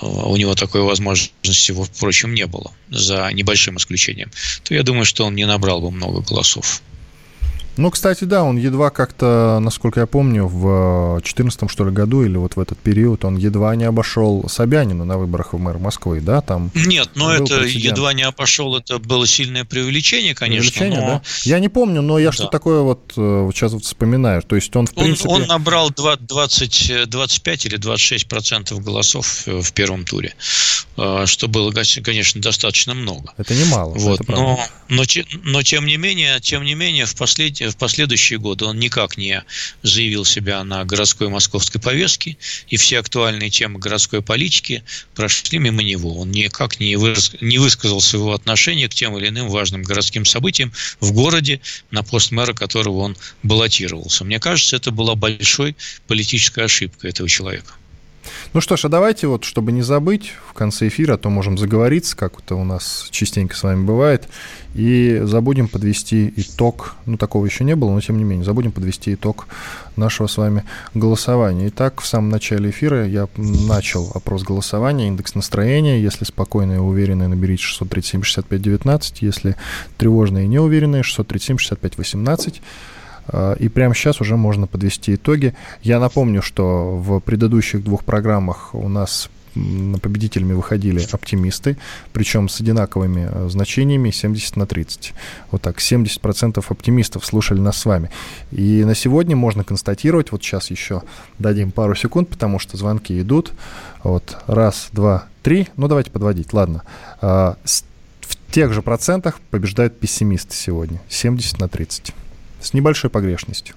у 0.02 0.36
него 0.38 0.56
такой 0.56 0.82
возможности, 0.82 1.72
впрочем, 1.72 2.34
не 2.34 2.48
было, 2.48 2.72
за 2.90 3.30
небольшим 3.34 3.78
исключением, 3.78 4.32
то 4.64 4.74
я 4.74 4.84
думаю, 4.84 5.06
что 5.06 5.26
он 5.26 5.36
не 5.36 5.46
набрал 5.46 5.82
бы 5.82 5.92
много 5.92 6.22
голосов. 6.22 6.82
Ну, 7.76 7.90
кстати, 7.90 8.26
да, 8.26 8.44
он 8.44 8.58
едва 8.58 8.92
как-то, 8.92 9.60
насколько 9.60 10.00
я 10.00 10.06
помню, 10.06 10.46
в 10.48 11.16
2014 11.16 11.70
что 11.72 11.86
ли 11.86 11.92
году 11.92 12.24
или 12.24 12.38
вот 12.38 12.56
в 12.56 12.60
этот 12.60 12.78
период 12.78 13.26
он 13.26 13.36
едва 13.38 13.76
не 13.76 13.86
обошел 13.86 14.48
Собянина 14.48 15.06
на 15.06 15.18
выборах 15.18 15.54
в 15.54 15.58
мэр 15.58 15.80
Москвы, 15.80 16.22
да, 16.22 16.42
там. 16.42 16.72
Нет, 16.76 17.10
но 17.16 17.34
это 17.34 17.62
прецедент. 17.62 17.98
едва 17.98 18.14
не 18.14 18.24
обошел, 18.24 18.76
это 18.76 19.00
было 19.00 19.26
сильное 19.26 19.66
преувеличение, 19.66 20.36
конечно. 20.36 20.72
Преувеличение, 20.72 21.02
но... 21.02 21.14
да? 21.16 21.22
Я 21.44 21.60
не 21.60 21.70
помню, 21.70 22.02
но 22.02 22.20
я 22.20 22.28
да. 22.28 22.32
что 22.34 22.48
такое 22.48 22.82
вот 22.82 23.14
э, 23.18 23.50
сейчас 23.54 23.74
вот 23.74 23.84
вспоминаю. 23.84 24.44
То 24.44 24.56
есть 24.56 24.76
он 24.76 24.86
в 24.86 24.92
он, 24.96 25.06
принципе. 25.06 25.30
Он 25.30 25.48
набрал 25.48 25.90
20, 25.90 27.10
25 27.10 27.66
или 27.66 27.78
26 27.78 28.28
процентов 28.28 28.84
голосов 28.84 29.48
в 29.48 29.74
первом 29.74 30.06
туре, 30.06 30.36
э, 30.98 31.24
что 31.26 31.48
было, 31.48 31.72
конечно, 31.72 32.40
достаточно 32.40 32.94
много. 32.94 33.34
Это 33.38 33.56
немало. 33.56 33.94
Вот, 33.96 34.22
это 34.22 34.32
но, 34.32 34.60
но, 34.90 35.04
но 35.44 35.64
тем 35.64 35.88
не 35.88 35.98
менее, 35.98 36.40
тем 36.40 36.64
не 36.64 36.76
менее, 36.76 37.06
в 37.06 37.16
последние 37.16 37.63
в 37.70 37.78
последующие 37.78 38.40
годы 38.40 38.66
он 38.66 38.80
никак 38.80 39.18
не 39.18 39.44
заявил 39.82 40.26
себя 40.26 40.64
на 40.64 40.84
городской 40.86 41.30
московской 41.30 41.80
повестке, 41.82 42.38
и 42.68 42.78
все 42.78 43.00
актуальные 43.00 43.50
темы 43.50 43.80
городской 43.80 44.22
политики 44.22 44.84
прошли 45.16 45.60
мимо 45.60 45.84
него. 45.84 46.20
Он 46.20 46.32
никак 46.32 46.80
не, 46.80 46.96
выраз, 46.96 47.34
не 47.42 47.58
высказал 47.58 48.02
своего 48.02 48.34
отношения 48.34 48.88
к 48.88 48.94
тем 48.94 49.18
или 49.18 49.28
иным 49.30 49.50
важным 49.50 49.84
городским 49.84 50.26
событиям 50.26 50.72
в 51.00 51.12
городе, 51.12 51.62
на 51.92 52.04
пост 52.04 52.32
мэра 52.32 52.54
которого 52.54 53.00
он 53.00 53.18
баллотировался. 53.44 54.24
Мне 54.24 54.40
кажется, 54.40 54.76
это 54.76 54.92
была 54.92 55.16
большой 55.16 55.76
политической 56.08 56.66
ошибкой 56.66 57.12
этого 57.12 57.30
человека. 57.30 57.74
Ну 58.54 58.62
что 58.62 58.78
ж, 58.78 58.86
а 58.86 58.90
давайте 58.90 59.28
вот, 59.28 59.44
чтобы 59.44 59.72
не 59.72 59.82
забыть, 59.82 60.34
в 60.48 60.54
конце 60.54 60.88
эфира, 60.88 61.16
а 61.16 61.18
то 61.18 61.30
можем 61.30 61.58
заговориться, 61.58 62.16
как 62.16 62.40
это 62.40 62.56
у 62.56 62.64
нас 62.64 63.08
частенько 63.10 63.56
с 63.56 63.64
вами 63.64 63.84
бывает, 63.84 64.28
и 64.76 65.22
забудем 65.24 65.68
подвести 65.68 66.34
итог, 66.36 66.96
ну 67.06 67.18
такого 67.18 67.46
еще 67.46 67.64
не 67.64 67.76
было, 67.76 67.92
но 67.92 68.02
тем 68.02 68.18
не 68.18 68.24
менее, 68.24 68.46
забудем 68.46 68.72
подвести 68.72 69.14
итог 69.14 69.48
нашего 69.96 70.28
с 70.28 70.38
вами 70.38 70.64
голосования. 70.94 71.68
Итак, 71.68 72.02
в 72.02 72.08
самом 72.08 72.30
начале 72.30 72.70
эфира 72.70 73.08
я 73.08 73.28
начал 73.38 74.12
опрос 74.14 74.44
голосования, 74.44 75.08
индекс 75.08 75.36
настроения, 75.36 76.02
если 76.02 76.26
спокойные 76.26 76.78
и 76.78 76.82
уверенные, 76.82 77.28
наберите 77.28 77.64
637-65-19, 77.64 79.18
если 79.22 79.56
тревожные 79.98 80.46
и 80.46 80.48
неуверенные, 80.48 81.04
637-65-18, 81.04 82.56
а, 82.56 82.93
и 83.60 83.70
прямо 83.70 83.96
сейчас 83.96 84.22
уже 84.22 84.36
можно 84.36 84.68
подвести 84.68 85.16
итоги. 85.16 85.54
Я 85.82 86.00
напомню, 86.00 86.42
что 86.42 86.98
в 86.98 87.20
предыдущих 87.20 87.84
двух 87.84 88.04
программах 88.04 88.76
у 88.76 88.90
нас 88.90 89.30
победителями 89.54 90.54
выходили 90.54 91.06
оптимисты, 91.12 91.78
причем 92.12 92.50
с 92.50 92.60
одинаковыми 92.60 93.30
э, 93.30 93.50
значениями 93.50 94.10
70 94.10 94.58
на 94.58 94.66
30. 94.66 95.14
Вот 95.52 95.62
так, 95.62 95.78
70% 95.78 96.64
оптимистов 96.68 97.26
слушали 97.26 97.60
нас 97.60 97.78
с 97.78 97.86
вами. 97.86 98.10
И 98.52 98.84
на 98.84 98.96
сегодня 98.96 99.36
можно 99.36 99.64
констатировать, 99.64 100.32
вот 100.32 100.44
сейчас 100.44 100.72
еще 100.72 101.04
дадим 101.40 101.72
пару 101.72 101.96
секунд, 101.96 102.30
потому 102.30 102.60
что 102.60 102.78
звонки 102.78 103.20
идут. 103.22 103.54
Вот, 104.04 104.38
раз, 104.48 104.90
два, 104.92 105.26
три. 105.44 105.68
Ну, 105.78 105.88
давайте 105.88 106.12
подводить, 106.12 106.52
ладно. 106.54 106.84
А, 107.22 107.58
в 108.22 108.52
тех 108.52 108.74
же 108.74 108.82
процентах 108.82 109.40
побеждают 109.52 110.00
пессимисты 110.00 110.56
сегодня. 110.56 111.00
70 111.10 111.60
на 111.60 111.70
30 111.70 112.14
с 112.64 112.74
небольшой 112.74 113.10
погрешностью. 113.10 113.76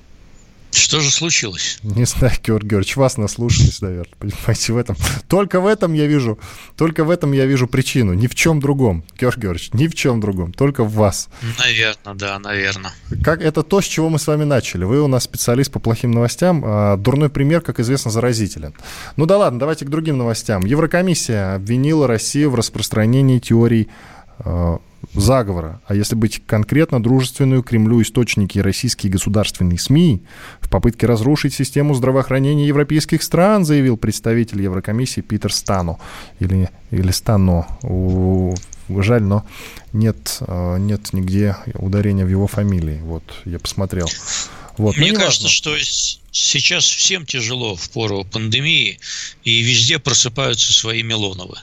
Что 0.77 1.01
же 1.01 1.11
случилось? 1.11 1.79
Не 1.83 2.05
знаю, 2.05 2.35
Георгий 2.45 2.69
Георгиевич, 2.69 2.97
вас 2.97 3.17
наслушались, 3.17 3.81
наверное, 3.81 4.13
понимаете, 4.19 4.73
в 4.73 4.77
этом. 4.77 4.97
Только 5.27 5.61
в 5.61 5.67
этом 5.67 5.95
я 5.95 6.07
вижу, 6.07 6.39
только 6.77 7.05
в 7.05 7.11
этом 7.11 7.33
я 7.33 7.47
вижу 7.47 7.67
причину, 7.67 8.13
ни 8.13 8.27
в 8.27 8.35
чем 8.35 8.61
другом, 8.61 9.03
Георгий 9.19 9.43
Георгиевич, 9.43 9.73
ни 9.73 9.87
в 9.87 9.95
чем 9.95 10.21
другом, 10.21 10.53
только 10.53 10.85
в 10.85 10.93
вас. 10.93 11.29
Наверное, 11.59 12.15
да, 12.15 12.39
наверное. 12.39 12.93
Как 13.25 13.41
это 13.41 13.63
то, 13.63 13.81
с 13.81 13.85
чего 13.85 14.11
мы 14.11 14.19
с 14.19 14.27
вами 14.27 14.45
начали. 14.45 14.85
Вы 14.85 15.01
у 15.01 15.07
нас 15.07 15.25
специалист 15.25 15.73
по 15.73 15.79
плохим 15.79 16.11
новостям, 16.11 16.63
а 16.65 16.97
дурной 16.97 17.31
пример, 17.31 17.63
как 17.63 17.81
известно, 17.81 18.11
заразителен. 18.11 18.75
Ну 19.17 19.25
да 19.25 19.39
ладно, 19.39 19.59
давайте 19.59 19.87
к 19.87 19.89
другим 19.89 20.19
новостям. 20.19 20.67
Еврокомиссия 20.67 21.55
обвинила 21.55 22.07
Россию 22.07 22.51
в 22.51 22.55
распространении 22.55 23.39
теорий 23.39 23.89
а, 24.41 24.79
заговора, 25.15 25.81
а 25.87 25.95
если 25.95 26.15
быть 26.15 26.43
конкретно, 26.47 27.03
дружественную 27.03 27.63
Кремлю 27.63 28.03
источники 28.03 28.59
российские 28.59 29.13
государственные 29.13 29.79
СМИ 29.79 30.23
в 30.61 30.69
попытке 30.69 31.07
разрушить 31.07 31.55
систему 31.55 31.95
здравоохранения 31.95 32.67
европейских 32.67 33.23
стран, 33.23 33.65
заявил 33.65 33.97
представитель 33.97 34.63
Еврокомиссии 34.63 35.21
Питер 35.21 35.53
Стану. 35.53 35.99
Или, 36.41 36.71
или 36.91 37.11
Стано. 37.11 37.67
Жаль, 38.89 39.23
но 39.23 39.45
нет, 39.93 40.39
а, 40.41 40.77
нет 40.77 41.13
нигде 41.13 41.57
ударения 41.75 42.25
в 42.25 42.29
его 42.29 42.47
фамилии. 42.47 43.01
Вот, 43.03 43.25
я 43.45 43.59
посмотрел. 43.59 44.07
Вот, 44.79 44.97
Мне 44.97 45.13
кажется, 45.13 45.49
что 45.49 45.77
сейчас 46.37 46.85
всем 46.85 47.25
тяжело 47.25 47.77
в 47.77 47.91
пору 47.91 48.25
пандемии, 48.25 48.99
и 49.43 49.63
везде 49.63 49.99
просыпаются 49.99 50.73
свои 50.73 51.03
Милоновы. 51.03 51.59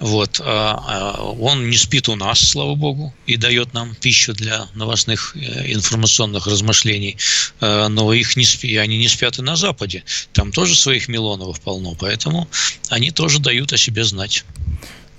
Вот. 0.00 0.40
А, 0.44 0.84
а 0.86 1.22
он 1.22 1.70
не 1.70 1.76
спит 1.76 2.08
у 2.08 2.14
нас, 2.14 2.40
слава 2.40 2.74
богу, 2.74 3.14
и 3.26 3.36
дает 3.36 3.72
нам 3.72 3.94
пищу 3.94 4.34
для 4.34 4.68
новостных 4.74 5.34
э, 5.34 5.72
информационных 5.72 6.46
размышлений, 6.46 7.16
э, 7.60 7.88
но 7.88 8.12
их 8.12 8.36
не 8.36 8.44
спи, 8.44 8.76
они 8.76 8.98
не 8.98 9.08
спят 9.08 9.38
и 9.38 9.42
на 9.42 9.56
Западе. 9.56 10.04
Там 10.32 10.52
тоже 10.52 10.76
своих 10.76 11.08
Милоновых 11.08 11.60
полно, 11.60 11.94
поэтому 11.98 12.48
они 12.88 13.10
тоже 13.10 13.38
дают 13.38 13.72
о 13.72 13.78
себе 13.78 14.04
знать. 14.04 14.44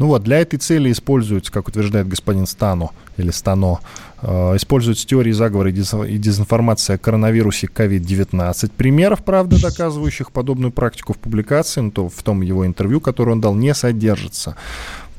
Ну 0.04 0.10
вот, 0.10 0.22
для 0.22 0.40
этой 0.40 0.58
цели 0.58 0.92
используется, 0.92 1.50
как 1.50 1.70
утверждает 1.70 2.10
господин 2.10 2.46
Стано, 2.46 2.90
или 3.16 3.32
Стано, 3.32 3.80
э, 4.22 4.58
используются 4.58 5.08
теории 5.08 5.32
заговора 5.32 5.70
и 5.70 6.18
дезинформация 6.18 6.98
о 6.98 7.00
коронавирусе 7.00 7.68
COVID-19. 7.68 8.72
Примеров, 8.76 9.24
правда, 9.24 9.62
доказывающих 9.62 10.34
подобную 10.34 10.74
практику 10.74 11.14
в 11.14 11.20
публикации, 11.20 11.80
ну, 11.80 11.92
то 11.92 12.10
в 12.10 12.22
том 12.22 12.42
его 12.42 12.66
интервью, 12.66 13.00
которое 13.00 13.32
он 13.32 13.40
дал, 13.40 13.56
не 13.56 13.74
содержится. 13.74 14.58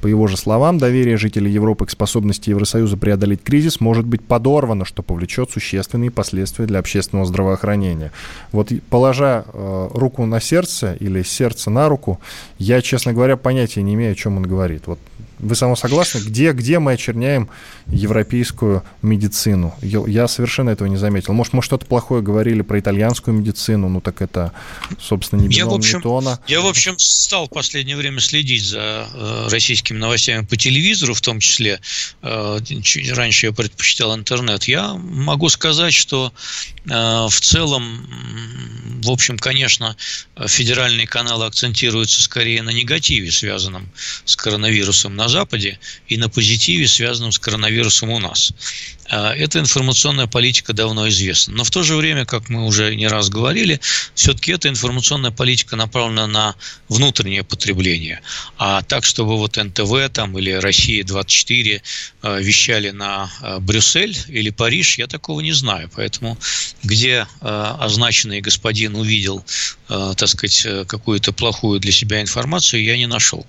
По 0.04 0.06
его 0.06 0.26
же 0.26 0.36
словам, 0.36 0.76
доверие 0.76 1.16
жителей 1.16 1.50
Европы 1.50 1.86
к 1.86 1.90
способности 1.90 2.50
Евросоюза 2.50 2.98
преодолеть 2.98 3.42
кризис 3.42 3.80
может 3.80 4.04
быть 4.04 4.22
подорвано, 4.22 4.84
что 4.84 5.02
повлечет 5.02 5.50
существенные 5.50 6.10
последствия 6.10 6.66
для 6.66 6.80
общественного 6.80 7.24
здравоохранения. 7.24 8.12
Вот 8.52 8.70
положа 8.90 9.46
э, 9.46 9.88
руку 9.94 10.26
на 10.26 10.42
сердце 10.42 10.94
или 11.00 11.22
сердце 11.22 11.70
на 11.70 11.88
руку, 11.88 12.20
я, 12.58 12.82
честно 12.82 13.14
говоря, 13.14 13.38
понятия 13.38 13.80
не 13.80 13.94
имею, 13.94 14.12
о 14.12 14.14
чем 14.14 14.36
он 14.36 14.42
говорит. 14.42 14.82
Вот 14.84 14.98
вы 15.44 15.54
само 15.54 15.76
согласны? 15.76 16.18
Где, 16.18 16.52
где 16.52 16.78
мы 16.78 16.92
очерняем 16.92 17.50
европейскую 17.86 18.82
медицину? 19.02 19.74
Я, 19.82 20.26
совершенно 20.28 20.70
этого 20.70 20.88
не 20.88 20.96
заметил. 20.96 21.32
Может, 21.34 21.52
мы 21.52 21.62
что-то 21.62 21.86
плохое 21.86 22.22
говорили 22.22 22.62
про 22.62 22.80
итальянскую 22.80 23.36
медицину, 23.36 23.88
ну 23.88 24.00
так 24.00 24.22
это, 24.22 24.52
собственно, 25.00 25.42
не 25.42 25.54
я, 25.54 25.66
в 25.66 25.74
общем, 25.74 26.00
тона. 26.00 26.40
Я, 26.46 26.60
в 26.60 26.66
общем, 26.66 26.98
стал 26.98 27.46
в 27.46 27.50
последнее 27.50 27.96
время 27.96 28.20
следить 28.20 28.64
за 28.64 29.06
э, 29.12 29.48
российскими 29.50 29.98
новостями 29.98 30.44
по 30.44 30.56
телевизору, 30.56 31.14
в 31.14 31.20
том 31.20 31.40
числе. 31.40 31.80
Э, 32.22 32.58
раньше 33.12 33.46
я 33.46 33.52
предпочитал 33.52 34.14
интернет. 34.14 34.64
Я 34.64 34.94
могу 34.94 35.48
сказать, 35.48 35.92
что 35.92 36.32
э, 36.86 36.88
в 36.88 37.40
целом, 37.40 38.06
в 39.02 39.10
общем, 39.10 39.38
конечно, 39.38 39.96
федеральные 40.46 41.06
каналы 41.06 41.46
акцентируются 41.46 42.22
скорее 42.22 42.62
на 42.62 42.70
негативе, 42.70 43.30
связанном 43.30 43.90
с 44.24 44.36
коронавирусом 44.36 45.14
на 45.16 45.28
Западе 45.34 45.78
и 46.06 46.16
на 46.16 46.28
позитиве, 46.28 46.86
связанном 46.86 47.32
с 47.32 47.38
коронавирусом 47.38 48.10
у 48.10 48.20
нас. 48.20 48.52
А, 49.10 49.34
эта 49.34 49.58
информационная 49.58 50.26
политика 50.26 50.72
давно 50.72 51.08
известна. 51.08 51.54
Но 51.54 51.64
в 51.64 51.70
то 51.70 51.82
же 51.82 51.96
время, 51.96 52.24
как 52.24 52.48
мы 52.48 52.64
уже 52.66 52.94
не 52.94 53.08
раз 53.08 53.28
говорили, 53.28 53.80
все-таки 54.14 54.52
эта 54.52 54.68
информационная 54.68 55.30
политика 55.30 55.76
направлена 55.76 56.26
на 56.26 56.54
внутреннее 56.88 57.42
потребление. 57.42 58.20
А 58.58 58.82
так, 58.82 59.04
чтобы 59.04 59.36
вот 59.36 59.56
НТВ 59.56 60.12
там, 60.12 60.38
или 60.38 60.52
Россия-24 60.52 61.82
а, 62.22 62.38
вещали 62.38 62.90
на 62.90 63.30
а, 63.40 63.58
Брюссель 63.58 64.16
или 64.28 64.50
Париж, 64.50 64.98
я 64.98 65.06
такого 65.06 65.40
не 65.40 65.52
знаю. 65.52 65.90
Поэтому 65.94 66.38
где 66.82 67.26
означенный 67.40 68.40
господин 68.40 68.94
увидел, 68.96 69.44
так 69.88 70.28
сказать, 70.28 70.86
какую-то 70.86 71.32
плохую 71.32 71.80
для 71.80 71.92
себя 71.92 72.20
информацию, 72.20 72.84
я 72.84 72.96
не 72.96 73.06
нашел. 73.06 73.46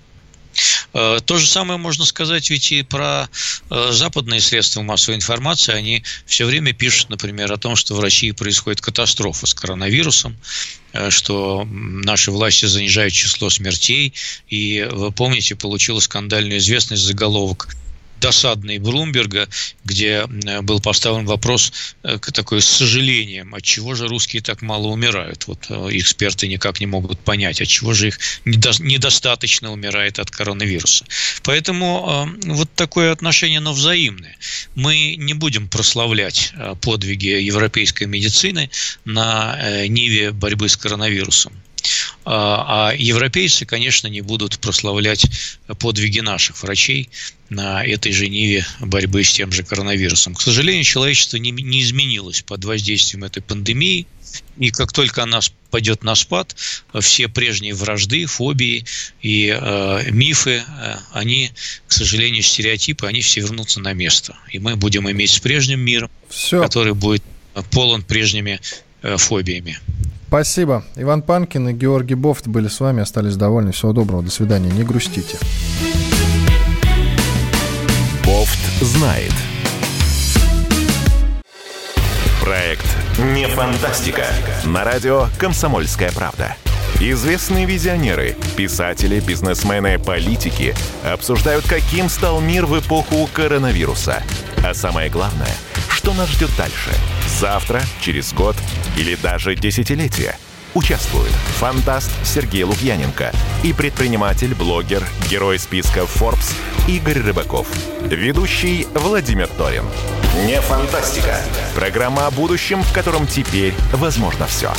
Э, 0.93 1.19
то 1.23 1.37
же 1.37 1.47
самое 1.47 1.77
можно 1.77 2.05
сказать 2.05 2.49
ведь 2.49 2.71
и 2.71 2.83
про 2.83 3.29
э, 3.69 3.91
западные 3.91 4.39
средства 4.39 4.81
массовой 4.81 5.15
информации. 5.15 5.73
Они 5.73 6.03
все 6.25 6.45
время 6.45 6.73
пишут, 6.73 7.09
например, 7.09 7.51
о 7.51 7.57
том, 7.57 7.75
что 7.75 7.95
в 7.95 7.99
России 7.99 8.31
происходит 8.31 8.81
катастрофа 8.81 9.45
с 9.45 9.53
коронавирусом, 9.53 10.35
э, 10.93 11.09
что 11.09 11.67
наши 11.69 12.31
власти 12.31 12.65
занижают 12.65 13.13
число 13.13 13.49
смертей. 13.49 14.13
И 14.47 14.87
вы 14.91 15.11
помните, 15.11 15.55
получила 15.55 15.99
скандальную 15.99 16.59
известность 16.59 17.03
заголовок 17.03 17.67
досадный 18.22 18.80
Блумберга, 18.80 19.47
где 19.84 20.26
был 20.61 20.80
поставлен 20.80 21.26
вопрос 21.26 21.72
такой 22.01 22.61
с 22.61 22.66
сожалением, 22.66 23.53
от 23.53 23.63
чего 23.63 23.95
же 23.95 24.07
русские 24.07 24.41
так 24.41 24.61
мало 24.61 24.88
умирают. 24.88 25.47
Вот 25.47 25.66
эксперты 25.91 26.47
никак 26.47 26.80
не 26.80 26.88
могут 26.88 27.20
понять, 27.20 27.61
от 27.61 27.68
чего 27.68 27.93
же 27.93 28.07
их 28.07 28.20
недостаточно 28.45 29.72
умирает 29.72 30.20
от 30.20 30.32
коронавируса. 30.32 31.05
Поэтому 31.43 32.30
вот 32.45 32.70
такое 32.74 33.11
отношение, 33.11 33.59
но 33.59 33.74
взаимное. 33.74 34.38
Мы 34.76 35.16
не 35.18 35.34
будем 35.34 35.68
прославлять 35.68 36.53
подвиги 36.82 37.28
европейской 37.28 38.05
медицины 38.05 38.70
на 39.03 39.86
ниве 39.88 40.32
борьбы 40.32 40.70
с 40.70 40.78
коронавирусом. 40.78 41.53
А, 42.26 42.89
а 42.89 42.95
европейцы, 42.95 43.65
конечно, 43.65 44.07
не 44.07 44.21
будут 44.21 44.59
прославлять 44.59 45.28
подвиги 45.80 46.19
наших 46.19 46.61
врачей 46.63 47.09
на 47.49 47.86
этой 47.86 48.11
же 48.11 48.28
ниве 48.28 48.65
борьбы 48.80 49.23
с 49.23 49.32
тем 49.32 49.51
же 49.51 49.63
коронавирусом. 49.63 50.34
К 50.34 50.41
сожалению, 50.41 50.84
человечество 50.84 51.38
не, 51.38 51.51
не 51.51 51.84
изменилось 51.84 52.41
под 52.41 52.65
воздействием 52.65 53.23
этой 53.23 53.43
пандемии. 53.43 54.07
И 54.57 54.71
как 54.71 54.91
только 54.91 55.23
она 55.23 55.39
пойдет 55.69 56.03
на 56.03 56.15
спад, 56.15 56.55
все 56.99 57.28
прежние 57.28 57.73
вражды, 57.73 58.26
фобии 58.26 58.86
и 59.21 59.55
э, 59.55 60.11
мифы, 60.11 60.63
э, 60.67 60.95
они, 61.11 61.51
к 61.88 61.91
сожалению, 61.91 62.41
стереотипы, 62.41 63.05
они 63.05 63.21
все 63.21 63.41
вернутся 63.41 63.80
на 63.80 63.93
место. 63.93 64.36
И 64.51 64.59
мы 64.59 64.76
будем 64.76 65.09
иметь 65.09 65.32
с 65.32 65.39
прежним 65.39 65.80
миром, 65.80 66.09
все. 66.30 66.61
который 66.61 66.95
будет 66.95 67.23
полон 67.71 68.03
прежними 68.03 68.59
э, 69.03 69.17
фобиями. 69.17 69.80
Спасибо. 70.36 70.83
Иван 70.97 71.21
Панкин 71.21 71.69
и 71.69 71.71
Георгий 71.71 72.15
Бофт 72.15 72.45
были 72.47 72.67
с 72.67 72.81
вами, 72.81 73.01
остались 73.01 73.38
довольны. 73.38 73.71
Всего 73.71 73.93
доброго, 73.93 74.21
до 74.21 74.29
свидания, 74.29 74.69
не 74.69 74.83
грустите. 74.83 75.38
Бофт 78.25 78.59
знает. 78.81 79.31
Проект 82.43 82.86
«Не 83.33 83.47
фантастика». 83.47 84.25
На 84.65 84.83
радио 84.83 85.27
«Комсомольская 85.39 86.11
правда». 86.11 86.57
Известные 86.99 87.65
визионеры, 87.65 88.36
писатели, 88.57 89.21
бизнесмены, 89.21 89.97
политики 89.99 90.75
обсуждают, 91.05 91.65
каким 91.65 92.09
стал 92.09 92.41
мир 92.41 92.65
в 92.65 92.77
эпоху 92.77 93.29
коронавируса. 93.31 94.21
А 94.65 94.73
самое 94.73 95.09
главное, 95.09 95.55
что 95.89 96.13
нас 96.13 96.29
ждет 96.29 96.51
дальше– 96.57 96.91
Завтра, 97.39 97.81
через 97.99 98.33
год 98.33 98.55
или 98.95 99.15
даже 99.15 99.55
десятилетие. 99.55 100.38
Участвуют 100.73 101.31
фантаст 101.59 102.11
Сергей 102.23 102.63
Лукьяненко 102.63 103.31
и 103.63 103.73
предприниматель, 103.73 104.53
блогер, 104.55 105.03
герой 105.29 105.59
списка 105.59 106.01
Forbes 106.01 106.53
Игорь 106.88 107.19
Рыбаков. 107.19 107.67
Ведущий 108.03 108.88
Владимир 108.93 109.47
Торин. 109.47 109.86
Не 110.45 110.61
фантастика. 110.61 111.38
Программа 111.75 112.27
о 112.27 112.31
будущем, 112.31 112.83
в 112.83 112.93
котором 112.93 113.27
теперь 113.27 113.73
возможно 113.91 114.47
все. 114.47 114.71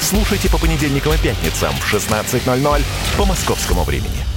Слушайте 0.00 0.48
по 0.48 0.58
понедельникам 0.58 1.12
и 1.14 1.18
пятницам 1.18 1.72
в 1.74 1.94
16.00 1.94 2.82
по 3.16 3.24
московскому 3.24 3.84
времени. 3.84 4.29